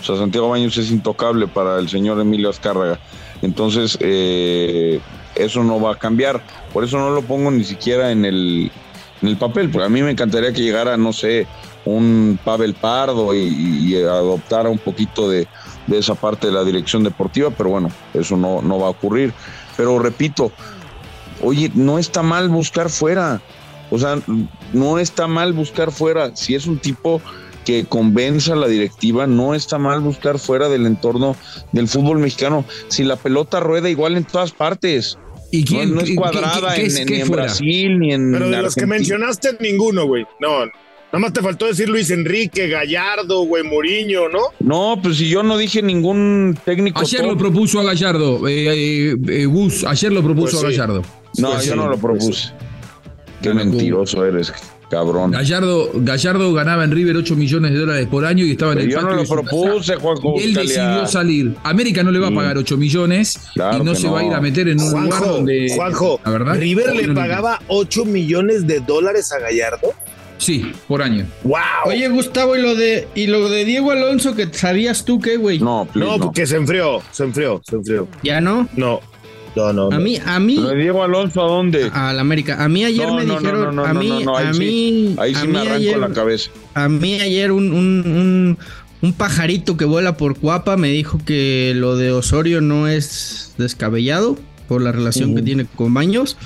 O 0.01 0.03
sea, 0.03 0.15
Santiago 0.17 0.49
Baños 0.49 0.77
es 0.77 0.91
intocable 0.91 1.47
para 1.47 1.79
el 1.79 1.89
señor 1.89 2.19
Emilio 2.21 2.49
Azcárraga. 2.49 2.99
Entonces, 3.41 3.97
eh, 4.01 4.99
eso 5.35 5.63
no 5.63 5.79
va 5.81 5.93
a 5.93 5.95
cambiar. 5.97 6.41
Por 6.73 6.83
eso 6.83 6.97
no 6.97 7.11
lo 7.11 7.21
pongo 7.21 7.49
ni 7.51 7.63
siquiera 7.63 8.11
en 8.11 8.23
el, 8.25 8.71
en 9.21 9.27
el 9.27 9.37
papel. 9.37 9.69
Porque 9.69 9.85
a 9.85 9.89
mí 9.89 10.01
me 10.01 10.11
encantaría 10.11 10.53
que 10.53 10.61
llegara, 10.61 10.95
no 10.97 11.11
sé, 11.13 11.47
un 11.85 12.39
Pavel 12.43 12.73
Pardo 12.73 13.33
y, 13.33 13.39
y 13.39 13.95
adoptara 14.03 14.69
un 14.69 14.77
poquito 14.79 15.29
de, 15.29 15.47
de 15.87 15.97
esa 15.97 16.15
parte 16.15 16.47
de 16.47 16.53
la 16.53 16.63
dirección 16.63 17.03
deportiva, 17.03 17.49
pero 17.51 17.69
bueno, 17.71 17.89
eso 18.13 18.35
no, 18.37 18.61
no 18.61 18.79
va 18.79 18.87
a 18.87 18.91
ocurrir. 18.91 19.33
Pero 19.77 19.97
repito, 19.99 20.51
oye, 21.41 21.71
no 21.73 21.97
está 21.99 22.21
mal 22.21 22.49
buscar 22.49 22.89
fuera. 22.89 23.41
O 23.91 23.97
sea, 23.97 24.19
no 24.73 24.99
está 24.99 25.27
mal 25.27 25.53
buscar 25.53 25.91
fuera. 25.91 26.35
Si 26.35 26.53
es 26.53 26.67
un 26.67 26.77
tipo 26.77 27.21
que 27.65 27.85
convenza 27.85 28.53
a 28.53 28.55
la 28.55 28.67
directiva, 28.67 29.25
no 29.25 29.55
está 29.55 29.77
mal 29.77 29.99
buscar 30.01 30.37
fuera 30.39 30.69
del 30.69 30.85
entorno 30.85 31.35
del 31.71 31.87
fútbol 31.87 32.19
mexicano. 32.19 32.65
Si 32.89 33.03
la 33.03 33.15
pelota 33.15 33.59
rueda 33.59 33.89
igual 33.89 34.15
en 34.17 34.25
todas 34.25 34.51
partes. 34.51 35.17
¿Y 35.51 35.63
quién- 35.63 35.89
no, 35.89 35.95
no 35.95 36.01
es 36.01 36.15
cuadrada 36.15 36.75
qué- 36.75 36.87
qué 36.89 37.01
en, 37.01 37.07
ni 37.07 37.21
en? 37.21 37.29
Brasil 37.31 37.99
ni 37.99 38.13
en 38.13 38.31
Pero 38.31 38.49
de 38.49 38.61
los 38.61 38.75
que 38.75 38.85
mencionaste, 38.85 39.57
ninguno, 39.59 40.05
güey. 40.05 40.25
No, 40.39 40.65
nada 41.11 41.19
más 41.19 41.33
te 41.33 41.41
faltó 41.41 41.65
decir 41.65 41.89
Luis 41.89 42.09
Enrique, 42.11 42.67
Gallardo, 42.67 43.43
güey, 43.43 43.63
Muriño, 43.63 44.29
¿no? 44.29 44.39
No, 44.59 44.99
pues 45.01 45.17
si 45.17 45.29
yo 45.29 45.43
no 45.43 45.57
dije 45.57 45.81
ningún 45.81 46.57
técnico. 46.65 46.99
Ayer 47.01 47.21
top. 47.21 47.31
lo 47.31 47.37
propuso 47.37 47.79
a 47.79 47.83
Gallardo, 47.83 48.47
eh, 48.47 49.11
eh, 49.11 49.15
eh, 49.27 49.45
Gus, 49.45 49.83
ayer 49.85 50.11
lo 50.11 50.23
propuso 50.23 50.59
Pues 50.59 50.65
a 50.65 50.69
sí. 50.69 50.77
Gallardo. 50.77 51.01
No, 51.37 51.51
Pues 51.51 51.65
yo 51.65 51.73
sí, 51.73 51.77
no 51.77 51.87
lo 51.89 51.97
propuse. 51.97 52.51
Qué 53.41 53.53
mentiroso 53.53 54.25
eres, 54.25 54.51
cabrón. 54.89 55.31
Gallardo, 55.31 55.91
Gallardo 55.93 56.51
ganaba 56.53 56.83
en 56.83 56.91
River 56.91 57.15
8 57.15 57.35
millones 57.37 57.71
de 57.71 57.77
dólares 57.79 58.07
por 58.07 58.25
año 58.25 58.43
y 58.43 58.51
estaba 58.51 58.73
en 58.73 58.79
el 58.79 58.89
yo 58.89 59.01
no 59.01 59.13
lo 59.15 59.23
propuse. 59.23 59.95
Juanjo 59.95 60.35
Él 60.37 60.53
decidió 60.53 61.07
salir. 61.07 61.55
América 61.63 62.03
no 62.03 62.11
le 62.11 62.19
va 62.19 62.27
a 62.27 62.35
pagar 62.35 62.57
8 62.57 62.75
millones 62.75 63.39
Claro 63.53 63.77
y 63.77 63.85
no 63.85 63.95
se 63.95 64.09
va 64.09 64.19
a 64.19 64.23
ir 64.25 64.33
a 64.33 64.41
meter 64.41 64.67
en 64.67 64.81
un 64.81 64.89
lugar 64.89 65.07
Juanjo, 65.07 65.25
donde. 65.35 65.71
Juanjo, 65.73 66.19
la 66.25 66.31
verdad, 66.31 66.55
River 66.59 66.95
le 66.95 67.07
no 67.07 67.13
pagaba 67.13 67.61
8 67.67 68.03
millones 68.03 68.67
de 68.67 68.81
dólares 68.81 69.31
a 69.31 69.39
Gallardo. 69.39 69.93
Sí, 70.39 70.71
por 70.87 71.01
año. 71.03 71.27
¡Wow! 71.43 71.57
Oye, 71.85 72.07
Gustavo, 72.09 72.55
y 72.55 72.61
lo 72.61 72.73
de, 72.73 73.07
y 73.13 73.27
lo 73.27 73.47
de 73.49 73.65
Diego 73.65 73.91
Alonso, 73.91 74.35
que 74.35 74.51
sabías 74.51 75.05
tú 75.05 75.19
qué, 75.19 75.37
güey. 75.37 75.59
No, 75.59 75.87
No, 75.93 76.17
porque 76.17 76.47
se 76.47 76.55
enfrió, 76.55 77.01
se 77.11 77.25
enfrió, 77.25 77.61
se 77.69 77.75
enfrió. 77.75 78.07
¿Ya 78.23 78.39
no? 78.41 78.67
No, 78.75 79.01
no, 79.55 79.73
no. 79.73 79.89
A 79.91 79.99
mí, 79.99 80.17
a 80.25 80.39
mí. 80.39 80.55
¿Lo 80.55 80.69
de 80.69 80.75
Diego 80.77 81.03
Alonso 81.03 81.41
a 81.43 81.47
dónde? 81.47 81.91
A 81.93 82.13
la 82.13 82.21
América. 82.21 82.63
A 82.63 82.69
mí 82.69 82.85
ayer 82.85 83.05
No, 83.07 83.15
me 83.15 83.25
dijeron. 83.25 83.61
no, 83.63 83.71
no, 83.73 83.85
a 83.85 83.93
no, 83.93 83.99
mí, 83.99 84.07
no, 84.09 84.19
no, 84.21 84.37
ahí 84.37 84.47
a 84.47 84.53
sí- 84.53 84.59
mí. 84.59 85.15
ahí 85.19 85.33
a 85.35 85.39
sí 85.41 85.47
mí 85.47 85.53
me 85.53 85.59
arranco 85.59 85.75
ayer- 85.77 85.97
la 85.97 86.09
cabeza. 86.09 86.51
A 86.73 86.87
mí 86.87 87.19
ayer 87.19 87.51
un, 87.51 87.71
un, 87.73 87.77
un, 88.07 88.57
un 89.01 89.13
pajarito 89.13 89.75
que 89.75 89.83
vuela 89.85 90.15
por 90.15 90.37
Cuapa 90.39 90.77
me 90.77 90.87
dijo 90.89 91.19
que 91.25 91.73
lo 91.75 91.97
de 91.97 92.11
Osorio 92.13 92.61
no 92.61 92.87
es 92.87 93.53
descabellado 93.57 94.37
por 94.69 94.81
la 94.81 94.91
relación 94.93 95.35
que 95.35 95.41
tiene 95.41 95.65
con 95.75 95.93
Baños. 95.93 96.37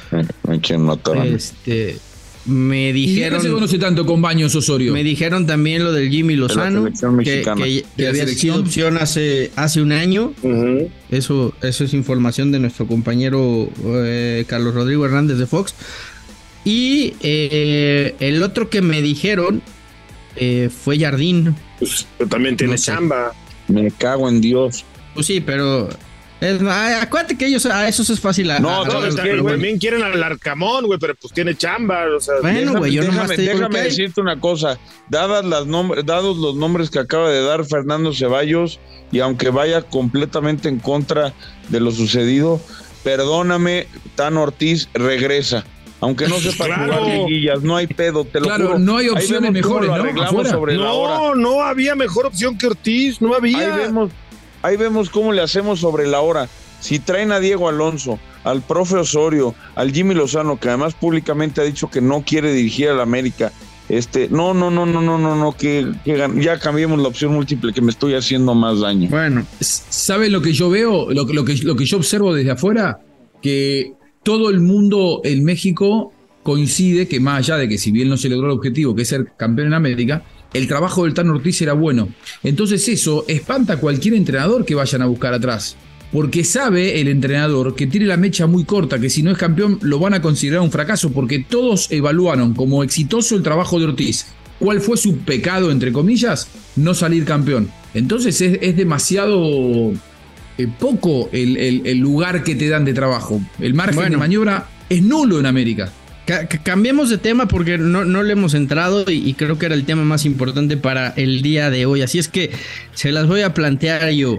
Hay 0.48 0.60
quien 0.60 0.82
matará. 0.82 1.26
Este, 1.26 1.98
me 2.46 2.90
¿Y 2.90 2.94
dijeron. 2.94 3.40
qué 3.42 3.48
se 3.48 3.54
conoce 3.54 3.78
tanto 3.78 4.06
con 4.06 4.22
Baños 4.22 4.54
Osorio? 4.56 4.94
Me 4.94 5.04
dijeron 5.04 5.46
también 5.48 5.84
lo 5.84 5.92
del 5.92 6.10
Jimmy 6.10 6.36
Lozano, 6.36 6.86
que, 7.24 7.84
¿De 7.98 8.08
había 8.08 8.28
sido 8.28 8.60
opción 8.60 8.98
hace, 8.98 9.52
hace 9.56 9.82
un 9.82 9.92
año. 9.92 10.34
Eso, 11.10 11.54
eso 11.62 11.84
es 11.84 11.94
información 11.94 12.52
de 12.52 12.60
nuestro 12.60 12.88
compañero 12.88 13.70
eh, 13.86 14.46
Carlos 14.48 14.74
Rodrigo 14.74 15.06
Hernández 15.06 15.38
de 15.38 15.46
Fox. 15.48 15.76
Y 16.66 17.14
eh, 17.22 18.16
el 18.20 18.42
otro 18.42 18.70
que 18.70 18.82
me 18.82 19.02
dijeron 19.02 19.62
eh, 20.36 20.70
fue 20.70 21.00
Jardín. 21.00 21.56
Pues, 21.80 22.08
pero 22.18 22.30
también 22.30 22.58
tiene 22.58 22.74
No 22.74 22.78
sé. 22.78 22.86
chamba. 22.92 23.34
Me 23.68 23.92
cago 23.92 24.30
en 24.30 24.42
Dios. 24.42 24.86
Pues 25.14 25.26
sí, 25.26 25.42
pero. 25.42 25.90
Es- 26.44 26.62
ay, 26.62 26.94
acuérdate 27.02 27.38
que 27.38 27.46
ellos 27.48 27.66
a 27.66 27.88
esos 27.88 28.10
es 28.10 28.20
fácil. 28.20 28.52
a- 28.52 28.60
No, 28.60 28.70
a- 28.84 28.86
no, 28.88 29.00
a- 29.00 29.08
es 29.08 29.16
Pero 29.16 29.36
que, 29.36 29.42
güey, 29.42 29.54
también 29.56 29.78
quieren 29.80 30.04
al 30.04 30.22
Arcamón, 30.24 30.86
güey, 30.86 31.00
pero 31.00 31.16
pues 31.16 31.34
tiene 31.34 31.56
chamba. 31.56 32.06
O 32.16 32.20
sea, 32.20 32.36
Bueno, 32.42 32.60
Déjame- 32.60 32.80
güey, 32.80 32.92
yo 32.94 33.02
nomás 33.04 33.16
déjame, 33.30 33.36
te 33.36 33.42
digo 33.42 33.54
déjame 33.56 33.76
que 33.76 33.82
decirte 33.84 34.22
una 34.22 34.40
cosa. 34.40 34.78
Dadas 35.10 35.46
las 35.46 35.66
nombres, 35.66 36.06
dados 36.06 36.38
los 36.38 36.56
nombres 36.56 36.90
que 36.90 37.00
acaba 37.00 37.30
de 37.30 37.44
dar 37.44 37.66
Fernando 37.66 38.14
Ceballos, 38.14 38.80
y 39.12 39.20
aunque 39.20 39.50
vaya 39.50 39.82
completamente 39.84 40.70
en 40.70 40.80
contra 40.80 41.34
de 41.70 41.80
lo 41.80 41.92
sucedido, 41.92 42.60
perdóname, 43.04 43.88
Tan 44.16 44.38
Ortiz 44.38 44.90
regresa. 44.94 45.64
Aunque 46.02 46.28
no 46.28 46.36
sepa 46.40 46.66
Claro. 46.66 46.94
jugar 46.96 47.18
liguillas, 47.30 47.62
no 47.62 47.76
hay 47.78 47.88
pedo, 47.88 48.26
te 48.26 48.40
lo 48.40 48.48
Claro, 48.48 48.66
juro. 48.68 48.80
no 48.80 48.98
hay 48.98 49.08
opciones 49.10 49.52
mejores, 49.52 49.90
¿no? 49.90 50.44
sobre 50.46 50.76
no, 50.76 51.36
no 51.36 51.62
había 51.64 51.96
mejor 51.96 52.26
opción 52.26 52.58
que 52.58 52.68
Ortiz, 52.68 53.22
no 53.22 53.34
había. 53.34 53.74
Ahí 53.76 53.80
vemos, 53.84 54.12
ahí 54.64 54.78
vemos 54.78 55.12
cómo 55.12 55.32
le 55.32 55.42
hacemos 55.42 55.80
sobre 55.80 56.08
la 56.08 56.22
hora. 56.22 56.50
Si 56.80 57.00
traen 57.00 57.32
a 57.32 57.40
Diego 57.40 57.70
Alonso, 57.70 58.20
al 58.44 58.62
profe 58.62 58.96
Osorio, 58.96 59.54
al 59.76 59.94
Jimmy 59.94 60.16
Lozano, 60.16 60.60
que 60.60 60.70
además 60.70 60.96
públicamente 60.96 61.62
ha 61.62 61.64
dicho 61.64 61.90
que 61.90 62.02
no 62.02 62.24
quiere 62.26 62.52
dirigir 62.52 62.90
al 62.90 63.00
América, 63.00 63.52
este, 63.90 64.28
no, 64.30 64.54
no, 64.54 64.72
no, 64.72 64.86
no, 64.86 65.02
no, 65.02 65.18
no, 65.18 65.36
no, 65.36 65.52
que, 65.54 65.86
ya 66.06 66.60
cambiemos 66.60 67.00
la 67.00 67.08
opción 67.08 67.34
múltiple, 67.34 67.74
que 67.74 67.82
me 67.82 67.92
estoy 67.92 68.16
haciendo 68.16 68.56
más 68.56 68.80
daño. 68.80 69.10
Bueno, 69.10 69.46
¿Saben 69.60 70.32
lo 70.32 70.42
que 70.42 70.54
yo 70.54 70.70
veo? 70.70 71.12
Lo, 71.12 71.26
lo, 71.26 71.46
que, 71.46 71.56
lo 71.58 71.76
que 71.76 71.86
yo 71.86 71.98
observo 71.98 72.34
desde 72.34 72.52
afuera, 72.52 73.00
que 73.42 73.94
todo 74.24 74.50
el 74.50 74.62
mundo 74.62 75.22
en 75.24 75.44
México 75.44 76.12
coincide 76.44 77.08
que 77.08 77.20
más 77.20 77.40
allá 77.40 77.58
de 77.58 77.70
que 77.70 77.78
si 77.78 77.92
bien 77.92 78.10
no 78.10 78.18
se 78.18 78.30
logró 78.30 78.48
el 78.48 78.54
objetivo, 78.54 78.96
que 78.96 79.04
es 79.04 79.10
ser 79.10 79.32
campeón 79.38 79.68
en 79.68 79.74
América, 79.74 80.24
el 80.54 80.68
trabajo 80.68 81.04
del 81.06 81.14
Tan 81.14 81.30
Ortiz 81.30 81.62
era 81.62 81.74
bueno. 81.74 82.10
Entonces 82.44 82.88
eso 82.88 83.26
espanta 83.28 83.74
a 83.74 83.78
cualquier 83.78 84.14
entrenador 84.14 84.66
que 84.66 84.76
vayan 84.76 85.02
a 85.02 85.06
buscar 85.08 85.34
atrás. 85.34 85.76
Porque 86.12 86.44
sabe 86.44 87.02
el 87.02 87.08
entrenador 87.08 87.76
que 87.76 87.88
tiene 87.88 88.06
la 88.06 88.18
mecha 88.18 88.46
muy 88.46 88.66
corta, 88.66 89.00
que 89.00 89.10
si 89.10 89.24
no 89.24 89.32
es 89.32 89.38
campeón 89.40 89.80
lo 89.82 89.98
van 89.98 90.14
a 90.14 90.22
considerar 90.22 90.62
un 90.62 90.70
fracaso, 90.72 91.12
porque 91.12 91.40
todos 91.40 91.92
evaluaron 91.92 92.54
como 92.54 92.84
exitoso 92.84 93.36
el 93.36 93.42
trabajo 93.42 93.80
de 93.80 93.86
Ortiz. 93.86 94.28
¿Cuál 94.60 94.80
fue 94.80 94.96
su 94.96 95.18
pecado, 95.18 95.72
entre 95.72 95.92
comillas? 95.92 96.48
No 96.76 96.94
salir 96.94 97.26
campeón. 97.26 97.70
Entonces 97.96 98.40
es, 98.42 98.60
es 98.62 98.78
demasiado 98.78 99.92
eh, 100.58 100.68
poco 100.80 101.30
el, 101.32 101.58
el- 101.58 101.82
el 101.88 101.98
lugar 101.98 102.44
que 102.44 102.54
te 102.56 102.70
dan 102.70 102.86
de 102.86 102.94
trabajo. 102.94 103.42
El 103.60 103.74
margen 103.74 103.96
Bueno. 103.96 104.12
de 104.12 104.18
maniobra 104.18 104.70
es 104.90 105.02
nulo 105.02 105.40
en 105.40 105.48
América. 105.48 105.92
Ca- 106.26 106.48
ca- 106.48 106.64
cambiemos 106.64 107.10
de 107.10 107.18
tema 107.18 107.48
porque 107.48 107.78
no, 107.78 108.06
no 108.06 108.24
le 108.24 108.34
hemos 108.34 108.54
entrado 108.54 109.04
y, 109.10 109.34
creo 109.34 109.58
que 109.58 109.66
era 109.66 109.76
el 109.76 109.84
tema 109.86 110.04
más 110.04 110.26
importante 110.26 110.78
para 110.78 111.10
el 111.18 111.42
día 111.42 111.70
de 111.70 111.86
hoy. 111.86 112.02
Así 112.02 112.18
es 112.20 112.28
que 112.30 112.52
se 112.94 113.12
las 113.12 113.28
voy 113.28 113.42
a 113.42 113.54
plantear 113.54 114.10
yo. 114.12 114.38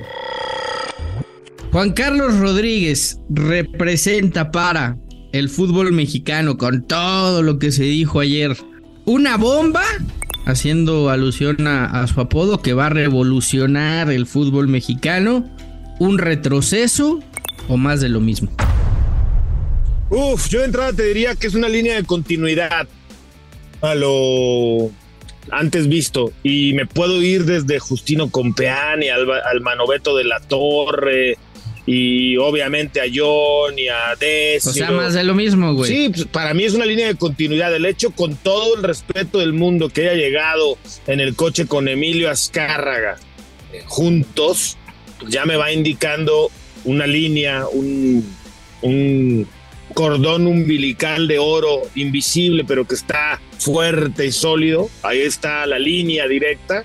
Juan 1.73 1.93
Carlos 1.93 2.39
Rodríguez 2.39 3.19
representa 3.29 4.51
para 4.51 4.97
el 5.33 5.49
fútbol 5.49 5.93
mexicano 5.93 6.57
con 6.57 6.87
todo 6.87 7.43
lo 7.43 7.59
que 7.59 7.73
se 7.73 7.83
dijo 7.83 8.21
ayer. 8.21 8.57
Una 9.05 9.37
bomba, 9.37 9.83
haciendo 10.47 11.11
alusión 11.11 11.67
a 11.67 12.07
su 12.07 12.21
apodo, 12.21 12.63
que 12.63 12.73
va 12.75 12.87
a 12.87 12.91
revolucionar 12.91 14.11
el 14.11 14.27
fútbol 14.27 14.69
mexicano. 14.69 15.51
Un 15.99 16.19
retroceso 16.19 17.21
o 17.69 17.77
más 17.77 18.01
de 18.01 18.09
lo 18.09 18.21
mismo. 18.21 18.51
Uf, 20.15 20.49
yo 20.49 20.61
de 20.61 20.67
entrada 20.67 20.93
te 20.93 21.03
diría 21.03 21.35
que 21.35 21.49
es 21.49 21.55
una 21.55 21.69
línea 21.69 21.97
de 21.97 22.05
continuidad 22.05 22.87
a 23.81 23.95
lo 23.97 24.93
antes 25.51 25.89
visto. 25.89 26.33
Y 26.45 26.73
me 26.75 26.87
puedo 26.87 27.21
ir 27.21 27.45
desde 27.45 27.81
Justino 27.81 28.31
Compeán 28.31 29.03
y 29.03 29.09
al, 29.09 29.29
al 29.31 29.61
Manoveto 29.61 30.17
de 30.17 30.25
la 30.25 30.39
Torre. 30.39 31.37
Y 31.87 32.37
obviamente 32.37 33.01
a 33.01 33.05
John 33.13 33.77
y 33.77 33.89
a 33.89 34.15
Decio. 34.19 34.71
O 34.71 34.75
sea, 34.75 34.91
más 34.93 35.15
de 35.15 35.25
lo 35.25 35.35
mismo, 35.35 35.75
güey. 35.75 35.91
Sí, 35.91 36.09
pues, 36.09 36.27
para 36.27 36.55
mí 36.55 36.63
es 36.63 36.75
una 36.75 36.87
línea 36.87 37.09
de 37.09 37.17
continuidad. 37.17 37.75
El 37.75 37.85
hecho, 37.85 38.13
con 38.13 38.37
todo 38.37 38.77
el 38.77 38.85
respeto 38.85 39.39
del 39.39 39.53
mundo, 39.53 39.89
que 39.89 40.09
haya 40.09 40.15
llegado 40.15 40.79
en 41.09 41.19
el 41.19 41.35
coche 41.35 41.67
con 41.67 41.89
Emilio 41.89 42.31
Azcárraga 42.31 43.17
eh, 43.73 43.83
juntos, 43.87 44.79
pues 45.19 45.33
ya 45.33 45.45
me 45.45 45.57
va 45.57 45.73
indicando 45.73 46.51
una 46.85 47.07
línea, 47.07 47.67
un, 47.67 48.25
un 48.81 49.47
cordón 49.95 50.47
umbilical 50.47 51.29
de 51.29 51.39
oro 51.39 51.83
invisible, 51.95 52.65
pero 52.65 52.87
que 52.87 52.95
está 52.95 53.41
fuerte 53.59 54.27
y 54.27 54.33
sólido. 54.33 54.91
Ahí 55.03 55.21
está 55.21 55.65
la 55.67 55.79
línea 55.79 56.29
directa. 56.29 56.85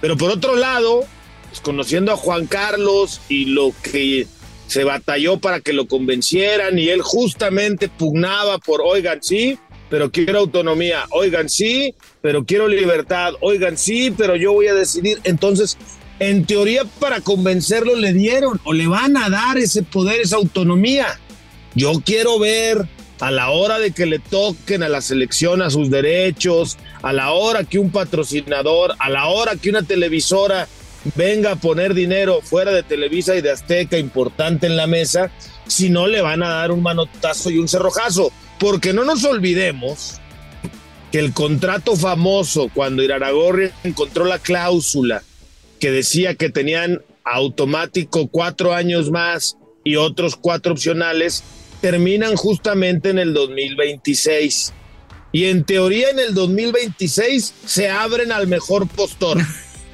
Pero 0.00 0.16
por 0.16 0.30
otro 0.30 0.54
lado, 0.54 1.04
pues, 1.48 1.60
conociendo 1.60 2.12
a 2.12 2.16
Juan 2.16 2.46
Carlos 2.46 3.20
y 3.28 3.46
lo 3.46 3.72
que 3.82 4.26
se 4.66 4.84
batalló 4.84 5.38
para 5.38 5.60
que 5.60 5.72
lo 5.72 5.86
convencieran 5.86 6.78
y 6.78 6.88
él 6.88 7.00
justamente 7.00 7.88
pugnaba 7.88 8.58
por, 8.58 8.82
oigan, 8.82 9.22
sí, 9.22 9.58
pero 9.88 10.10
quiero 10.10 10.40
autonomía, 10.40 11.06
oigan, 11.10 11.48
sí, 11.48 11.94
pero 12.20 12.44
quiero 12.44 12.68
libertad, 12.68 13.34
oigan, 13.40 13.78
sí, 13.78 14.12
pero 14.16 14.36
yo 14.36 14.52
voy 14.52 14.66
a 14.66 14.74
decidir. 14.74 15.20
Entonces, 15.24 15.78
en 16.18 16.44
teoría, 16.44 16.84
para 16.98 17.20
convencerlo 17.20 17.94
le 17.94 18.12
dieron 18.12 18.60
o 18.64 18.72
le 18.72 18.86
van 18.86 19.16
a 19.16 19.30
dar 19.30 19.58
ese 19.58 19.82
poder, 19.82 20.20
esa 20.20 20.36
autonomía. 20.36 21.18
Yo 21.76 21.92
quiero 22.02 22.38
ver 22.38 22.88
a 23.20 23.30
la 23.30 23.50
hora 23.50 23.78
de 23.78 23.90
que 23.90 24.06
le 24.06 24.18
toquen 24.18 24.82
a 24.82 24.88
la 24.88 25.02
selección 25.02 25.60
a 25.60 25.68
sus 25.68 25.90
derechos, 25.90 26.78
a 27.02 27.12
la 27.12 27.32
hora 27.32 27.64
que 27.64 27.78
un 27.78 27.90
patrocinador, 27.90 28.94
a 28.98 29.10
la 29.10 29.26
hora 29.26 29.56
que 29.56 29.68
una 29.68 29.82
televisora 29.82 30.68
venga 31.14 31.52
a 31.52 31.56
poner 31.56 31.92
dinero 31.92 32.40
fuera 32.42 32.72
de 32.72 32.82
Televisa 32.82 33.36
y 33.36 33.42
de 33.42 33.50
Azteca 33.50 33.98
importante 33.98 34.66
en 34.66 34.78
la 34.78 34.86
mesa, 34.86 35.30
si 35.66 35.90
no 35.90 36.06
le 36.06 36.22
van 36.22 36.42
a 36.42 36.48
dar 36.48 36.72
un 36.72 36.82
manotazo 36.82 37.50
y 37.50 37.58
un 37.58 37.68
cerrojazo. 37.68 38.32
Porque 38.58 38.94
no 38.94 39.04
nos 39.04 39.22
olvidemos 39.24 40.18
que 41.12 41.18
el 41.18 41.34
contrato 41.34 41.94
famoso 41.94 42.70
cuando 42.72 43.02
Iraragorri 43.02 43.70
encontró 43.84 44.24
la 44.24 44.38
cláusula 44.38 45.22
que 45.78 45.90
decía 45.90 46.36
que 46.36 46.48
tenían 46.48 47.02
automático 47.22 48.28
cuatro 48.28 48.72
años 48.72 49.10
más 49.10 49.58
y 49.84 49.96
otros 49.96 50.36
cuatro 50.36 50.72
opcionales, 50.72 51.44
terminan 51.80 52.36
justamente 52.36 53.10
en 53.10 53.18
el 53.18 53.34
2026. 53.34 54.72
Y 55.32 55.46
en 55.46 55.64
teoría 55.64 56.10
en 56.10 56.18
el 56.18 56.34
2026 56.34 57.54
se 57.64 57.90
abren 57.90 58.32
al 58.32 58.46
mejor 58.46 58.86
postor. 58.88 59.38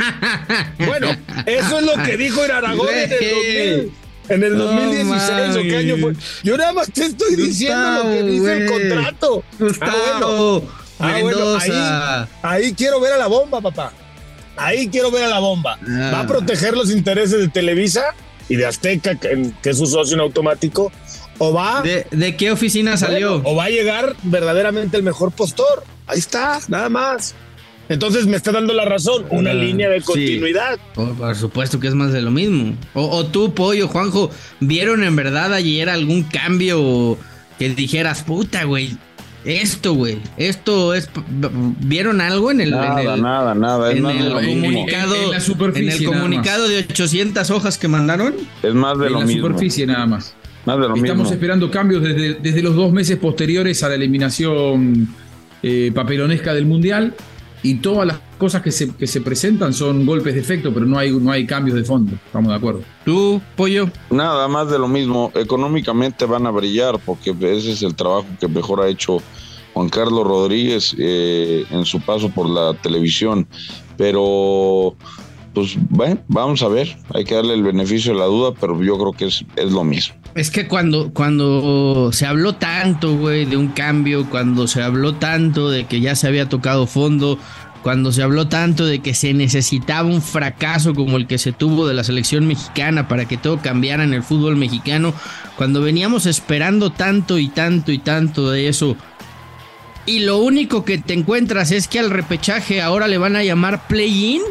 bueno, 0.86 1.08
eso 1.46 1.78
es 1.78 1.84
lo 1.84 2.02
que 2.02 2.16
dijo 2.16 2.44
Iraragorri 2.44 2.94
en 2.94 3.12
el 3.12 3.18
2000 3.18 3.92
en 4.28 4.42
el 4.44 4.56
No 4.56 4.64
2016 4.64 5.56
o 5.56 5.62
qué 5.62 5.76
año 5.76 5.96
fue. 5.98 6.14
Yo 6.42 6.56
nada 6.56 6.72
más 6.72 6.90
te 6.92 7.06
estoy 7.06 7.36
diciendo 7.36 8.04
lo 8.04 8.10
que 8.10 8.22
dice 8.22 8.52
el 8.52 8.70
contrato. 8.70 9.44
Gustavo 9.58 10.68
Ah, 10.98 11.18
bueno, 11.20 11.56
ahí, 11.56 12.28
ahí 12.42 12.74
quiero 12.74 13.00
ver 13.00 13.14
a 13.14 13.16
la 13.16 13.26
bomba, 13.26 13.60
papá. 13.60 13.92
Ahí 14.56 14.86
quiero 14.86 15.10
ver 15.10 15.24
a 15.24 15.28
la 15.28 15.40
bomba. 15.40 15.76
Ah. 15.82 16.10
¿Va 16.14 16.20
a 16.20 16.26
proteger 16.28 16.74
los 16.74 16.92
intereses 16.92 17.40
de 17.40 17.48
Televisa 17.48 18.14
y 18.48 18.54
de 18.54 18.66
Azteca, 18.66 19.16
que, 19.16 19.50
que 19.60 19.70
es 19.70 19.78
su 19.78 19.86
socio 19.86 20.14
en 20.14 20.20
automático? 20.20 20.92
¿O 21.38 21.52
va, 21.52 21.82
¿De, 21.82 22.06
de 22.10 22.36
qué 22.36 22.52
oficina 22.52 22.96
salió? 22.96 23.34
bueno, 23.40 23.48
o 23.50 23.56
va 23.56 23.64
a 23.64 23.70
llegar 23.70 24.14
verdaderamente 24.22 24.96
el 24.96 25.02
mejor 25.02 25.32
postor? 25.32 25.82
Ahí 26.06 26.18
está, 26.18 26.60
nada 26.68 26.88
más. 26.88 27.34
Entonces 27.88 28.26
me 28.26 28.36
está 28.36 28.52
dando 28.52 28.72
la 28.72 28.84
razón, 28.84 29.26
una 29.30 29.52
línea 29.52 29.88
de 29.88 30.00
sí. 30.00 30.06
continuidad. 30.06 30.78
Oh, 30.94 31.06
por 31.14 31.34
supuesto 31.34 31.80
que 31.80 31.88
es 31.88 31.94
más 31.94 32.12
de 32.12 32.22
lo 32.22 32.30
mismo. 32.30 32.74
O, 32.94 33.02
o 33.08 33.26
tú, 33.26 33.52
Pollo, 33.54 33.88
Juanjo, 33.88 34.30
¿vieron 34.60 35.02
en 35.04 35.16
verdad 35.16 35.52
ayer 35.52 35.88
algún 35.90 36.22
cambio 36.22 37.18
que 37.58 37.70
dijeras, 37.70 38.22
puta, 38.22 38.64
güey? 38.64 38.96
Esto, 39.44 39.94
güey. 39.94 40.20
Esto 40.36 40.94
es. 40.94 41.10
¿Vieron 41.80 42.20
algo 42.20 42.52
en 42.52 42.60
el, 42.60 42.70
Nada, 42.70 43.02
en 43.02 43.08
el, 43.10 43.22
nada, 43.22 43.54
nada. 43.56 43.90
Es 43.90 43.96
en 43.96 44.02
más 44.04 44.14
de 44.14 44.20
el 44.20 44.28
lo 44.28 44.40
mismo. 44.40 44.54
comunicado? 44.66 45.14
En- 45.16 45.22
en 45.24 45.30
la 45.32 45.40
superficie 45.40 45.92
en 45.96 45.98
el 46.02 46.06
comunicado 46.06 46.68
de 46.68 46.78
800 46.78 47.50
hojas 47.50 47.76
que 47.78 47.88
mandaron. 47.88 48.34
Es 48.62 48.74
más 48.74 48.96
de 48.98 49.08
en 49.08 49.12
lo 49.14 49.18
la 49.20 49.26
mismo. 49.26 49.48
superficie 49.48 49.86
nada 49.86 50.06
más. 50.06 50.34
Estamos 50.66 51.24
mismo. 51.24 51.24
esperando 51.24 51.70
cambios 51.70 52.02
desde, 52.02 52.34
desde 52.34 52.62
los 52.62 52.74
dos 52.76 52.92
meses 52.92 53.18
posteriores 53.18 53.82
a 53.82 53.88
la 53.88 53.96
eliminación 53.96 55.08
eh, 55.62 55.90
papelonesca 55.94 56.54
del 56.54 56.66
Mundial. 56.66 57.14
y 57.64 57.76
todas 57.76 58.06
las 58.06 58.18
cosas 58.38 58.60
que 58.60 58.72
se, 58.72 58.92
que 58.94 59.06
se 59.06 59.20
presentan 59.20 59.72
son 59.72 60.04
golpes 60.04 60.34
de 60.34 60.40
efecto, 60.40 60.74
pero 60.74 60.84
no 60.84 60.98
hay, 60.98 61.12
no 61.12 61.30
hay 61.30 61.46
cambios 61.46 61.76
de 61.76 61.84
fondo. 61.84 62.12
Estamos 62.26 62.50
de 62.50 62.56
acuerdo. 62.56 62.82
¿Tú, 63.04 63.40
Pollo? 63.56 63.88
Nada 64.10 64.48
más 64.48 64.68
de 64.68 64.80
lo 64.80 64.88
mismo. 64.88 65.30
Económicamente 65.34 66.24
van 66.24 66.46
a 66.46 66.50
brillar 66.50 66.98
porque 67.06 67.30
ese 67.30 67.70
es 67.72 67.82
el 67.82 67.94
trabajo 67.94 68.26
que 68.40 68.48
mejor 68.48 68.80
ha 68.80 68.88
hecho 68.88 69.18
Juan 69.74 69.88
Carlos 69.88 70.26
Rodríguez 70.26 70.94
eh, 70.98 71.64
en 71.70 71.84
su 71.84 72.00
paso 72.00 72.30
por 72.30 72.48
la 72.48 72.74
televisión. 72.74 73.46
Pero, 73.96 74.96
pues, 75.54 75.76
bueno, 75.88 76.18
vamos 76.26 76.62
a 76.62 76.68
ver. 76.68 76.96
Hay 77.14 77.24
que 77.24 77.36
darle 77.36 77.54
el 77.54 77.62
beneficio 77.62 78.12
de 78.12 78.18
la 78.18 78.26
duda, 78.26 78.52
pero 78.60 78.82
yo 78.82 78.98
creo 78.98 79.12
que 79.12 79.26
es, 79.26 79.44
es 79.54 79.70
lo 79.70 79.84
mismo. 79.84 80.16
Es 80.34 80.50
que 80.50 80.66
cuando, 80.66 81.12
cuando 81.12 82.10
se 82.12 82.26
habló 82.26 82.54
tanto, 82.54 83.16
güey, 83.16 83.44
de 83.44 83.56
un 83.56 83.68
cambio, 83.68 84.28
cuando 84.30 84.66
se 84.66 84.82
habló 84.82 85.14
tanto 85.14 85.70
de 85.70 85.84
que 85.84 86.00
ya 86.00 86.14
se 86.16 86.26
había 86.26 86.48
tocado 86.48 86.86
fondo, 86.86 87.38
cuando 87.82 88.12
se 88.12 88.22
habló 88.22 88.48
tanto 88.48 88.86
de 88.86 89.00
que 89.00 89.12
se 89.12 89.34
necesitaba 89.34 90.08
un 90.08 90.22
fracaso 90.22 90.94
como 90.94 91.18
el 91.18 91.26
que 91.26 91.36
se 91.36 91.52
tuvo 91.52 91.86
de 91.86 91.94
la 91.94 92.04
selección 92.04 92.46
mexicana 92.46 93.08
para 93.08 93.26
que 93.26 93.36
todo 93.36 93.58
cambiara 93.58 94.04
en 94.04 94.14
el 94.14 94.22
fútbol 94.22 94.56
mexicano, 94.56 95.12
cuando 95.56 95.82
veníamos 95.82 96.24
esperando 96.24 96.90
tanto 96.90 97.38
y 97.38 97.48
tanto 97.48 97.92
y 97.92 97.98
tanto 97.98 98.50
de 98.50 98.68
eso, 98.68 98.96
y 100.06 100.20
lo 100.20 100.38
único 100.38 100.84
que 100.84 100.98
te 100.98 101.14
encuentras 101.14 101.70
es 101.70 101.86
que 101.88 102.00
al 102.00 102.10
repechaje 102.10 102.80
ahora 102.80 103.06
le 103.06 103.18
van 103.18 103.36
a 103.36 103.44
llamar 103.44 103.86
play-in, 103.86 104.42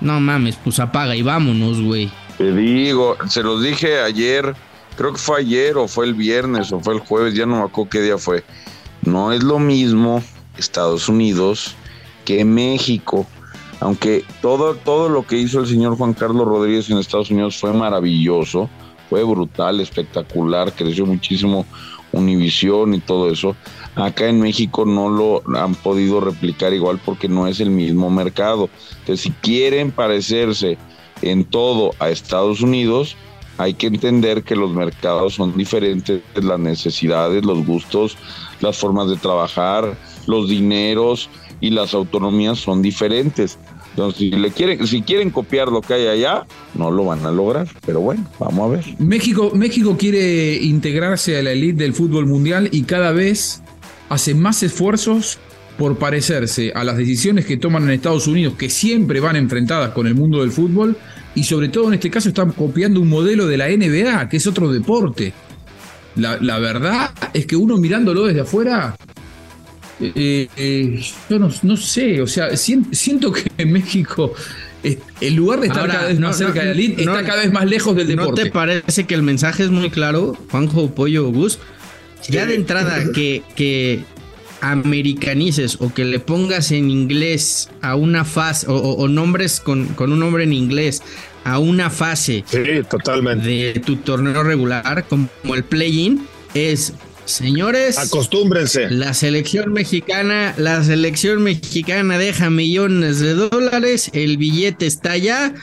no 0.00 0.20
mames, 0.20 0.56
pues 0.62 0.78
apaga 0.78 1.16
y 1.16 1.22
vámonos, 1.22 1.80
güey. 1.80 2.10
Te 2.38 2.54
digo, 2.54 3.16
se 3.28 3.42
los 3.42 3.62
dije 3.62 4.00
ayer, 4.00 4.54
creo 4.98 5.12
que 5.12 5.18
fue 5.18 5.38
ayer 5.38 5.76
o 5.76 5.86
fue 5.86 6.06
el 6.06 6.14
viernes 6.14 6.72
o 6.72 6.80
fue 6.80 6.94
el 6.94 7.00
jueves, 7.00 7.32
ya 7.32 7.46
no 7.46 7.58
me 7.58 7.62
acuerdo 7.62 7.88
qué 7.88 8.02
día 8.02 8.18
fue. 8.18 8.42
No 9.02 9.32
es 9.32 9.44
lo 9.44 9.60
mismo 9.60 10.20
Estados 10.58 11.08
Unidos 11.08 11.76
que 12.24 12.44
México. 12.44 13.24
Aunque 13.78 14.24
todo, 14.42 14.74
todo 14.74 15.08
lo 15.08 15.24
que 15.24 15.36
hizo 15.36 15.60
el 15.60 15.68
señor 15.68 15.96
Juan 15.96 16.14
Carlos 16.14 16.48
Rodríguez 16.48 16.90
en 16.90 16.98
Estados 16.98 17.30
Unidos 17.30 17.56
fue 17.56 17.72
maravilloso, 17.72 18.68
fue 19.08 19.22
brutal, 19.22 19.80
espectacular, 19.80 20.72
creció 20.72 21.06
muchísimo 21.06 21.64
Univisión 22.10 22.94
y 22.94 23.00
todo 23.00 23.30
eso. 23.30 23.54
Acá 23.94 24.26
en 24.26 24.40
México 24.40 24.84
no 24.84 25.10
lo 25.10 25.42
han 25.56 25.74
podido 25.74 26.20
replicar 26.20 26.72
igual 26.72 26.98
porque 27.04 27.28
no 27.28 27.46
es 27.46 27.60
el 27.60 27.70
mismo 27.70 28.10
mercado. 28.10 28.70
Entonces, 29.00 29.20
si 29.20 29.30
quieren 29.30 29.92
parecerse 29.92 30.78
en 31.20 31.44
todo 31.44 31.92
a 31.98 32.08
Estados 32.08 32.62
Unidos, 32.62 33.14
hay 33.58 33.74
que 33.74 33.88
entender 33.88 34.44
que 34.44 34.56
los 34.56 34.72
mercados 34.72 35.34
son 35.34 35.56
diferentes, 35.56 36.22
las 36.34 36.58
necesidades, 36.58 37.44
los 37.44 37.66
gustos, 37.66 38.16
las 38.60 38.78
formas 38.78 39.10
de 39.10 39.16
trabajar, 39.16 39.96
los 40.26 40.48
dineros 40.48 41.28
y 41.60 41.70
las 41.70 41.92
autonomías 41.92 42.58
son 42.58 42.82
diferentes. 42.82 43.58
Entonces, 43.90 44.18
si, 44.18 44.30
le 44.30 44.52
quieren, 44.52 44.86
si 44.86 45.02
quieren 45.02 45.30
copiar 45.30 45.68
lo 45.68 45.80
que 45.80 45.94
hay 45.94 46.06
allá, 46.06 46.46
no 46.74 46.92
lo 46.92 47.04
van 47.04 47.26
a 47.26 47.32
lograr. 47.32 47.66
Pero 47.84 48.00
bueno, 48.00 48.24
vamos 48.38 48.70
a 48.70 48.76
ver. 48.76 48.84
México, 49.00 49.50
México 49.54 49.96
quiere 49.98 50.54
integrarse 50.54 51.36
a 51.36 51.42
la 51.42 51.50
elite 51.50 51.82
del 51.82 51.94
fútbol 51.94 52.26
mundial 52.26 52.68
y 52.70 52.82
cada 52.82 53.10
vez 53.10 53.60
hace 54.08 54.36
más 54.36 54.62
esfuerzos 54.62 55.38
por 55.76 55.98
parecerse 55.98 56.72
a 56.74 56.84
las 56.84 56.96
decisiones 56.96 57.44
que 57.44 57.56
toman 57.56 57.84
en 57.84 57.90
Estados 57.90 58.28
Unidos, 58.28 58.54
que 58.54 58.70
siempre 58.70 59.18
van 59.20 59.34
enfrentadas 59.34 59.90
con 59.90 60.06
el 60.06 60.14
mundo 60.14 60.40
del 60.40 60.52
fútbol, 60.52 60.96
y 61.38 61.44
sobre 61.44 61.68
todo 61.68 61.88
en 61.88 61.94
este 61.94 62.10
caso 62.10 62.28
están 62.28 62.52
copiando 62.52 63.00
un 63.00 63.08
modelo 63.08 63.46
de 63.46 63.56
la 63.56 63.68
NBA, 63.68 64.28
que 64.28 64.36
es 64.38 64.46
otro 64.46 64.72
deporte. 64.72 65.32
La, 66.16 66.36
la 66.40 66.58
verdad 66.58 67.10
es 67.32 67.46
que 67.46 67.54
uno 67.56 67.76
mirándolo 67.76 68.26
desde 68.26 68.40
afuera, 68.40 68.96
eh, 70.00 70.48
eh, 70.56 71.00
yo 71.28 71.38
no, 71.38 71.50
no, 71.62 71.76
sé, 71.76 72.20
o 72.22 72.26
sea, 72.26 72.56
siento, 72.56 72.90
siento 72.92 73.32
que 73.32 73.44
en 73.56 73.72
México, 73.72 74.32
en 74.82 75.36
lugar 75.36 75.60
de 75.60 75.66
estar 75.68 75.80
Ahora, 75.82 75.94
cada 75.94 76.08
vez 76.08 76.18
más 76.20 76.30
no, 76.40 76.46
cerca 76.46 76.54
no, 76.54 76.60
de 76.60 76.64
la 76.66 76.72
elite, 76.72 77.04
no, 77.04 77.14
está 77.16 77.26
cada 77.28 77.42
vez 77.42 77.52
más 77.52 77.66
lejos 77.66 77.96
del 77.96 78.14
¿No 78.16 78.22
deporte. 78.22 78.44
te 78.44 78.50
parece 78.50 79.06
que 79.06 79.14
el 79.14 79.22
mensaje 79.22 79.64
es 79.64 79.70
muy 79.70 79.90
claro, 79.90 80.36
Juanjo, 80.50 80.94
Pollo, 80.94 81.30
Gus? 81.30 81.58
Ya 82.28 82.46
de 82.46 82.54
entrada 82.56 83.12
que, 83.14 83.42
que 83.54 84.02
americanices 84.60 85.76
o 85.80 85.92
que 85.92 86.04
le 86.04 86.18
pongas 86.18 86.72
en 86.72 86.90
inglés 86.90 87.70
a 87.80 87.94
una 87.94 88.24
fase 88.24 88.66
o, 88.68 88.74
o- 88.74 88.94
o 89.02 89.08
nombres 89.08 89.60
con, 89.60 89.86
con 89.88 90.12
un 90.12 90.18
nombre 90.20 90.42
en 90.44 90.52
inglés 90.52 91.02
a 91.52 91.58
una 91.58 91.90
fase 91.90 92.44
totalmente. 92.88 93.48
de 93.48 93.80
tu 93.80 93.96
torneo 93.96 94.42
regular 94.42 95.06
como 95.08 95.28
el 95.54 95.64
play-in 95.64 96.26
es 96.54 96.94
señores 97.24 97.98
acostúmbrense 97.98 98.90
la 98.90 99.14
selección 99.14 99.72
mexicana 99.72 100.54
la 100.56 100.82
selección 100.82 101.42
mexicana 101.42 102.18
deja 102.18 102.50
millones 102.50 103.20
de 103.20 103.34
dólares 103.34 104.10
el 104.14 104.36
billete 104.36 104.86
está 104.86 105.12
allá 105.12 105.54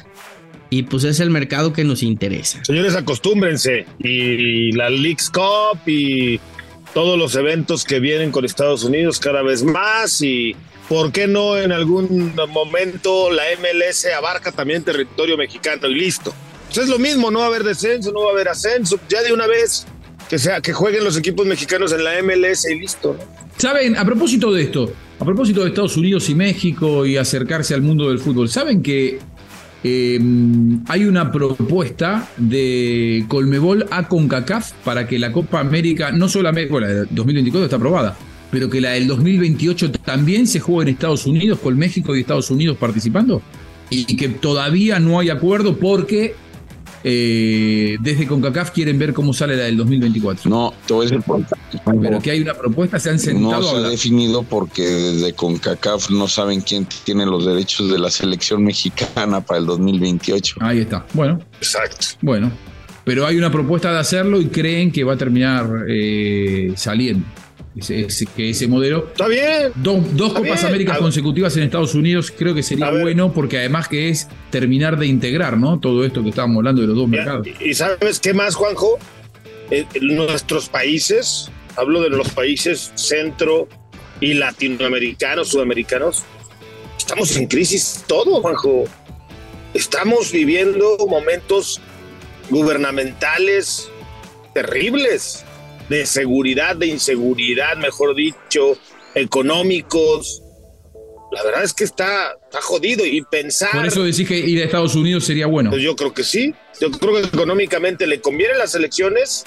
y 0.69 0.83
pues 0.83 1.03
es 1.03 1.19
el 1.19 1.29
mercado 1.29 1.73
que 1.73 1.83
nos 1.83 2.01
interesa 2.03 2.59
Señores, 2.65 2.95
acostúmbrense. 2.95 3.85
Y 3.99 4.71
la 4.71 4.89
Leagues 4.89 5.29
Cup 5.29 5.79
y 5.85 6.39
todos 6.95 7.19
los 7.19 7.35
eventos 7.35 7.83
que 7.83 7.99
vienen 7.99 8.31
con 8.31 8.45
Estados 8.45 8.85
Unidos 8.85 9.19
cada 9.19 9.41
vez 9.41 9.63
más. 9.63 10.21
Y 10.21 10.55
por 10.87 11.11
qué 11.11 11.27
no 11.27 11.57
en 11.57 11.73
algún 11.73 12.33
momento 12.47 13.29
la 13.29 13.43
MLS 13.59 14.07
abarca 14.17 14.53
también 14.53 14.81
territorio 14.81 15.37
mexicano 15.37 15.87
y 15.87 15.93
listo. 15.93 16.33
Pues 16.67 16.77
es 16.77 16.87
lo 16.87 16.97
mismo, 16.97 17.29
no 17.29 17.39
va 17.39 17.45
a 17.45 17.47
haber 17.49 17.63
descenso, 17.63 18.13
no 18.13 18.21
va 18.21 18.29
a 18.29 18.31
haber 18.31 18.47
ascenso. 18.47 18.97
Ya 19.09 19.21
de 19.21 19.33
una 19.33 19.45
vez 19.45 19.85
que 20.29 20.39
sea 20.39 20.61
que 20.61 20.71
jueguen 20.71 21.03
los 21.03 21.17
equipos 21.17 21.45
mexicanos 21.45 21.91
en 21.91 22.05
la 22.05 22.13
MLS 22.23 22.65
y 22.69 22.79
listo. 22.79 23.17
Saben, 23.57 23.97
a 23.97 24.05
propósito 24.05 24.53
de 24.53 24.63
esto, 24.63 24.93
a 25.19 25.25
propósito 25.25 25.63
de 25.63 25.69
Estados 25.69 25.97
Unidos 25.97 26.29
y 26.29 26.35
México 26.35 27.05
y 27.05 27.17
acercarse 27.17 27.73
al 27.73 27.81
mundo 27.81 28.07
del 28.07 28.19
fútbol, 28.19 28.47
¿saben 28.47 28.81
que 28.81 29.19
eh, 29.87 30.19
hay 30.87 31.05
una 31.05 31.31
propuesta 31.31 32.27
de 32.37 33.23
Colmebol 33.27 33.85
a 33.91 34.07
CONCACAF 34.07 34.71
para 34.83 35.07
que 35.07 35.19
la 35.19 35.31
Copa 35.31 35.59
América, 35.59 36.11
no 36.11 36.27
solamente, 36.27 36.71
bueno, 36.71 36.87
la 36.87 36.93
de 36.93 37.05
2024 37.11 37.65
está 37.65 37.75
aprobada, 37.75 38.17
pero 38.49 38.67
que 38.67 38.81
la 38.81 38.93
del 38.93 39.05
2028 39.05 39.91
también 39.91 40.47
se 40.47 40.59
juegue 40.59 40.89
en 40.89 40.95
Estados 40.95 41.27
Unidos, 41.27 41.59
con 41.59 41.77
México 41.77 42.15
y 42.15 42.21
Estados 42.21 42.49
Unidos 42.49 42.77
participando? 42.77 43.43
Y 43.91 44.05
que 44.17 44.27
todavía 44.29 44.99
no 44.99 45.19
hay 45.19 45.29
acuerdo 45.29 45.77
porque 45.77 46.33
eh, 47.07 47.97
desde 47.99 48.25
CONCACAF 48.25 48.71
quieren 48.71 48.97
ver 48.97 49.13
cómo 49.13 49.31
sale 49.31 49.55
la 49.55 49.65
del 49.65 49.77
2024. 49.77 50.49
No, 50.49 50.73
te 50.87 50.93
voy 50.95 51.05
a 51.05 51.09
decir 51.09 51.23
por 51.23 51.45
qué. 51.45 51.79
Pero 52.01 52.19
que 52.19 52.31
hay 52.31 52.41
una 52.41 52.55
propuesta, 52.55 52.97
se 52.99 53.11
han 53.11 53.19
sentado 53.19 53.61
No 53.61 53.69
se 53.69 53.75
ha 53.75 53.89
definido 53.89 54.41
porque 54.41 54.81
desde 54.81 55.33
CONCACAF 55.33 56.09
no 56.09 56.27
saben 56.27 56.61
quién 56.61 56.87
tiene 57.03 57.27
los 57.27 57.45
derechos 57.45 57.91
de 57.91 57.99
la 57.99 58.09
selección 58.09 58.63
mexicana 58.63 59.39
para 59.39 59.59
el 59.59 59.67
2028. 59.67 60.55
Ahí 60.61 60.79
está. 60.79 61.05
Bueno. 61.13 61.39
Exacto. 61.59 62.07
Bueno. 62.21 62.51
Pero 63.03 63.27
hay 63.27 63.37
una 63.37 63.51
propuesta 63.51 63.93
de 63.93 63.99
hacerlo 63.99 64.41
y 64.41 64.47
creen 64.47 64.91
que 64.91 65.03
va 65.03 65.13
a 65.13 65.17
terminar 65.17 65.85
eh, 65.87 66.73
saliendo. 66.75 67.23
Ese, 67.77 68.01
ese- 68.05 68.25
que 68.25 68.49
ese 68.51 68.67
modelo. 68.67 69.07
Está 69.11 69.27
bien. 69.27 69.71
Dos, 69.75 70.15
dos 70.15 70.27
Está 70.29 70.39
Copas 70.39 70.59
bien. 70.61 70.67
Américas 70.67 70.97
consecutivas 70.97 71.57
en 71.57 71.63
Estados 71.63 71.93
Unidos 71.93 72.31
creo 72.37 72.55
que 72.55 72.63
sería 72.63 72.89
bueno 72.89 73.33
porque 73.33 73.57
además 73.59 73.87
que 73.89 74.09
es 74.09 74.27
terminar 74.49 74.97
de 74.97 75.07
integrar, 75.07 75.57
¿no? 75.57 75.79
Todo 75.79 76.05
esto 76.05 76.23
que 76.23 76.29
estábamos 76.29 76.57
hablando 76.57 76.81
de 76.81 76.87
los 76.87 76.95
dos 76.95 77.07
mercados. 77.09 77.45
¿Y 77.59 77.73
sabes 77.73 78.19
qué 78.21 78.33
más, 78.33 78.55
Juanjo? 78.55 78.97
Eh, 79.71 79.85
nuestros 80.01 80.69
países, 80.69 81.51
hablo 81.75 82.01
de 82.01 82.09
los 82.11 82.29
países 82.29 82.91
centro 82.95 83.67
y 84.21 84.35
latinoamericanos, 84.35 85.49
sudamericanos, 85.49 86.23
estamos 86.97 87.35
en 87.35 87.47
crisis 87.47 88.05
todo, 88.07 88.41
Juanjo. 88.41 88.85
Estamos 89.73 90.31
viviendo 90.31 90.95
momentos 91.09 91.81
gubernamentales 92.49 93.89
terribles, 94.53 95.43
de 95.89 96.05
seguridad, 96.05 96.75
de 96.75 96.87
inseguridad, 96.87 97.77
mejor 97.77 98.15
dicho, 98.15 98.77
económicos. 99.13 100.41
La 101.31 101.43
verdad 101.43 101.63
es 101.63 101.73
que 101.73 101.83
está, 101.83 102.33
está 102.43 102.61
jodido 102.61 103.05
y 103.05 103.21
pensar... 103.21 103.71
Por 103.71 103.85
eso 103.85 104.03
decís 104.03 104.27
que 104.27 104.37
ir 104.37 104.61
a 104.61 104.65
Estados 104.65 104.95
Unidos 104.95 105.25
sería 105.25 105.47
bueno. 105.47 105.69
Pues 105.71 105.81
yo 105.81 105.95
creo 105.95 106.13
que 106.13 106.23
sí. 106.23 106.53
Yo 106.79 106.91
creo 106.91 107.13
que 107.13 107.27
económicamente 107.27 108.07
le 108.07 108.21
convienen 108.21 108.57
las 108.57 108.75
elecciones 108.75 109.43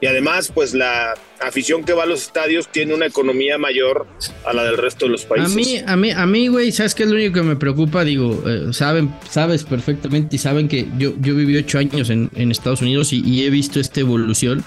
y 0.00 0.06
además, 0.06 0.52
pues 0.54 0.74
la 0.74 1.14
afición 1.40 1.82
que 1.82 1.94
va 1.94 2.02
a 2.02 2.06
los 2.06 2.22
estadios 2.22 2.68
tiene 2.70 2.94
una 2.94 3.06
economía 3.06 3.56
mayor 3.56 4.06
a 4.44 4.52
la 4.52 4.64
del 4.64 4.76
resto 4.76 5.06
de 5.06 5.12
los 5.12 5.24
A 5.24 5.28
países. 5.28 5.54
mí, 5.56 5.80
a 5.86 5.96
mí, 5.96 6.10
a 6.10 6.26
mí, 6.26 6.48
güey, 6.48 6.70
¿sabes 6.70 6.94
qué 6.94 7.04
es 7.04 7.08
lo 7.08 7.16
único 7.16 7.32
que 7.32 7.42
me 7.42 7.56
preocupa? 7.56 8.04
Digo, 8.04 8.42
eh, 8.46 8.72
saben, 8.72 9.12
sabes 9.30 9.64
perfectamente 9.64 10.36
y 10.36 10.38
saben 10.38 10.68
que 10.68 10.86
yo, 10.98 11.14
yo 11.20 11.34
viví 11.34 11.56
ocho 11.56 11.78
años 11.78 12.10
en, 12.10 12.30
en 12.34 12.50
Estados 12.50 12.82
Unidos 12.82 13.12
y, 13.14 13.22
y 13.26 13.44
he 13.46 13.50
visto 13.50 13.80
esta 13.80 14.00
evolución. 14.00 14.62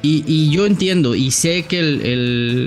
Y, 0.00 0.22
y 0.28 0.50
yo 0.50 0.64
entiendo 0.64 1.16
y 1.16 1.32
sé 1.32 1.64
que 1.64 1.82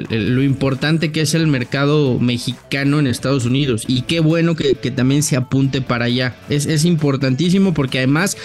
lo 0.10 0.44
importante 0.44 1.14
que 1.14 1.22
es 1.22 1.34
el 1.34 1.48
mercado 1.48 2.20
mexicano 2.20 3.00
en 3.00 3.08
Estados 3.08 3.46
Unidos. 3.46 3.86
Y 3.88 4.02
qué 4.02 4.20
bueno 4.20 4.56
que, 4.56 4.76
también 4.92 5.24
se 5.24 5.38
apunte 5.38 5.82
para 5.82 6.06
allá. 6.06 6.36
Es, 6.50 6.84
importantísimo 6.84 7.74
porque 7.74 8.00
además, 8.00 8.36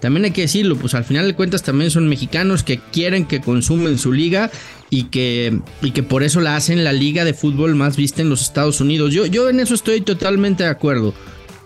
también 0.00 0.24
hay 0.24 0.30
que 0.30 0.42
decirlo, 0.42 0.76
pues 0.76 0.94
al 0.94 1.04
final 1.04 1.26
de 1.26 1.34
cuentas 1.34 1.64
también 1.64 1.90
son 1.90 2.08
mexicanos 2.08 2.62
que 2.62 2.78
quieren 2.78 3.26
que 3.26 3.40
consumen 3.40 3.98
su 3.98 4.12
liga 4.12 4.52
y 4.88 5.04
que, 5.04 5.58
y 5.82 5.90
que 5.90 6.04
por 6.04 6.22
eso 6.22 6.40
la 6.40 6.54
hacen 6.54 6.84
la 6.84 6.92
liga 6.92 7.24
de 7.24 7.34
fútbol 7.34 7.74
más 7.74 7.96
vista 7.96 8.22
en 8.22 8.28
los 8.28 8.42
Estados 8.42 8.80
Unidos. 8.80 9.12
Yo, 9.12 9.26
yo 9.26 9.50
en 9.50 9.58
eso 9.58 9.74
estoy 9.74 10.00
totalmente 10.00 10.62
de 10.62 10.70
acuerdo. 10.70 11.12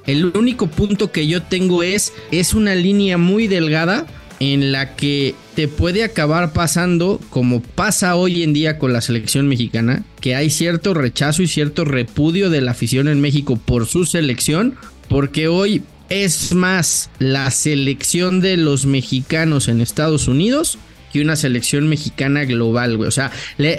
El 0.06 0.24
único 0.34 0.68
punto 0.68 1.12
que 1.12 1.26
yo 1.26 1.42
tengo 1.42 1.82
es, 1.82 2.14
es 2.30 2.54
una 2.54 2.74
línea 2.74 3.18
muy 3.18 3.46
delgada 3.46 4.06
en 4.42 4.72
la 4.72 4.96
que 4.96 5.36
te 5.54 5.68
puede 5.68 6.02
acabar 6.02 6.52
pasando, 6.52 7.20
como 7.30 7.62
pasa 7.62 8.16
hoy 8.16 8.42
en 8.42 8.52
día 8.52 8.76
con 8.76 8.92
la 8.92 9.00
selección 9.00 9.46
mexicana, 9.46 10.02
que 10.20 10.34
hay 10.34 10.50
cierto 10.50 10.94
rechazo 10.94 11.44
y 11.44 11.46
cierto 11.46 11.84
repudio 11.84 12.50
de 12.50 12.60
la 12.60 12.72
afición 12.72 13.06
en 13.06 13.20
México 13.20 13.54
por 13.56 13.86
su 13.86 14.04
selección, 14.04 14.74
porque 15.08 15.46
hoy 15.46 15.82
es 16.08 16.54
más 16.54 17.08
la 17.20 17.52
selección 17.52 18.40
de 18.40 18.56
los 18.56 18.84
mexicanos 18.84 19.68
en 19.68 19.80
Estados 19.80 20.26
Unidos 20.26 20.76
que 21.12 21.20
una 21.20 21.36
selección 21.36 21.88
mexicana 21.88 22.44
global, 22.44 22.96
güey. 22.96 23.08
O 23.08 23.12
sea, 23.12 23.30
le- 23.58 23.78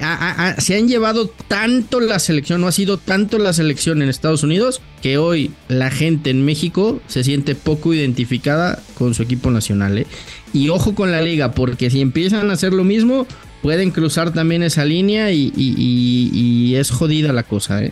se 0.59 0.75
han 0.77 0.87
llevado 0.87 1.27
tanto 1.47 1.99
la 1.99 2.19
selección, 2.19 2.61
no 2.61 2.67
ha 2.67 2.71
sido 2.71 2.97
tanto 2.97 3.37
la 3.39 3.53
selección 3.53 4.01
en 4.01 4.09
Estados 4.09 4.43
Unidos, 4.43 4.81
que 5.01 5.17
hoy 5.17 5.51
la 5.67 5.89
gente 5.91 6.29
en 6.29 6.45
México 6.45 7.01
se 7.07 7.23
siente 7.23 7.55
poco 7.55 7.93
identificada 7.93 8.81
con 8.93 9.13
su 9.13 9.23
equipo 9.23 9.51
nacional. 9.51 9.97
¿eh? 9.97 10.07
Y 10.53 10.69
ojo 10.69 10.93
con 10.95 11.11
la 11.11 11.21
liga, 11.21 11.51
porque 11.53 11.89
si 11.89 12.01
empiezan 12.01 12.49
a 12.49 12.53
hacer 12.53 12.73
lo 12.73 12.83
mismo, 12.83 13.27
pueden 13.61 13.91
cruzar 13.91 14.33
también 14.33 14.61
esa 14.63 14.85
línea 14.85 15.31
y, 15.31 15.51
y- 15.55 16.75
es 16.75 16.89
jodida 16.91 17.33
la 17.33 17.43
cosa. 17.43 17.83
¿eh? 17.83 17.91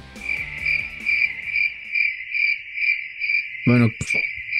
Bueno, 3.65 3.89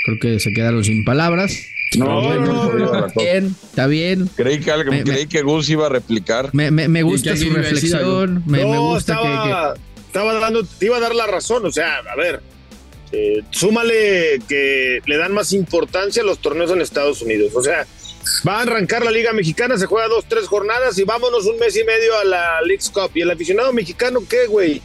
creo 0.05 0.19
que 0.19 0.39
se 0.39 0.53
quedaron 0.53 0.83
sin 0.83 1.03
palabras. 1.03 1.67
No, 1.97 2.21
no, 2.21 2.35
no, 2.39 2.73
no, 2.73 2.77
no. 3.01 3.05
está 3.07 3.21
bien, 3.21 3.55
está 3.63 3.87
bien. 3.87 4.29
Creí 4.35 4.59
que, 4.61 4.71
algo- 4.71 4.91
Me- 4.91 5.03
creí 5.03 5.27
que 5.27 5.41
Gus 5.41 5.69
iba 5.69 5.87
a 5.87 5.89
replicar. 5.89 6.49
Me, 6.53 6.71
me- 6.71 6.87
me 6.87 7.03
gusta 7.03 7.35
su 7.35 7.49
reflexión, 7.49 8.43
me, 8.45 8.63
gusta 8.63 9.15
que- 9.21 9.27
estaba, 9.27 9.73
estaba 10.07 10.33
dando, 10.39 10.63
te 10.63 10.85
iba 10.85 10.97
a 10.97 10.99
dar 11.01 11.13
la 11.15 11.27
razón. 11.27 11.65
O 11.65 11.71
sea, 11.71 11.97
a 11.97 12.15
ver, 12.15 12.41
eh, 13.11 13.41
súmale 13.49 14.39
que 14.47 14.99
le 15.05 15.17
dan 15.17 15.33
más 15.33 15.51
importancia 15.51 16.21
a 16.23 16.25
los 16.25 16.39
torneos 16.39 16.71
en 16.71 16.79
Estados 16.81 17.21
Unidos. 17.21 17.51
O 17.55 17.61
sea, 17.61 17.85
va 18.47 18.59
a 18.59 18.61
arrancar 18.61 19.03
la 19.03 19.11
Liga 19.11 19.33
Mexicana, 19.33 19.77
se 19.77 19.85
juega 19.85 20.07
dos, 20.07 20.23
tres 20.29 20.47
jornadas 20.47 20.97
y 20.97 21.03
vámonos 21.03 21.45
un 21.45 21.59
mes 21.59 21.75
y 21.75 21.83
medio 21.83 22.17
a 22.17 22.23
la 22.23 22.61
League's 22.61 22.89
Cup. 22.89 23.11
¿Y 23.15 23.21
el 23.21 23.31
aficionado 23.31 23.73
mexicano 23.73 24.21
qué, 24.29 24.45
güey? 24.47 24.81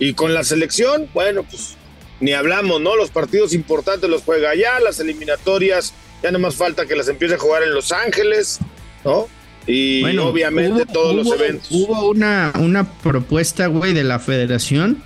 Y 0.00 0.14
con 0.14 0.34
la 0.34 0.42
selección, 0.42 1.08
bueno, 1.14 1.44
pues 1.44 1.76
ni 2.18 2.32
hablamos, 2.32 2.80
¿no? 2.80 2.96
Los 2.96 3.10
partidos 3.10 3.52
importantes 3.52 4.10
los 4.10 4.22
juega 4.22 4.50
allá, 4.50 4.80
las 4.80 4.98
eliminatorias, 4.98 5.94
ya 6.22 6.30
no 6.30 6.38
más 6.38 6.54
falta 6.54 6.86
que 6.86 6.94
las 6.96 7.08
empiece 7.08 7.34
a 7.34 7.38
jugar 7.38 7.62
en 7.62 7.74
Los 7.74 7.92
Ángeles, 7.92 8.58
¿no? 9.04 9.28
Y 9.66 10.00
Bueno, 10.00 10.26
obviamente 10.26 10.82
hubo- 10.82 10.92
todos 10.92 11.14
los 11.14 11.32
eventos. 11.32 11.68
Hubo 11.70 12.10
una, 12.10 12.52
una 12.58 12.92
propuesta, 13.00 13.66
güey, 13.68 13.92
de 13.94 14.02
la 14.04 14.18
federación 14.18 15.02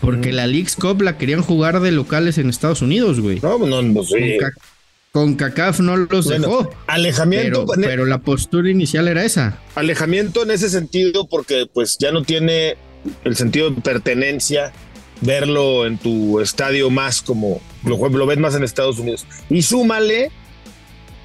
porque 0.00 0.32
la 0.32 0.46
League's 0.46 0.76
Cup 0.76 1.00
la 1.00 1.16
querían 1.16 1.40
jugar 1.42 1.80
de 1.80 1.90
locales 1.90 2.36
en 2.36 2.50
Estados 2.50 2.82
Unidos, 2.82 3.20
güey. 3.20 3.40
No, 3.40 3.58
no, 3.58 3.80
no, 3.80 4.02
sí. 4.04 4.12
Con, 4.12 4.38
Ca- 4.38 4.52
con 5.12 5.34
CACAF 5.36 5.80
no 5.80 5.96
los 5.96 6.26
Bueno, 6.26 6.48
dejó. 6.48 6.70
alejamiento, 6.86 7.64
Pero, 7.74 7.88
pero 7.88 8.04
la 8.04 8.18
postura 8.18 8.68
inicial 8.68 9.08
era 9.08 9.24
esa. 9.24 9.58
alejamiento 9.74 10.42
en 10.42 10.50
ese 10.50 10.68
sentido 10.68 11.26
porque 11.26 11.66
pues 11.72 11.96
ya 11.98 12.12
no 12.12 12.22
tiene 12.22 12.76
el 13.24 13.36
sentido 13.36 13.70
de 13.70 13.80
pertenencia 13.80 14.72
verlo 15.22 15.86
en 15.86 15.96
tu 15.96 16.40
estadio 16.40 16.90
más 16.90 17.22
como 17.22 17.62
lo, 17.84 18.08
lo 18.10 18.26
ves 18.26 18.38
más 18.38 18.54
en 18.56 18.64
Estados 18.64 18.98
Unidos. 18.98 19.24
Y 19.48 19.62
súmale 19.62 20.30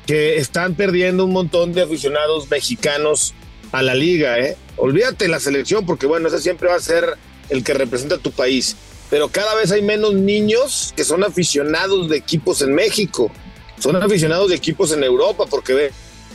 que 0.09 0.37
están 0.37 0.73
perdiendo 0.73 1.23
un 1.23 1.33
montón 1.33 1.71
de 1.71 1.83
aficionados 1.83 2.49
mexicanos 2.49 3.35
a 3.71 3.83
la 3.83 3.93
liga, 3.93 4.39
¿eh? 4.39 4.57
Olvídate 4.75 5.27
la 5.27 5.39
selección 5.39 5.85
porque 5.85 6.07
bueno, 6.07 6.29
ese 6.29 6.39
siempre 6.39 6.67
va 6.67 6.73
a 6.73 6.79
ser 6.79 7.05
el 7.51 7.63
que 7.63 7.75
representa 7.75 8.15
a 8.15 8.17
tu 8.17 8.31
país. 8.31 8.75
Pero 9.11 9.27
cada 9.27 9.53
vez 9.53 9.71
hay 9.71 9.83
menos 9.83 10.15
niños 10.15 10.95
que 10.97 11.03
son 11.03 11.23
aficionados 11.23 12.09
de 12.09 12.17
equipos 12.17 12.63
en 12.63 12.73
México. 12.73 13.31
Son 13.77 13.95
aficionados 13.97 14.49
de 14.49 14.55
equipos 14.55 14.91
en 14.93 15.03
Europa 15.03 15.45
porque 15.47 15.73
ve 15.75 15.91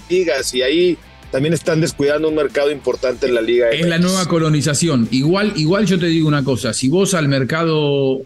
ligas 0.09 0.55
y 0.55 0.63
ahí 0.63 0.97
también 1.33 1.53
están 1.53 1.81
descuidando 1.81 2.29
un 2.29 2.37
mercado 2.37 2.71
importante 2.71 3.27
en 3.27 3.35
la 3.35 3.43
liga. 3.43 3.71
Es 3.71 3.89
la 3.89 3.99
nueva 3.99 4.27
colonización. 4.27 5.09
Igual, 5.11 5.53
igual 5.57 5.85
yo 5.87 5.99
te 5.99 6.07
digo 6.07 6.29
una 6.29 6.45
cosa, 6.45 6.73
si 6.73 6.89
vos 6.89 7.13
al 7.13 7.27
mercado 7.27 8.21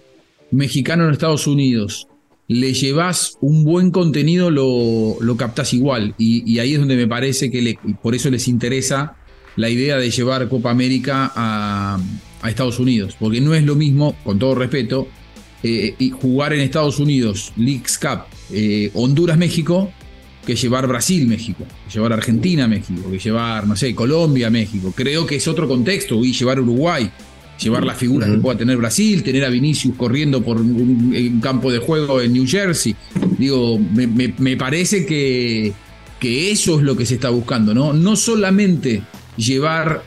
mexicano 0.51 1.07
en 1.07 1.13
Estados 1.13 1.47
Unidos 1.47 2.07
le 2.49 2.73
llevas 2.73 3.37
un 3.43 3.63
buen 3.63 3.91
contenido, 3.91 4.51
lo, 4.51 5.19
lo 5.21 5.37
captás 5.37 5.75
igual. 5.75 6.15
Y, 6.17 6.59
ahí 6.59 6.73
es 6.73 6.79
donde 6.79 6.97
me 6.97 7.07
parece 7.07 7.51
que 7.51 7.79
por 8.03 8.15
eso 8.15 8.31
les 8.31 8.49
interesa 8.49 9.17
la 9.57 9.69
idea 9.69 9.99
de 9.99 10.11
llevar 10.11 10.49
Copa 10.49 10.71
América 10.71 11.31
a, 11.37 12.01
Estados 12.49 12.79
Unidos. 12.79 13.17
Porque 13.21 13.41
no 13.43 13.55
es 13.55 13.65
lo 13.65 13.75
mismo, 13.75 14.17
con 14.25 14.39
todo 14.39 14.55
respeto, 14.55 15.09
eh, 15.63 15.95
y 15.99 16.11
jugar 16.11 16.55
en 16.55 16.61
Estados 16.61 16.99
Unidos, 16.99 17.53
Leagues 17.57 17.99
Cup, 17.99 18.21
eh, 18.51 18.91
Honduras-México, 18.95 19.93
que 20.47 20.57
llevar 20.57 20.87
Brasil-México, 20.87 21.67
llevar 21.93 22.15
Argentina-México, 22.15 23.11
que 23.11 23.19
llevar, 23.19 23.67
no 23.67 23.77
sé, 23.77 23.95
Colombia-México. 23.95 24.95
Creo 24.97 25.27
que 25.27 25.37
es 25.37 25.47
otro 25.47 25.69
contexto, 25.69 26.25
y 26.25 26.33
llevar 26.33 26.61
Uruguay, 26.61 27.11
llevar 27.59 27.85
las 27.85 27.97
figuras 27.99 28.31
que 28.31 28.39
pueda 28.39 28.57
tener 28.59 28.77
Brasil, 28.77 29.23
tener 29.23 29.45
a 29.45 29.49
Vinicius 29.49 29.95
corriendo 29.97 30.43
por 30.43 30.59
un, 30.61 31.13
un 31.15 31.41
campo 31.41 31.73
de 31.73 31.79
juego 31.79 32.21
en 32.21 32.33
New 32.33 32.47
Jersey. 32.47 32.95
Digo, 33.39 33.79
me, 33.79 34.07
me- 34.07 34.35
me 34.39 34.57
parece 34.57 35.05
que, 35.07 35.73
que 36.21 36.51
eso 36.51 36.79
es 36.79 36.85
lo 36.85 36.97
que 36.97 37.05
se 37.07 37.15
está 37.15 37.31
buscando, 37.31 37.75
¿no? 37.75 37.93
No 37.93 38.17
solamente 38.17 39.03
llevar 39.37 40.03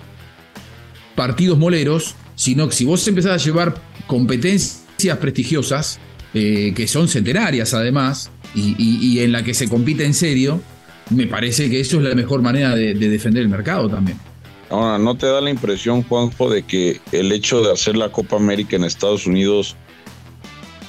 partidos 1.16 1.58
moleros, 1.58 2.16
sino 2.36 2.68
que 2.70 2.76
si 2.76 2.86
vos 2.86 3.06
empezás 3.08 3.42
a 3.42 3.46
llevar 3.46 3.76
competencias 4.08 5.18
prestigiosas, 5.20 6.00
eh, 6.34 6.74
que 6.76 6.88
son 6.88 7.08
centenarias 7.08 7.74
además, 7.74 8.32
y, 8.56 8.76
y- 8.78 8.98
y 9.06 9.20
en 9.20 9.32
la 9.32 9.44
que 9.44 9.54
se 9.54 9.68
compite 9.68 10.06
en 10.06 10.14
serio, 10.14 10.62
me 11.10 11.28
parece 11.28 11.70
que 11.70 11.80
eso 11.82 11.98
es 11.98 12.04
la 12.04 12.16
mejor 12.16 12.42
manera 12.42 12.76
de, 12.76 12.94
de 12.94 13.10
defender 13.10 13.44
el 13.44 13.50
mercado 13.50 13.90
también. 13.90 14.18
Ahora, 14.72 14.98
¿no 14.98 15.16
te 15.16 15.26
da 15.26 15.42
la 15.42 15.50
impresión, 15.50 16.02
Juanjo, 16.02 16.50
de 16.50 16.64
que 16.64 17.02
el 17.12 17.34
hecho 17.34 17.62
de 17.62 17.74
hacer 17.74 17.98
la 17.98 18.10
Copa 18.10 18.38
América 18.38 18.78
en 18.78 18.86
Estados 18.86 19.28
Unidos 19.28 19.76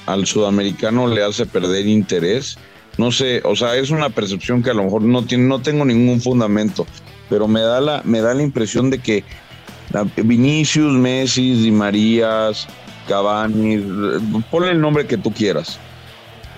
al 0.05 0.25
sudamericano 0.25 1.05
le 1.07 1.21
hace 1.21 1.45
perder 1.45 1.85
interés? 1.85 2.57
No 2.97 3.11
sé, 3.11 3.41
o 3.43 3.57
sea, 3.57 3.75
es 3.75 3.89
una 3.89 4.09
percepción 4.09 4.63
que 4.63 4.69
a 4.69 4.73
lo 4.73 4.85
mejor 4.85 5.01
no, 5.01 5.25
tiene, 5.25 5.49
no 5.49 5.61
tengo 5.61 5.83
ningún 5.83 6.21
fundamento, 6.21 6.87
pero 7.29 7.49
me 7.49 7.59
da 7.59 7.81
la, 7.81 8.01
me 8.05 8.21
da 8.21 8.33
la 8.33 8.43
impresión 8.43 8.89
de 8.89 8.99
que 8.99 9.25
Vinicius, 10.15 10.93
Messi, 10.93 11.53
Di 11.55 11.71
Marías, 11.71 12.65
Cavani, 13.09 13.79
ponle 14.49 14.71
el 14.71 14.79
nombre 14.79 15.05
que 15.05 15.17
tú 15.17 15.33
quieras. 15.33 15.77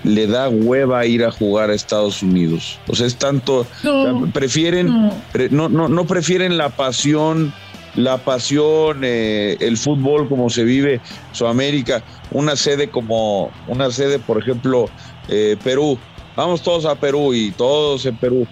Le 0.04 0.26
da 0.26 0.48
hueva 0.48 1.04
ir 1.06 1.24
a 1.24 1.30
jugar 1.30 1.70
a 1.70 1.74
Estados 1.74 2.22
Unidos. 2.22 2.78
O 2.88 2.94
sea, 2.94 3.06
es 3.06 3.16
tanto. 3.16 3.66
No, 3.82 4.30
prefieren. 4.32 5.10
pre- 5.32 5.50
no, 5.50 5.68
no, 5.68 5.88
no 5.88 6.06
prefieren 6.06 6.56
la 6.56 6.68
pasión, 6.70 7.52
la 7.96 8.18
pasión, 8.18 9.00
eh, 9.02 9.56
el 9.60 9.76
fútbol 9.76 10.28
como 10.28 10.48
se 10.50 10.64
vive 10.64 11.00
Sudamérica. 11.32 12.02
Una 12.30 12.54
sede 12.56 12.88
como. 12.88 13.50
Una 13.68 13.90
sede, 13.90 14.18
por 14.18 14.38
ejemplo, 14.40 14.88
eh, 15.28 15.56
Perú. 15.64 15.98
Vamos 16.36 16.62
todos 16.62 16.84
a 16.84 16.94
Perú 16.96 17.32
y 17.34 17.50
todos 17.52 18.04
en 18.06 18.16
Perú. 18.16 18.46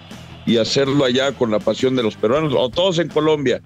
Y 0.47 0.57
hacerlo 0.57 1.05
allá 1.05 1.31
con 1.31 1.51
la 1.51 1.59
pasión 1.59 1.95
de 1.95 2.03
los 2.03 2.15
peruanos. 2.15 2.53
O 2.55 2.69
todos 2.69 2.99
en 2.99 3.07
Colombia. 3.09 3.61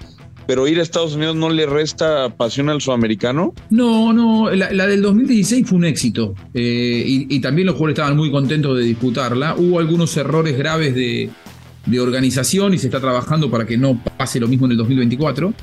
Pero 0.49 0.67
ir 0.67 0.79
a 0.79 0.81
Estados 0.81 1.13
Unidos 1.13 1.35
no 1.35 1.51
le 1.51 1.67
resta 1.67 2.35
pasión 2.35 2.69
al 2.69 2.81
sudamericano. 2.81 3.53
No, 3.69 4.11
no, 4.11 4.49
la, 4.49 4.87
del 4.87 5.03
2016 5.03 5.67
fue 5.67 5.77
un 5.77 5.85
éxito 5.85 6.33
eh, 6.55 7.03
y, 7.05 7.39
también 7.39 7.67
los 7.67 7.75
jugadores 7.75 7.99
estaban 7.99 8.17
muy 8.17 8.31
contentos 8.31 8.75
de 8.75 8.83
disputarla. 8.83 9.53
Hubo 9.55 9.77
algunos 9.77 10.17
errores 10.17 10.57
graves 10.57 10.95
de, 10.95 11.29
organización 11.99 12.73
y 12.73 12.79
se 12.79 12.87
está 12.87 12.99
trabajando 12.99 13.51
para 13.51 13.67
que 13.67 13.77
no 13.77 14.03
pase 14.17 14.39
lo 14.39 14.47
mismo 14.47 14.65
en 14.65 14.71
el 14.71 14.77
2024. 14.77 15.53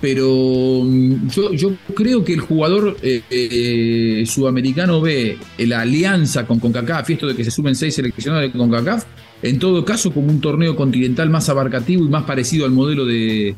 Pero 0.00 0.80
mm, 0.82 1.28
yo, 1.28 1.52
yo 1.52 1.72
creo 1.94 2.24
que 2.24 2.32
el 2.32 2.40
jugador 2.40 2.96
eh, 3.02 3.20
eh, 3.28 4.24
sudamericano 4.24 5.02
ve 5.02 5.36
la 5.58 5.82
alianza 5.82 6.46
con 6.46 6.58
CONCACAF 6.58 7.10
y 7.10 7.12
esto 7.12 7.26
de 7.26 7.36
que 7.36 7.44
se 7.44 7.50
sumen 7.50 7.74
seis 7.74 7.96
seleccionados 7.96 8.50
de 8.50 8.58
CONCACAF, 8.58 9.04
en 9.42 9.58
todo 9.58 9.84
caso 9.84 10.10
como 10.10 10.28
un 10.28 10.40
torneo 10.40 10.74
continental 10.74 11.28
más 11.28 11.50
abarcativo 11.50 12.06
y 12.06 12.08
más 12.08 12.24
parecido 12.24 12.64
al 12.64 12.70
modelo 12.70 13.04
de, 13.04 13.56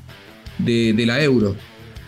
de, 0.59 0.93
de 0.93 1.07
la 1.07 1.23
Euro. 1.23 1.55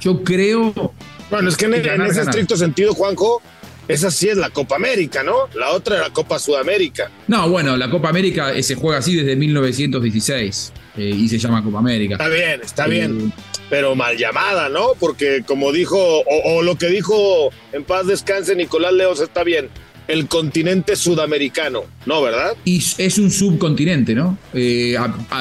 Yo 0.00 0.22
creo 0.22 0.92
Bueno, 1.30 1.48
es 1.48 1.56
que 1.56 1.64
en, 1.66 1.74
ese 1.74 1.88
ganar. 1.88 2.10
estricto 2.10 2.56
sentido, 2.56 2.92
Juanjo, 2.94 3.40
esa 3.88 4.10
sí 4.10 4.28
es 4.28 4.36
la 4.36 4.50
Copa 4.50 4.76
América, 4.76 5.22
¿no? 5.22 5.48
La 5.54 5.70
otra 5.70 5.96
es 5.96 6.02
la 6.02 6.10
Copa 6.10 6.38
Sudamérica. 6.38 7.10
No, 7.28 7.48
bueno, 7.48 7.76
la 7.76 7.88
Copa 7.90 8.08
América 8.08 8.52
eh, 8.52 8.62
se 8.62 8.74
juega 8.74 8.98
así 8.98 9.14
desde 9.16 9.36
1916. 9.36 10.72
eh, 10.98 11.02
y 11.14 11.28
se 11.28 11.38
llama 11.38 11.62
Copa 11.62 11.78
América. 11.78 12.14
Está 12.14 12.28
bien, 12.28 12.60
está 12.62 12.86
Eh, 12.86 12.90
bien. 12.90 13.32
Pero 13.68 13.94
mal 13.96 14.16
llamada, 14.16 14.68
¿no? 14.68 14.92
Porque 15.00 15.42
como 15.46 15.72
dijo, 15.72 15.98
o, 15.98 16.24
o 16.58 16.62
lo 16.62 16.76
que 16.76 16.86
dijo 16.88 17.50
en 17.72 17.82
paz 17.84 18.06
descanse 18.06 18.54
Nicolás 18.54 18.92
Leos 18.92 19.20
está 19.20 19.42
bien. 19.42 19.68
El 20.08 20.28
continente 20.28 20.94
sudamericano, 20.94 21.82
¿no, 22.06 22.22
verdad? 22.22 22.56
Y 22.64 22.82
es 22.98 23.18
un 23.18 23.30
subcontinente, 23.30 24.14
¿no? 24.14 24.38
Eh, 24.54 24.96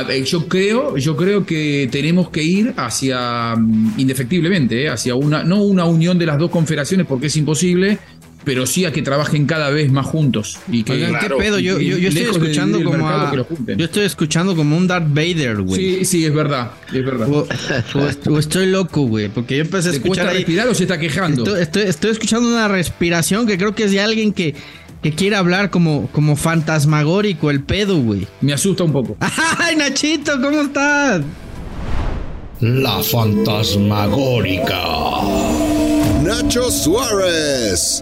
eh, 0.09 0.23
yo 0.23 0.47
creo, 0.47 0.97
yo 0.97 1.15
creo 1.15 1.45
que 1.45 1.87
tenemos 1.91 2.29
que 2.29 2.43
ir 2.43 2.73
hacia, 2.75 3.55
mm, 3.55 3.99
indefectiblemente, 3.99 4.83
eh, 4.83 4.89
hacia 4.89 5.15
una, 5.15 5.43
no 5.43 5.61
una 5.61 5.85
unión 5.85 6.17
de 6.17 6.25
las 6.25 6.37
dos 6.37 6.49
confederaciones 6.49 7.05
porque 7.05 7.27
es 7.27 7.37
imposible, 7.37 7.99
pero 8.45 8.65
sí 8.67 8.85
a 8.85 8.91
que 8.91 9.01
trabajen 9.01 9.45
cada 9.47 9.69
vez 9.71 9.91
más 9.91 10.05
juntos. 10.05 10.59
Y 10.71 10.83
que, 10.83 10.93
Oigan, 10.93 11.19
¿qué 11.19 11.29
pedo? 11.29 11.59
Yo, 11.59 11.79
yo, 11.79 11.97
yo 11.97 12.07
estoy 12.09 12.23
de 12.25 12.29
escuchando 12.31 12.83
como 12.83 13.09
a-. 13.09 13.33
Yo 13.75 13.85
estoy 13.85 14.05
escuchando 14.05 14.55
como 14.55 14.77
un 14.77 14.87
Darth 14.87 15.07
Vader, 15.09 15.57
güey. 15.63 15.81
Sí, 15.81 16.05
sí, 16.05 16.25
es 16.25 16.33
verdad, 16.33 16.71
es 16.93 17.03
verdad. 17.03 17.27
O, 17.29 17.47
o 17.95 18.07
est- 18.07 18.27
o 18.27 18.39
estoy 18.39 18.67
loco, 18.67 19.01
güey, 19.07 19.27
porque 19.29 19.57
yo 19.57 19.63
empecé 19.63 19.89
a 19.89 19.91
¿Te 19.91 19.97
escuchar 19.97 20.27
ahí- 20.29 20.37
respirar 20.37 20.67
o 20.69 20.75
se 20.75 20.83
está 20.83 20.97
quejando? 20.99 21.43
Estoy, 21.43 21.61
estoy- 21.61 21.83
estoy 21.89 22.11
escuchando 22.11 22.47
una 22.47 22.67
respiración 22.67 23.47
que 23.47 23.57
creo 23.57 23.73
que 23.75 23.85
es 23.85 23.91
de 23.91 23.99
alguien 24.01 24.31
que, 24.31 24.53
que 25.01 25.11
quiere 25.11 25.35
hablar 25.35 25.69
como, 25.71 26.07
como 26.11 26.35
fantasmagórico, 26.35 27.49
el 27.51 27.61
pedo, 27.63 27.97
güey. 27.97 28.27
Me 28.41 28.53
asusta 28.53 28.83
un 28.83 28.91
poco. 28.93 29.17
¡Ay, 29.57 29.75
Nachito! 29.75 30.39
¿Cómo 30.41 30.61
estás? 30.61 31.21
La 32.61 33.01
fantasmagórica. 33.03 34.81
Nacho 36.23 36.71
Suárez. 36.71 38.01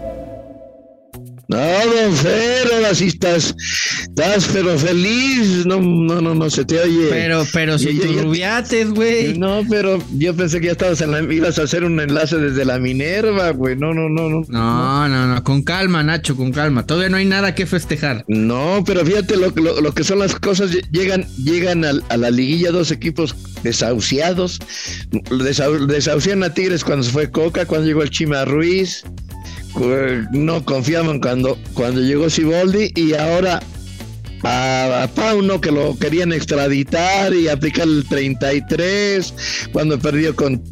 No, 1.48 1.58
don 1.58 2.14
Fer, 2.16 2.72
ahora 2.72 2.94
sí 2.94 3.06
estás, 3.08 3.54
estás 4.02 4.48
pero 4.52 4.78
feliz. 4.78 5.66
No, 5.66 5.78
no, 5.80 6.20
no, 6.22 6.34
no 6.34 6.48
se 6.50 6.64
te 6.64 6.80
oye. 6.80 7.08
Pero, 7.10 7.44
pero 7.52 7.76
tus 7.76 7.84
yo- 7.92 8.22
rubiates, 8.22 8.90
güey. 8.90 9.36
No, 9.38 9.62
pero 9.68 10.02
yo 10.16 10.34
pensé 10.34 10.58
que 10.60 10.66
ya 10.66 10.72
estabas 10.72 11.00
en 11.02 11.10
la, 11.10 11.20
ibas 11.20 11.58
a 11.58 11.64
hacer 11.64 11.84
un 11.84 12.00
enlace 12.00 12.38
desde 12.38 12.64
la 12.64 12.78
Minerva, 12.78 13.50
güey. 13.50 13.76
No, 13.76 13.92
no, 13.92 14.08
no, 14.08 14.30
no. 14.30 14.42
No, 14.48 15.08
no, 15.08 15.26
no, 15.34 15.44
con 15.44 15.62
calma, 15.62 16.02
Nacho, 16.02 16.34
con 16.34 16.50
calma. 16.50 16.86
Todavía 16.86 17.10
no 17.10 17.18
hay 17.18 17.26
nada 17.26 17.54
que 17.54 17.66
festejar. 17.66 18.24
No, 18.26 18.82
pero 18.86 19.04
fíjate 19.04 19.36
lo, 19.36 19.50
lo, 19.50 19.80
lo 19.82 19.92
que 19.92 20.02
son 20.02 20.20
las 20.20 20.34
cosas. 20.36 20.70
Llegan, 20.92 21.26
llegan 21.36 21.84
al- 21.84 22.02
a, 22.08 22.16
la 22.16 22.30
liguilla 22.30 22.70
dos 22.70 22.90
equipos 22.90 23.34
desahuciados. 23.62 24.60
Desau- 25.10 25.86
desahuciaron 25.86 26.42
a 26.44 26.54
Tigres 26.54 26.82
cuando 26.84 27.02
se 27.04 27.10
fue 27.12 27.30
Coca, 27.30 27.66
cuando 27.66 27.86
llegó 27.86 28.02
el 28.02 28.10
Chima 28.10 28.44
Ruiz. 28.46 29.04
No 30.32 30.64
confiaban 30.64 31.20
cuando, 31.20 31.58
cuando 31.74 32.00
llegó 32.00 32.30
Siboldi 32.30 32.92
y 32.94 33.14
ahora 33.14 33.60
a, 34.44 35.02
a 35.02 35.08
Pauno 35.08 35.60
que 35.60 35.72
lo 35.72 35.98
querían 35.98 36.32
extraditar 36.32 37.34
y 37.34 37.48
aplicar 37.48 37.86
el 37.86 38.04
33 38.08 39.34
cuando 39.72 39.98
perdió 39.98 40.36
con 40.36 40.62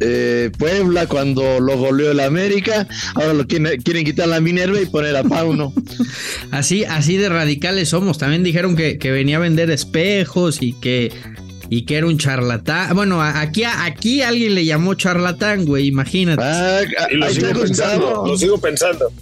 eh, 0.00 0.50
Puebla, 0.58 1.06
cuando 1.06 1.60
lo 1.60 1.76
goleó 1.76 2.12
el 2.12 2.20
América, 2.20 2.86
ahora 3.14 3.34
lo 3.34 3.46
quieren, 3.46 3.80
quieren 3.82 4.04
quitar 4.04 4.28
la 4.28 4.40
Minerva 4.40 4.80
y 4.80 4.86
poner 4.86 5.16
a 5.16 5.24
Pauno. 5.24 5.72
Así, 6.50 6.84
así 6.84 7.16
de 7.16 7.28
radicales 7.28 7.90
somos. 7.90 8.16
También 8.16 8.42
dijeron 8.42 8.74
que, 8.74 8.98
que 8.98 9.10
venía 9.10 9.36
a 9.36 9.40
vender 9.40 9.70
espejos 9.70 10.62
y 10.62 10.72
que, 10.72 11.12
y 11.70 11.82
que 11.84 11.96
era 11.96 12.06
un 12.06 12.18
charlatán. 12.18 12.94
Bueno, 12.94 13.20
a- 13.22 13.40
aquí, 13.40 13.64
aquí 13.64 14.22
alguien 14.22 14.54
le 14.54 14.64
llamó 14.64 14.94
charlatán, 14.94 15.64
güey, 15.64 15.86
imagínate. 15.86 16.42
Y 17.10 17.16
lo 17.16 17.28
sigo 17.30 17.52
pensando, 17.60 18.24
lo 18.26 18.36
sigo 18.38 18.58
pensando. 18.58 19.12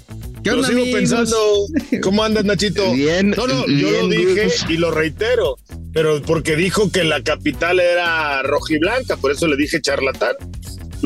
¿Qué 0.45 0.53
Lo 0.53 0.63
sigo 0.63 0.83
amigos? 0.83 1.01
pensando. 1.01 1.37
¿Cómo 2.03 2.23
andas, 2.23 2.45
Nachito? 2.45 2.93
Bien, 2.93 3.31
No, 3.37 3.49
no, 3.49 3.67
yo 3.67 3.91
lo 4.03 4.09
dije 4.09 4.49
y 4.69 4.77
lo 4.77 4.93
reitero, 4.93 5.57
pero 5.93 6.23
porque 6.23 6.55
dijo 6.55 6.89
que 6.93 7.03
la 7.03 7.21
capital 7.21 7.81
era 7.81 8.43
rojiblanca, 8.43 9.17
por 9.17 9.33
eso 9.33 9.49
le 9.49 9.57
dije 9.57 9.81
charlatán. 9.81 10.37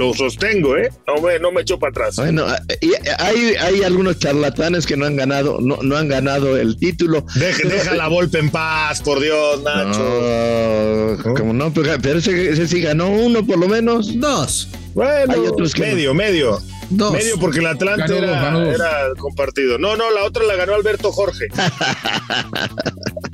Lo 0.00 0.14
sostengo, 0.14 0.76
¿eh? 0.78 0.90
No 1.06 1.20
me, 1.20 1.38
no 1.38 1.52
me 1.52 1.60
echo 1.60 1.78
para 1.78 1.90
atrás. 1.90 2.16
Bueno, 2.16 2.46
y 2.80 2.92
hay, 3.18 3.54
hay 3.56 3.82
algunos 3.82 4.18
charlatanes 4.18 4.86
que 4.86 4.96
no 4.96 5.04
han 5.04 5.14
ganado, 5.16 5.58
no, 5.60 5.76
no 5.82 5.96
han 5.96 6.08
ganado 6.08 6.56
el 6.56 6.78
título. 6.78 7.24
Deja, 7.34 7.58
Pero- 7.62 7.68
deja 7.74 7.94
la 7.94 8.08
Volpe 8.08 8.38
en 8.38 8.48
paz, 8.50 9.02
por 9.02 9.20
Dios, 9.20 9.62
Nacho. 9.62 11.16
No, 11.26 11.34
como 11.34 11.52
no, 11.52 11.72
pero, 11.72 11.92
pero 12.00 12.18
ese, 12.18 12.50
ese 12.50 12.66
sí 12.66 12.80
ganó 12.80 13.08
uno 13.10 13.44
por 13.46 13.58
lo 13.58 13.68
menos. 13.68 14.18
Dos. 14.18 14.68
Bueno, 14.94 15.34
Hay 15.34 15.46
otros 15.46 15.74
que 15.74 15.82
no. 15.82 15.86
medio, 15.88 16.14
medio. 16.14 16.58
Dos. 16.88 17.12
Medio 17.12 17.38
porque 17.38 17.60
el 17.60 17.66
Atlante 17.66 18.12
Ganó 18.14 18.16
era, 18.26 18.40
ganó 18.42 18.64
era 18.72 19.08
compartido. 19.18 19.78
No, 19.78 19.96
no, 19.96 20.10
la 20.10 20.24
otra 20.24 20.42
la 20.44 20.56
ganó 20.56 20.74
Alberto 20.74 21.12
Jorge. 21.12 21.46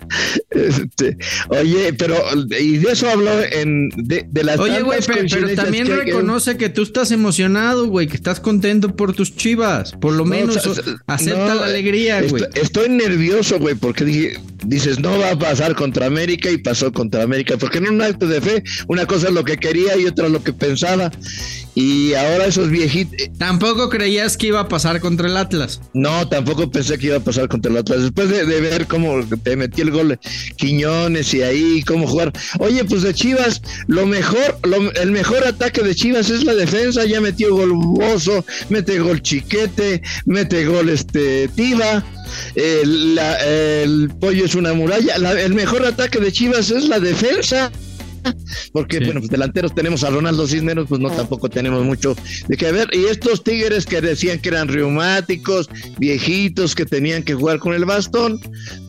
Este, 0.51 1.17
oye, 1.49 1.93
pero 1.93 2.17
y 2.59 2.79
de 2.79 2.93
eso 2.93 3.09
habló 3.11 3.31
en 3.43 3.89
de, 3.97 4.27
de 4.29 4.45
las 4.45 4.59
Oye, 4.59 4.81
güey, 4.83 5.01
pero, 5.07 5.55
también 5.55 5.87
que 5.87 5.97
reconoce 5.97 6.57
que 6.57 6.69
tú 6.69 6.83
estás 6.83 7.11
emocionado, 7.11 7.87
güey, 7.87 8.07
que 8.07 8.17
estás 8.17 8.41
contento 8.41 8.97
por 8.97 9.13
tus 9.15 9.37
chivas. 9.37 9.93
Por 10.01 10.13
lo 10.15 10.25
No, 10.25 10.31
menos 10.31 10.57
o 10.67 10.75
sea, 10.75 10.83
o- 10.95 10.97
acepta 11.07 11.55
no, 11.55 11.61
la 11.61 11.67
alegría, 11.67 12.21
estoy, 12.21 12.41
güey. 12.41 12.51
Estoy 12.55 12.89
nervioso, 12.89 13.59
güey, 13.59 13.75
porque 13.75 14.05
dije, 14.05 14.41
dices, 14.65 14.99
no 14.99 15.19
va 15.19 15.33
a 15.33 15.39
pasar 15.39 15.75
contra 15.75 16.07
América 16.07 16.51
y 16.51 16.59
pasó 16.59 16.93
contra 16.93 17.23
América, 17.23 17.57
porque 17.59 17.79
en 17.79 17.89
un 17.89 18.01
acto 18.03 18.27
de 18.27 18.41
fe, 18.41 18.63
una 18.89 19.07
cosa 19.07 19.29
es 19.29 19.35
lo 19.35 19.45
que 19.45 19.57
quería 19.59 19.97
y 19.97 20.07
otra 20.07 20.29
lo 20.29 20.43
que 20.43 20.53
pensaba. 20.53 21.11
Y 21.79 22.15
ahora 22.15 22.47
esos 22.47 22.71
viejitos, 22.71 23.29
Tampoco 23.39 23.91
creías 23.91 24.39
que 24.39 24.47
iba 24.47 24.61
a 24.61 24.67
pasar 24.69 24.99
contra 24.99 25.27
el 25.29 25.37
Atlas. 25.37 25.83
no, 25.93 26.27
tampoco 26.27 26.71
pensé 26.71 26.97
que 26.99 27.09
iba 27.09 27.19
a 27.19 27.21
pasar 27.21 27.49
contra 27.49 27.71
el 27.71 27.77
Atlas. 27.77 28.01
Después 28.01 28.31
de, 28.31 28.47
de 28.47 28.61
ver 28.63 28.87
cómo 28.87 29.23
te 29.43 29.57
metió 29.57 29.85
el 29.85 29.91
gol 29.91 30.19
Quiñones 30.57 31.35
y 31.35 31.43
ahí, 31.43 31.83
cómo 31.87 32.07
jugar. 32.07 32.33
Oye, 32.61 32.83
pues 32.87 33.03
de 33.03 33.13
Chivas, 33.13 33.61
lo 33.89 34.07
mejor, 34.07 34.59
lo- 34.63 34.91
el 34.95 35.11
mejor 35.13 35.47
ataque 35.47 35.83
de 35.83 35.95
Chivas 35.95 36.31
es 36.31 36.45
la 36.45 36.55
defensa. 36.55 37.05
Ya 37.05 37.21
metió 37.21 37.55
gol 37.55 37.73
Bozo, 37.75 38.45
mete 38.71 38.99
gol 38.99 39.21
Chiquete, 39.21 40.01
mete 40.25 40.65
gol 40.65 40.89
este 40.89 41.49
Tiva. 41.49 42.03
La- 42.85 43.39
el 43.45 44.11
pollo 44.19 44.47
es 44.47 44.55
una 44.55 44.73
muralla. 44.73 45.19
La- 45.19 45.39
el 45.41 45.53
mejor 45.55 45.85
ataque 45.85 46.21
de 46.21 46.33
Chivas 46.33 46.71
es 46.71 46.89
la 46.89 47.01
defensa. 47.01 47.71
Porque, 48.73 49.01
bueno, 49.01 49.21
pues 49.21 49.31
delanteros 49.31 49.75
tenemos 49.75 50.05
a 50.05 50.11
Ronaldo 50.11 50.47
Cisneros, 50.47 50.87
pues 50.89 51.01
no 51.01 51.11
tampoco 51.11 51.49
tenemos 51.49 51.85
mucho 51.85 52.17
de 52.49 52.57
qué 52.57 52.73
ver. 52.73 52.89
Y 52.93 53.05
estos 53.07 53.43
tigres 53.45 53.87
que 53.87 54.01
decían 54.01 54.39
que 54.41 54.49
eran 54.51 54.69
reumáticos, 54.69 55.69
viejitos, 55.99 56.75
que 56.75 56.87
tenían 56.87 57.23
que 57.23 57.35
jugar 57.35 57.59
con 57.59 57.75
el 57.75 57.85
bastón. 57.85 58.41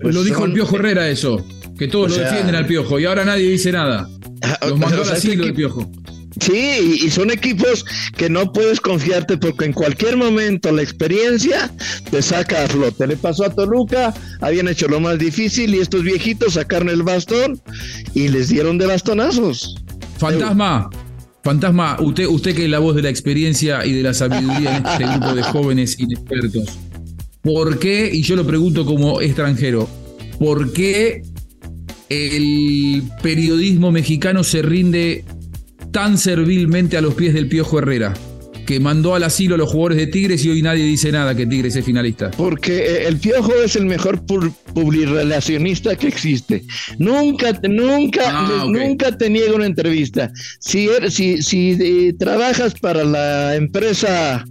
pues 0.01 0.13
lo 0.15 0.23
dijo 0.23 0.39
son- 0.39 0.49
el 0.49 0.55
Piojo 0.55 0.75
Herrera 0.77 1.09
eso, 1.09 1.45
que 1.77 1.87
todos 1.87 2.05
O 2.05 2.09
lo 2.09 2.15
sea- 2.15 2.25
defienden 2.29 2.55
al 2.55 2.65
Piojo 2.65 2.99
y 2.99 3.05
ahora 3.05 3.25
nadie 3.25 3.49
dice 3.49 3.71
nada. 3.71 4.09
Los 4.61 4.77
mandó 4.79 4.97
o 4.97 5.01
al 5.01 5.05
sea, 5.05 5.15
este 5.17 5.33
el 5.33 5.53
Piojo. 5.53 5.89
Sí, 6.39 6.99
y, 7.03 7.09
son 7.09 7.31
equipos 7.31 7.85
que 8.15 8.29
no 8.29 8.51
puedes 8.51 8.79
confiarte 8.79 9.37
porque 9.37 9.65
en 9.65 9.73
cualquier 9.73 10.17
momento 10.17 10.71
la 10.71 10.81
experiencia 10.81 11.71
te 12.11 12.21
saca 12.21 12.63
a 12.63 12.67
flote. 12.67 13.07
Le 13.07 13.17
pasó 13.17 13.45
a 13.45 13.49
Toluca, 13.49 14.13
habían 14.41 14.67
hecho 14.67 14.87
lo 14.87 14.99
más 14.99 15.17
difícil 15.17 15.73
y 15.73 15.79
estos 15.79 16.03
viejitos 16.03 16.53
sacaron 16.53 16.89
el 16.89 17.03
bastón 17.03 17.59
y 18.13 18.27
les 18.27 18.49
dieron 18.49 18.77
de 18.77 18.85
bastonazos. 18.85 19.75
Fantasma, 20.17 20.89
fantasma, 21.43 21.97
usted, 22.01 22.25
usted 22.27 22.55
que 22.55 22.65
es 22.65 22.69
la 22.69 22.79
voz 22.79 22.95
de 22.95 23.03
la 23.03 23.09
experiencia 23.09 23.85
y 23.85 23.93
de 23.93 24.03
la 24.03 24.13
sabiduría 24.13 24.77
en 24.77 24.85
este 24.85 25.05
grupo 25.05 25.33
de 25.33 25.43
jóvenes 25.43 25.99
inexpertos. 25.99 26.77
¿Por 27.41 27.79
qué? 27.79 28.09
Y 28.11 28.21
yo 28.23 28.35
lo 28.35 28.45
pregunto 28.45 28.85
como 28.85 29.21
extranjero, 29.21 29.87
¿por 30.39 30.73
qué 30.73 31.21
el 32.09 33.03
periodismo 33.21 33.91
mexicano 33.91 34.43
se 34.43 34.61
rinde 34.61 35.23
tan 35.97 36.15
servilmente 36.19 36.95
a 36.95 37.01
los 37.01 37.15
pies 37.15 37.33
del 37.33 37.47
Piojo 37.49 37.79
Herrera? 37.79 38.13
Que 38.67 38.79
mandó 38.79 39.15
al 39.15 39.23
asilo 39.23 39.55
a 39.55 39.57
los 39.57 39.71
jugadores 39.71 39.97
de 39.97 40.05
Tigres 40.05 40.45
y 40.45 40.49
hoy 40.51 40.61
nadie 40.61 40.83
dice 40.83 41.11
nada 41.11 41.33
que 41.33 41.47
Tigres 41.47 41.75
es 41.75 41.83
finalista. 41.83 42.29
Porque 42.37 42.77
eh, 42.85 43.07
el 43.07 43.17
piojo 43.17 43.51
es 43.65 43.75
el 43.75 43.87
mejor 43.87 44.23
pu- 44.23 44.53
publirelacionista 44.75 45.95
que 45.95 46.07
existe. 46.09 46.63
Nunca, 46.99 47.59
nunca, 47.67 48.21
Ah, 48.27 48.65
nunca 48.69 49.17
te 49.17 49.27
niega 49.31 49.55
una 49.55 49.65
entrevista. 49.65 50.31
Si, 50.59 50.87
er- 50.87 51.09
si, 51.09 51.41
si 51.41 51.71
eh, 51.81 52.13
trabajas 52.19 52.75
para 52.79 53.03
la 53.03 53.55
empresa 53.55 54.45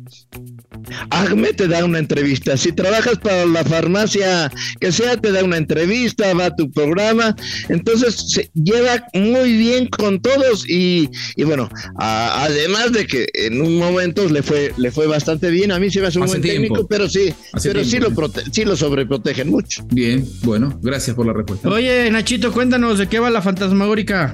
Acme 1.10 1.52
te 1.52 1.68
da 1.68 1.84
una 1.84 1.98
entrevista. 1.98 2.56
Si 2.56 2.72
trabajas 2.72 3.18
para 3.18 3.46
la 3.46 3.64
farmacia 3.64 4.50
que 4.80 4.92
sea, 4.92 5.16
te 5.16 5.32
da 5.32 5.42
una 5.44 5.56
entrevista, 5.56 6.32
va 6.34 6.46
a 6.46 6.56
tu 6.56 6.70
programa. 6.70 7.34
Entonces 7.68 8.14
se 8.30 8.50
lleva 8.54 9.04
muy 9.14 9.56
bien 9.56 9.86
con 9.88 10.20
todos 10.20 10.68
y, 10.68 11.08
y 11.36 11.44
bueno, 11.44 11.68
a- 11.98 12.44
además 12.44 12.92
de 12.92 13.06
que 13.06 13.26
en 13.34 13.60
un 13.60 13.76
momento 13.78 14.28
le 14.28 14.42
fue, 14.42 14.72
le 14.76 14.90
fue 14.90 15.06
bastante 15.06 15.50
bien. 15.50 15.72
A 15.72 15.78
mí 15.78 15.90
se 15.90 16.00
me 16.00 16.06
hace 16.08 16.18
un 16.18 16.24
Hace 16.24 16.32
buen 16.38 16.42
tiempo. 16.42 16.62
técnico, 16.62 16.86
pero 16.88 17.08
sí, 17.08 17.32
Hace 17.52 17.68
pero 17.70 17.84
sí 17.84 17.98
lo, 17.98 18.10
prote- 18.10 18.44
sí 18.52 18.64
lo 18.64 18.76
sobreprotegen 18.76 19.48
mucho. 19.50 19.84
Bien, 19.92 20.24
bueno, 20.42 20.78
gracias 20.82 21.16
por 21.16 21.26
la 21.26 21.32
respuesta. 21.32 21.68
Oye, 21.68 22.10
Nachito, 22.10 22.52
cuéntanos 22.52 22.98
de 22.98 23.08
qué 23.08 23.18
va 23.18 23.30
la 23.30 23.42
fantasmagórica. 23.42 24.32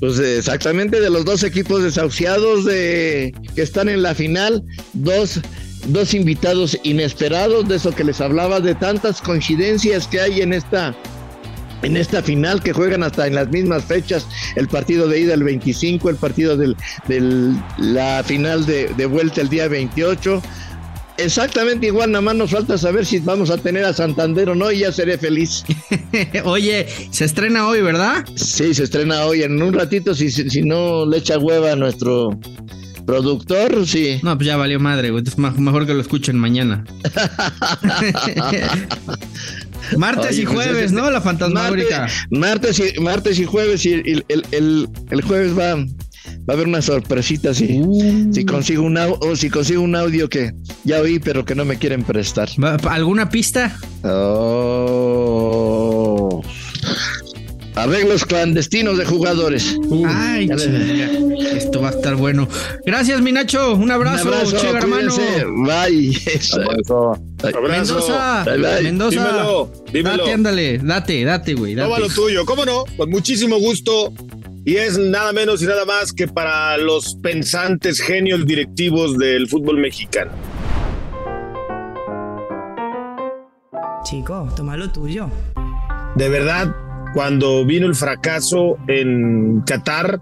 Pues 0.00 0.18
eh, 0.18 0.38
exactamente 0.38 1.00
de 1.00 1.10
los 1.10 1.24
dos 1.24 1.44
equipos 1.44 1.82
desahuciados 1.84 2.64
de 2.64 3.32
que 3.54 3.62
están 3.62 3.88
en 3.88 4.02
la 4.02 4.16
final, 4.16 4.64
dos, 4.94 5.40
dos 5.86 6.14
invitados 6.14 6.78
inesperados, 6.82 7.68
de 7.68 7.76
eso 7.76 7.92
que 7.92 8.04
les 8.04 8.20
hablaba, 8.20 8.60
de 8.60 8.74
tantas 8.74 9.20
coincidencias 9.20 10.06
que 10.06 10.20
hay 10.20 10.40
en 10.40 10.52
esta 10.52 10.94
en 11.82 11.96
esta 11.96 12.22
final 12.22 12.62
que 12.62 12.72
juegan 12.72 13.02
hasta 13.02 13.26
en 13.26 13.34
las 13.34 13.48
mismas 13.48 13.84
fechas, 13.84 14.26
el 14.54 14.68
partido 14.68 15.08
de 15.08 15.20
ida 15.20 15.34
el 15.34 15.42
25, 15.42 16.10
el 16.10 16.16
partido 16.16 16.56
de 16.56 16.76
del, 17.08 17.56
la 17.78 18.22
final 18.24 18.64
de, 18.66 18.86
de 18.96 19.06
vuelta 19.06 19.40
el 19.40 19.48
día 19.48 19.66
28. 19.66 20.40
Exactamente 21.18 21.86
igual, 21.86 22.10
nada 22.10 22.22
más 22.22 22.34
nos 22.36 22.50
falta 22.50 22.78
saber 22.78 23.04
si 23.04 23.18
vamos 23.18 23.50
a 23.50 23.58
tener 23.58 23.84
a 23.84 23.92
Santander 23.92 24.48
o 24.48 24.54
no 24.54 24.72
y 24.72 24.78
ya 24.78 24.92
seré 24.92 25.18
feliz. 25.18 25.64
Oye, 26.44 26.86
se 27.10 27.24
estrena 27.24 27.66
hoy, 27.66 27.82
¿verdad? 27.82 28.24
Sí, 28.34 28.72
se 28.74 28.84
estrena 28.84 29.24
hoy. 29.26 29.42
En 29.42 29.60
un 29.60 29.74
ratito, 29.74 30.14
si, 30.14 30.30
si 30.30 30.62
no 30.62 31.04
le 31.04 31.18
echa 31.18 31.38
hueva 31.38 31.72
a 31.72 31.76
nuestro 31.76 32.30
productor, 33.06 33.86
sí. 33.86 34.20
No, 34.22 34.36
pues 34.36 34.46
ya 34.46 34.56
valió 34.56 34.78
madre, 34.80 35.10
güey. 35.10 35.22
Mejor 35.58 35.86
que 35.86 35.94
lo 35.94 36.00
escuchen 36.00 36.38
mañana. 36.38 36.84
Martes 39.96 40.30
Oye, 40.32 40.42
y 40.42 40.44
pues, 40.44 40.54
jueves, 40.56 40.84
este- 40.86 40.96
¿no? 40.96 41.10
La 41.10 41.20
fantasmagórica. 41.20 42.06
Martes, 42.30 42.78
martes 42.78 42.94
y, 42.96 43.00
martes 43.00 43.38
y 43.38 43.44
jueves 43.44 43.84
y 43.86 43.92
el, 43.94 44.24
el, 44.28 44.44
el, 44.52 44.88
el 45.10 45.22
jueves 45.22 45.58
va, 45.58 45.74
va 45.74 45.82
a 46.48 46.52
haber 46.52 46.66
una 46.68 46.80
sorpresita 46.80 47.52
si, 47.52 47.80
Uh. 47.82 48.32
si 48.32 48.44
consigo 48.46 48.82
un 48.84 48.96
au- 48.96 49.18
o 49.20 49.36
si 49.36 49.50
consigo 49.50 49.82
un 49.82 49.94
audio 49.96 50.28
que 50.28 50.52
ya 50.84 51.00
oí 51.00 51.18
pero 51.18 51.44
que 51.44 51.54
no 51.54 51.64
me 51.64 51.76
quieren 51.78 52.04
prestar. 52.04 52.48
¿Alguna 52.88 53.28
pista? 53.28 53.76
Oh. 55.24 56.42
Arreglos 57.74 58.24
clandestinos 58.26 58.98
de 58.98 59.04
jugadores. 59.04 59.76
Ay. 60.06 60.48
Esto 61.54 61.80
va 61.80 61.88
a 61.88 61.92
estar 61.92 62.16
bueno. 62.16 62.48
Gracias, 62.84 63.20
mi 63.22 63.32
Nacho. 63.32 63.74
Un 63.74 63.90
abrazo, 63.90 64.28
Un 64.28 64.34
abrazo, 64.34 64.56
chido 64.58 64.76
hermano. 64.76 65.14
Bye. 65.66 66.18
Abrazo. 66.52 67.22
Mendoza, 67.68 68.44
Bye, 68.44 68.58
bye. 68.58 68.82
Mendoza. 68.82 69.16
Dímelo, 69.16 69.70
dímelo. 69.92 70.16
Date, 70.18 70.32
ándale, 70.32 70.78
date, 70.78 71.24
date, 71.24 71.54
güey. 71.54 71.74
Date. 71.74 71.88
Toma 71.88 71.98
lo 71.98 72.08
tuyo, 72.08 72.44
¿cómo 72.44 72.64
no? 72.64 72.84
Con 72.96 73.10
muchísimo 73.10 73.58
gusto. 73.58 74.12
Y 74.64 74.76
es 74.76 74.96
nada 74.96 75.32
menos 75.32 75.60
y 75.62 75.66
nada 75.66 75.84
más 75.84 76.12
que 76.12 76.28
para 76.28 76.76
los 76.76 77.16
pensantes 77.16 78.00
genios 78.00 78.46
directivos 78.46 79.18
del 79.18 79.48
fútbol 79.48 79.78
mexicano. 79.78 80.30
Chico, 84.04 84.48
toma 84.56 84.76
lo 84.76 84.90
tuyo. 84.90 85.30
De 86.14 86.28
verdad, 86.28 86.74
cuando 87.14 87.64
vino 87.64 87.86
el 87.86 87.94
fracaso 87.94 88.78
en 88.88 89.62
Qatar, 89.66 90.20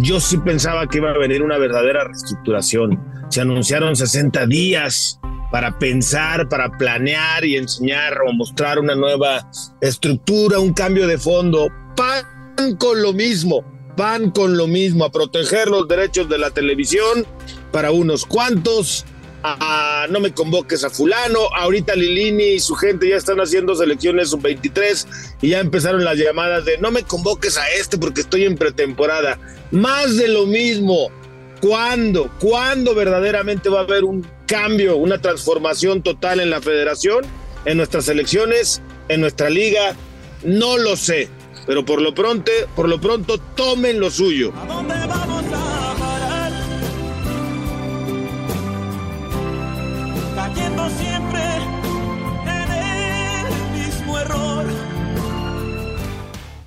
yo 0.00 0.20
sí 0.20 0.38
pensaba 0.38 0.86
que 0.86 0.98
iba 0.98 1.10
a 1.10 1.18
venir 1.18 1.42
una 1.42 1.58
verdadera 1.58 2.04
reestructuración. 2.04 3.02
Se 3.30 3.40
anunciaron 3.40 3.96
60 3.96 4.46
días 4.46 5.18
para 5.50 5.78
pensar, 5.78 6.48
para 6.48 6.70
planear 6.78 7.44
y 7.44 7.56
enseñar 7.56 8.18
o 8.26 8.32
mostrar 8.32 8.78
una 8.78 8.94
nueva 8.94 9.48
estructura, 9.80 10.58
un 10.58 10.72
cambio 10.72 11.06
de 11.06 11.18
fondo. 11.18 11.68
Pan 11.96 12.76
con 12.78 13.02
lo 13.02 13.12
mismo, 13.12 13.64
pan 13.96 14.30
con 14.30 14.56
lo 14.56 14.66
mismo, 14.66 15.04
a 15.04 15.10
proteger 15.10 15.68
los 15.68 15.88
derechos 15.88 16.28
de 16.28 16.38
la 16.38 16.50
televisión 16.50 17.26
para 17.70 17.90
unos 17.90 18.24
cuantos. 18.24 19.04
A- 19.44 20.06
no 20.08 20.20
me 20.20 20.32
convoques 20.32 20.84
a 20.84 20.90
fulano, 20.90 21.40
ahorita 21.56 21.94
Lilini 21.94 22.44
y 22.54 22.60
su 22.60 22.74
gente 22.74 23.08
ya 23.08 23.16
están 23.16 23.40
haciendo 23.40 23.74
selecciones 23.74 24.30
sub-23 24.30 25.06
y 25.42 25.48
ya 25.50 25.60
empezaron 25.60 26.04
las 26.04 26.16
llamadas 26.18 26.64
de 26.64 26.78
no 26.78 26.90
me 26.90 27.02
convoques 27.02 27.56
a 27.58 27.68
este 27.70 27.98
porque 27.98 28.20
estoy 28.22 28.44
en 28.44 28.56
pretemporada. 28.56 29.38
Más 29.70 30.16
de 30.16 30.28
lo 30.28 30.46
mismo. 30.46 31.10
¿Cuándo? 31.60 32.28
¿Cuándo 32.40 32.94
verdaderamente 32.94 33.68
va 33.68 33.80
a 33.80 33.82
haber 33.84 34.02
un 34.04 34.26
cambio, 34.46 34.96
una 34.96 35.18
transformación 35.18 36.02
total 36.02 36.40
en 36.40 36.50
la 36.50 36.60
federación, 36.60 37.24
en 37.64 37.76
nuestras 37.76 38.06
selecciones, 38.06 38.82
en 39.08 39.20
nuestra 39.20 39.48
liga? 39.48 39.94
No 40.42 40.76
lo 40.76 40.96
sé, 40.96 41.28
pero 41.66 41.84
por 41.84 42.02
lo 42.02 42.14
pronto, 42.14 42.50
por 42.74 42.88
lo 42.88 43.00
pronto 43.00 43.38
tomen 43.38 44.00
lo 44.00 44.10
suyo. 44.10 44.52
cayendo 44.52 45.41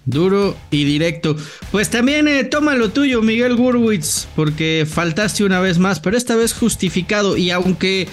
Duro 0.06 0.56
y 0.70 0.84
directo. 0.84 1.36
Pues 1.72 1.90
también 1.90 2.28
eh, 2.28 2.44
toma 2.44 2.76
lo 2.76 2.90
tuyo, 2.90 3.22
Miguel 3.22 3.56
Gurwitz, 3.56 4.28
porque 4.36 4.88
faltaste 4.90 5.44
una 5.44 5.60
vez 5.60 5.80
más, 5.80 6.00
pero 6.00 6.16
esta 6.16 6.36
vez 6.36 6.54
justificado. 6.54 7.38
Y 7.38 7.50
aunque 7.52 8.08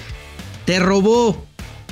te 0.64 0.78
robó, 0.78 1.44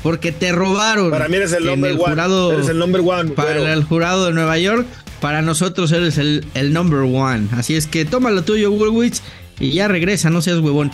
porque 0.02 0.32
te 0.32 0.52
robaron. 0.52 1.10
Para 1.10 1.28
mí 1.28 1.36
eres 1.36 1.52
el 1.52 1.66
number 1.66 1.92
one, 1.92 2.04
jurado, 2.10 2.52
eres 2.52 2.68
el 2.68 2.78
number 2.78 3.02
one, 3.04 3.32
Para 3.32 3.72
el 3.72 3.84
jurado 3.84 4.26
de 4.26 4.32
Nueva 4.32 4.56
York, 4.58 4.86
para 5.20 5.42
nosotros 5.42 5.92
eres 5.92 6.16
el, 6.16 6.46
el 6.54 6.72
number 6.72 7.00
one. 7.00 7.48
Así 7.52 7.76
es 7.76 7.86
que 7.86 8.06
toma 8.06 8.30
lo 8.30 8.42
tuyo, 8.42 8.70
Gurwitz, 8.70 9.20
y 9.58 9.72
ya 9.72 9.86
regresa, 9.88 10.30
no 10.30 10.40
seas 10.40 10.60
huevón. 10.60 10.90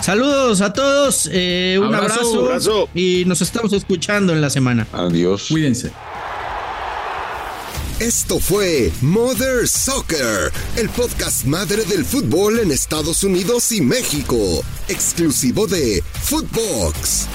Saludos 0.00 0.62
a 0.62 0.72
todos, 0.72 1.28
eh, 1.30 1.76
un 1.78 1.94
Abrazo, 1.94 2.20
abrazo, 2.20 2.46
abrazo. 2.46 2.88
y 2.94 3.24
nos 3.26 3.42
estamos 3.42 3.74
escuchando 3.74 4.32
en 4.32 4.40
la 4.40 4.48
semana. 4.48 4.86
Adiós. 4.94 5.48
Cuídense. 5.50 5.92
Esto 8.00 8.40
fue 8.40 8.90
Mother 9.02 9.68
Soccer, 9.68 10.50
el 10.76 10.88
podcast 10.88 11.44
madre 11.44 11.84
del 11.84 12.06
fútbol 12.06 12.58
en 12.58 12.70
Estados 12.70 13.22
Unidos 13.24 13.72
y 13.72 13.82
México, 13.82 14.64
exclusivo 14.88 15.66
de 15.66 16.02
Footbox. 16.22 17.28